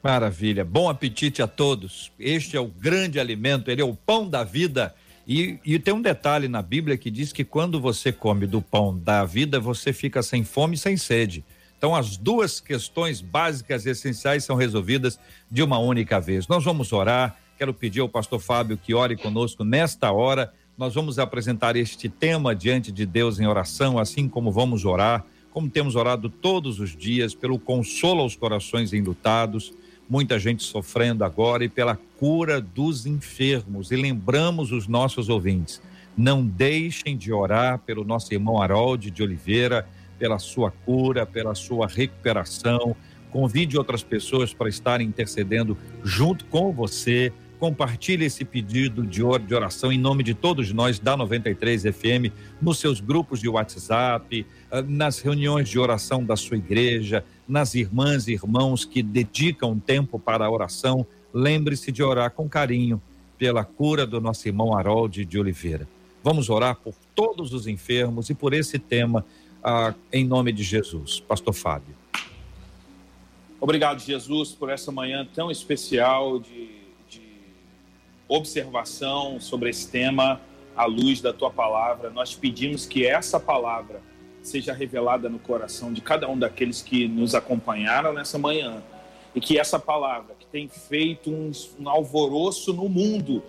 Maravilha. 0.06 0.64
Bom 0.64 0.88
apetite 0.88 1.42
a 1.42 1.48
todos. 1.48 2.12
Este 2.20 2.56
é 2.56 2.60
o 2.60 2.68
grande 2.68 3.20
alimento, 3.20 3.72
ele 3.72 3.82
é 3.82 3.84
o 3.84 3.96
pão 3.96 4.30
da 4.30 4.44
vida. 4.44 4.94
E, 5.28 5.58
e, 5.66 5.80
tem 5.80 5.96
um 5.96 6.02
detalhe 6.02 6.48
na 6.48 6.62
Bíblia 6.62 6.96
que 6.96 7.10
diz 7.10 7.34
que 7.34 7.44
quando 7.44 7.82
você 7.82 8.12
come 8.12 8.46
do 8.46 8.62
pão 8.62 8.96
da 8.96 9.26
vida, 9.26 9.60
você 9.60 9.92
fica 9.92 10.22
sem 10.22 10.44
fome 10.44 10.76
e 10.76 10.78
sem 10.78 10.96
sede. 10.96 11.44
Então, 11.76 11.96
as 11.96 12.18
duas 12.18 12.60
questões 12.60 13.20
básicas 13.20 13.88
e 13.88 13.90
essenciais 13.90 14.44
são 14.44 14.56
resolvidas 14.56 15.20
de 15.50 15.64
uma 15.64 15.80
única 15.80 16.20
vez. 16.20 16.48
Nós 16.48 16.64
vamos 16.64 16.94
orar. 16.94 17.36
Quero 17.58 17.74
pedir 17.74 18.02
ao 18.02 18.08
pastor 18.08 18.40
Fábio 18.40 18.78
que 18.78 18.94
ore 18.94 19.18
conosco 19.18 19.64
nesta 19.64 20.12
hora. 20.12 20.54
Nós 20.78 20.94
vamos 20.94 21.18
apresentar 21.18 21.76
este 21.76 22.10
tema 22.10 22.54
diante 22.54 22.92
de 22.92 23.08
Deus 23.08 23.40
em 23.40 23.48
oração, 23.48 23.98
assim 23.98 24.30
como 24.30 24.52
vamos 24.52 24.86
orar, 24.86 25.26
como 25.50 25.68
temos 25.68 25.96
orado 25.96 26.30
todos 26.30 26.80
os 26.80 26.96
dias, 26.96 27.34
pelo 27.34 27.58
consolo 27.58 28.22
aos 28.22 28.36
corações 28.36 28.94
enlutados 28.94 29.74
muita 30.10 30.38
gente 30.38 30.64
sofrendo 30.64 31.24
agora 31.24 31.64
e 31.64 31.70
pela 31.70 31.98
cura 32.18 32.62
dos 32.62 33.06
enfermos. 33.06 33.92
E 33.92 33.96
lembramos 33.96 34.72
os 34.72 34.88
nossos 34.88 35.30
ouvintes, 35.30 35.82
não 36.18 36.46
deixem 36.46 37.18
de 37.18 37.32
orar 37.34 37.80
pelo 37.80 38.04
nosso 38.04 38.34
irmão 38.34 38.62
Harold 38.62 39.12
de 39.12 39.24
Oliveira, 39.24 39.88
pela 40.18 40.40
sua 40.40 40.72
cura, 40.72 41.26
pela 41.26 41.56
sua 41.56 41.88
recuperação. 41.88 42.96
Convide 43.32 43.78
outras 43.78 44.02
pessoas 44.02 44.54
para 44.54 44.70
estarem 44.70 45.08
intercedendo 45.08 45.78
junto 46.04 46.46
com 46.46 46.72
você. 46.72 47.34
Compartilhe 47.60 48.26
esse 48.26 48.46
pedido 48.46 49.06
de 49.06 49.24
oração 49.24 49.92
em 49.92 49.98
nome 49.98 50.24
de 50.24 50.34
todos 50.34 50.72
nós 50.72 51.00
da 51.00 51.18
93 51.18 51.84
FM, 51.84 52.32
nos 52.62 52.80
seus 52.80 53.00
grupos 53.00 53.40
de 53.40 53.50
WhatsApp, 53.50 54.46
ah, 54.70 54.82
nas 54.82 55.20
reuniões 55.20 55.68
de 55.68 55.80
oração 55.80 56.24
da 56.24 56.36
sua 56.36 56.58
igreja, 56.58 57.24
nas 57.48 57.76
irmãs 57.76 58.28
e 58.28 58.34
irmãos 58.34 58.86
que 58.86 59.04
dedicam 59.04 59.80
tempo 59.80 60.20
para 60.20 60.46
a 60.46 60.52
oração, 60.52 61.06
lembre-se 61.34 61.92
de 61.92 62.02
orar 62.02 62.32
com 62.32 62.50
carinho 62.50 63.02
pela 63.38 63.64
cura 63.64 64.06
do 64.06 64.20
nosso 64.20 64.48
irmão 64.48 64.76
Harold 64.76 65.26
de 65.26 65.40
Oliveira. 65.40 65.88
Vamos 66.24 66.50
orar 66.50 66.76
por 66.76 66.96
todos 67.14 67.54
os 67.54 67.68
enfermos 67.68 68.30
e 68.30 68.34
por 68.34 68.54
esse 68.54 68.80
tema, 68.80 69.26
ah, 69.64 69.94
em 70.12 70.26
nome 70.26 70.52
de 70.52 70.64
Jesus. 70.64 71.20
Pastor 71.20 71.54
Fábio. 71.54 71.96
Obrigado, 73.60 74.00
Jesus, 74.00 74.52
por 74.52 74.70
essa 74.70 74.92
manhã 74.92 75.28
tão 75.34 75.52
especial 75.52 76.40
de, 76.40 76.70
de 77.10 77.22
observação 78.28 79.40
sobre 79.40 79.70
esse 79.70 79.88
tema 79.88 80.42
à 80.76 80.86
luz 80.86 81.22
da 81.22 81.32
tua 81.32 81.50
palavra. 81.50 82.10
Nós 82.10 82.34
pedimos 82.34 82.86
que 82.86 83.06
essa 83.06 83.40
palavra 83.40 84.02
seja 84.48 84.74
revelada 84.74 85.28
no 85.28 85.40
coração 85.40 85.92
de 85.92 86.02
cada 86.02 86.30
um 86.30 86.38
daqueles 86.38 86.82
que 86.82 87.08
nos 87.08 87.34
acompanharam 87.34 88.14
nessa 88.14 88.38
manhã. 88.38 88.82
E 89.34 89.42
que 89.42 89.60
essa 89.60 89.78
palavra, 89.78 90.36
que 90.40 90.46
tem 90.46 90.70
feito 90.70 91.30
um, 91.30 91.52
um 91.80 91.90
alvoroço 91.90 92.72
no 92.72 92.88
mundo 92.88 93.44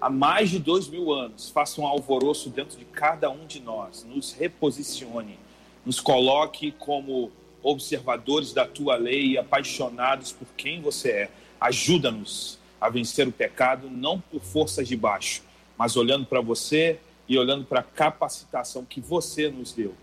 há 0.00 0.10
mais 0.10 0.50
de 0.50 0.58
dois 0.58 0.88
mil 0.88 1.12
anos, 1.12 1.50
faça 1.50 1.80
um 1.80 1.86
alvoroço 1.86 2.48
dentro 2.48 2.76
de 2.78 2.84
cada 2.84 3.30
um 3.30 3.46
de 3.46 3.60
nós, 3.60 4.04
nos 4.04 4.32
reposicione, 4.32 5.38
nos 5.84 6.00
coloque 6.00 6.72
como 6.72 7.30
observadores 7.62 8.52
da 8.52 8.66
tua 8.66 8.96
lei, 8.96 9.38
apaixonados 9.38 10.32
por 10.32 10.48
quem 10.56 10.80
você 10.80 11.10
é. 11.10 11.30
Ajuda-nos 11.60 12.58
a 12.80 12.88
vencer 12.88 13.28
o 13.28 13.32
pecado, 13.32 13.88
não 13.90 14.18
por 14.18 14.40
forças 14.40 14.88
de 14.88 14.96
baixo, 14.96 15.42
mas 15.76 15.96
olhando 15.96 16.24
para 16.24 16.40
você 16.40 16.98
e 17.28 17.38
olhando 17.38 17.64
para 17.64 17.80
a 17.80 17.84
capacitação 17.84 18.84
que 18.84 19.00
você 19.00 19.50
nos 19.50 19.72
deu 19.72 19.94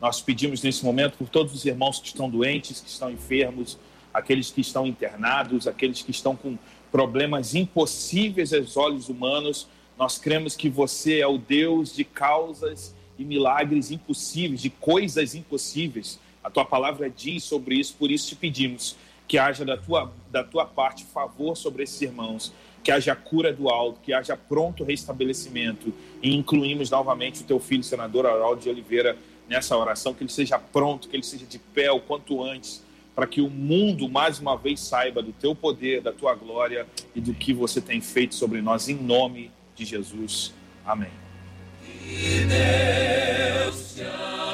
nós 0.00 0.20
pedimos 0.20 0.62
nesse 0.62 0.84
momento 0.84 1.18
por 1.18 1.28
todos 1.28 1.52
os 1.54 1.64
irmãos 1.64 1.98
que 1.98 2.08
estão 2.08 2.28
doentes, 2.28 2.80
que 2.80 2.88
estão 2.88 3.10
enfermos, 3.10 3.78
aqueles 4.12 4.50
que 4.50 4.60
estão 4.60 4.86
internados, 4.86 5.68
aqueles 5.68 6.02
que 6.02 6.10
estão 6.10 6.34
com 6.34 6.56
problemas 6.90 7.54
impossíveis 7.54 8.52
aos 8.52 8.76
olhos 8.76 9.08
humanos. 9.08 9.68
Nós 9.98 10.16
cremos 10.16 10.56
que 10.56 10.70
você 10.70 11.20
é 11.20 11.26
o 11.26 11.36
Deus 11.36 11.94
de 11.94 12.04
causas 12.04 12.94
e 13.18 13.24
milagres 13.24 13.90
impossíveis, 13.90 14.62
de 14.62 14.70
coisas 14.70 15.34
impossíveis. 15.34 16.18
A 16.42 16.48
tua 16.48 16.64
palavra 16.64 17.10
diz 17.10 17.44
sobre 17.44 17.74
isso, 17.74 17.94
por 17.98 18.10
isso 18.10 18.28
te 18.28 18.36
pedimos 18.36 18.96
que 19.28 19.38
haja 19.38 19.64
da 19.64 19.76
tua, 19.76 20.10
da 20.30 20.42
tua 20.42 20.64
parte 20.64 21.04
favor 21.04 21.56
sobre 21.56 21.84
esses 21.84 22.00
irmãos, 22.00 22.52
que 22.82 22.90
haja 22.90 23.14
cura 23.14 23.52
do 23.52 23.68
alto, 23.68 24.00
que 24.02 24.12
haja 24.12 24.36
pronto 24.36 24.82
restabelecimento. 24.82 25.92
E 26.22 26.34
incluímos 26.34 26.90
novamente 26.90 27.42
o 27.42 27.44
teu 27.44 27.60
filho, 27.60 27.84
senador 27.84 28.26
Haroldo 28.26 28.62
de 28.62 28.70
Oliveira, 28.70 29.16
nessa 29.50 29.76
oração, 29.76 30.14
que 30.14 30.22
ele 30.22 30.30
seja 30.30 30.56
pronto, 30.60 31.08
que 31.08 31.16
ele 31.16 31.24
seja 31.24 31.44
de 31.44 31.58
pé 31.58 31.90
o 31.90 32.00
quanto 32.00 32.40
antes, 32.42 32.84
para 33.16 33.26
que 33.26 33.40
o 33.40 33.50
mundo 33.50 34.08
mais 34.08 34.38
uma 34.38 34.56
vez 34.56 34.78
saiba 34.78 35.20
do 35.20 35.32
teu 35.32 35.56
poder, 35.56 36.00
da 36.00 36.12
tua 36.12 36.36
glória 36.36 36.86
e 37.16 37.20
do 37.20 37.34
que 37.34 37.52
você 37.52 37.80
tem 37.80 38.00
feito 38.00 38.36
sobre 38.36 38.62
nós, 38.62 38.88
em 38.88 38.94
nome 38.94 39.50
de 39.74 39.84
Jesus. 39.84 40.54
Amém. 40.86 41.10
Que 41.82 42.46
Deus 42.46 43.94
te 43.96 44.02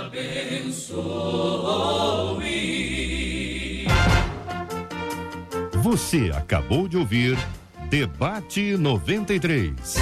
abençoe. 0.01 0.97
Você 5.83 6.33
acabou 6.35 6.89
de 6.89 6.97
ouvir 6.97 7.37
Debate 7.91 8.77
93. 8.79 9.97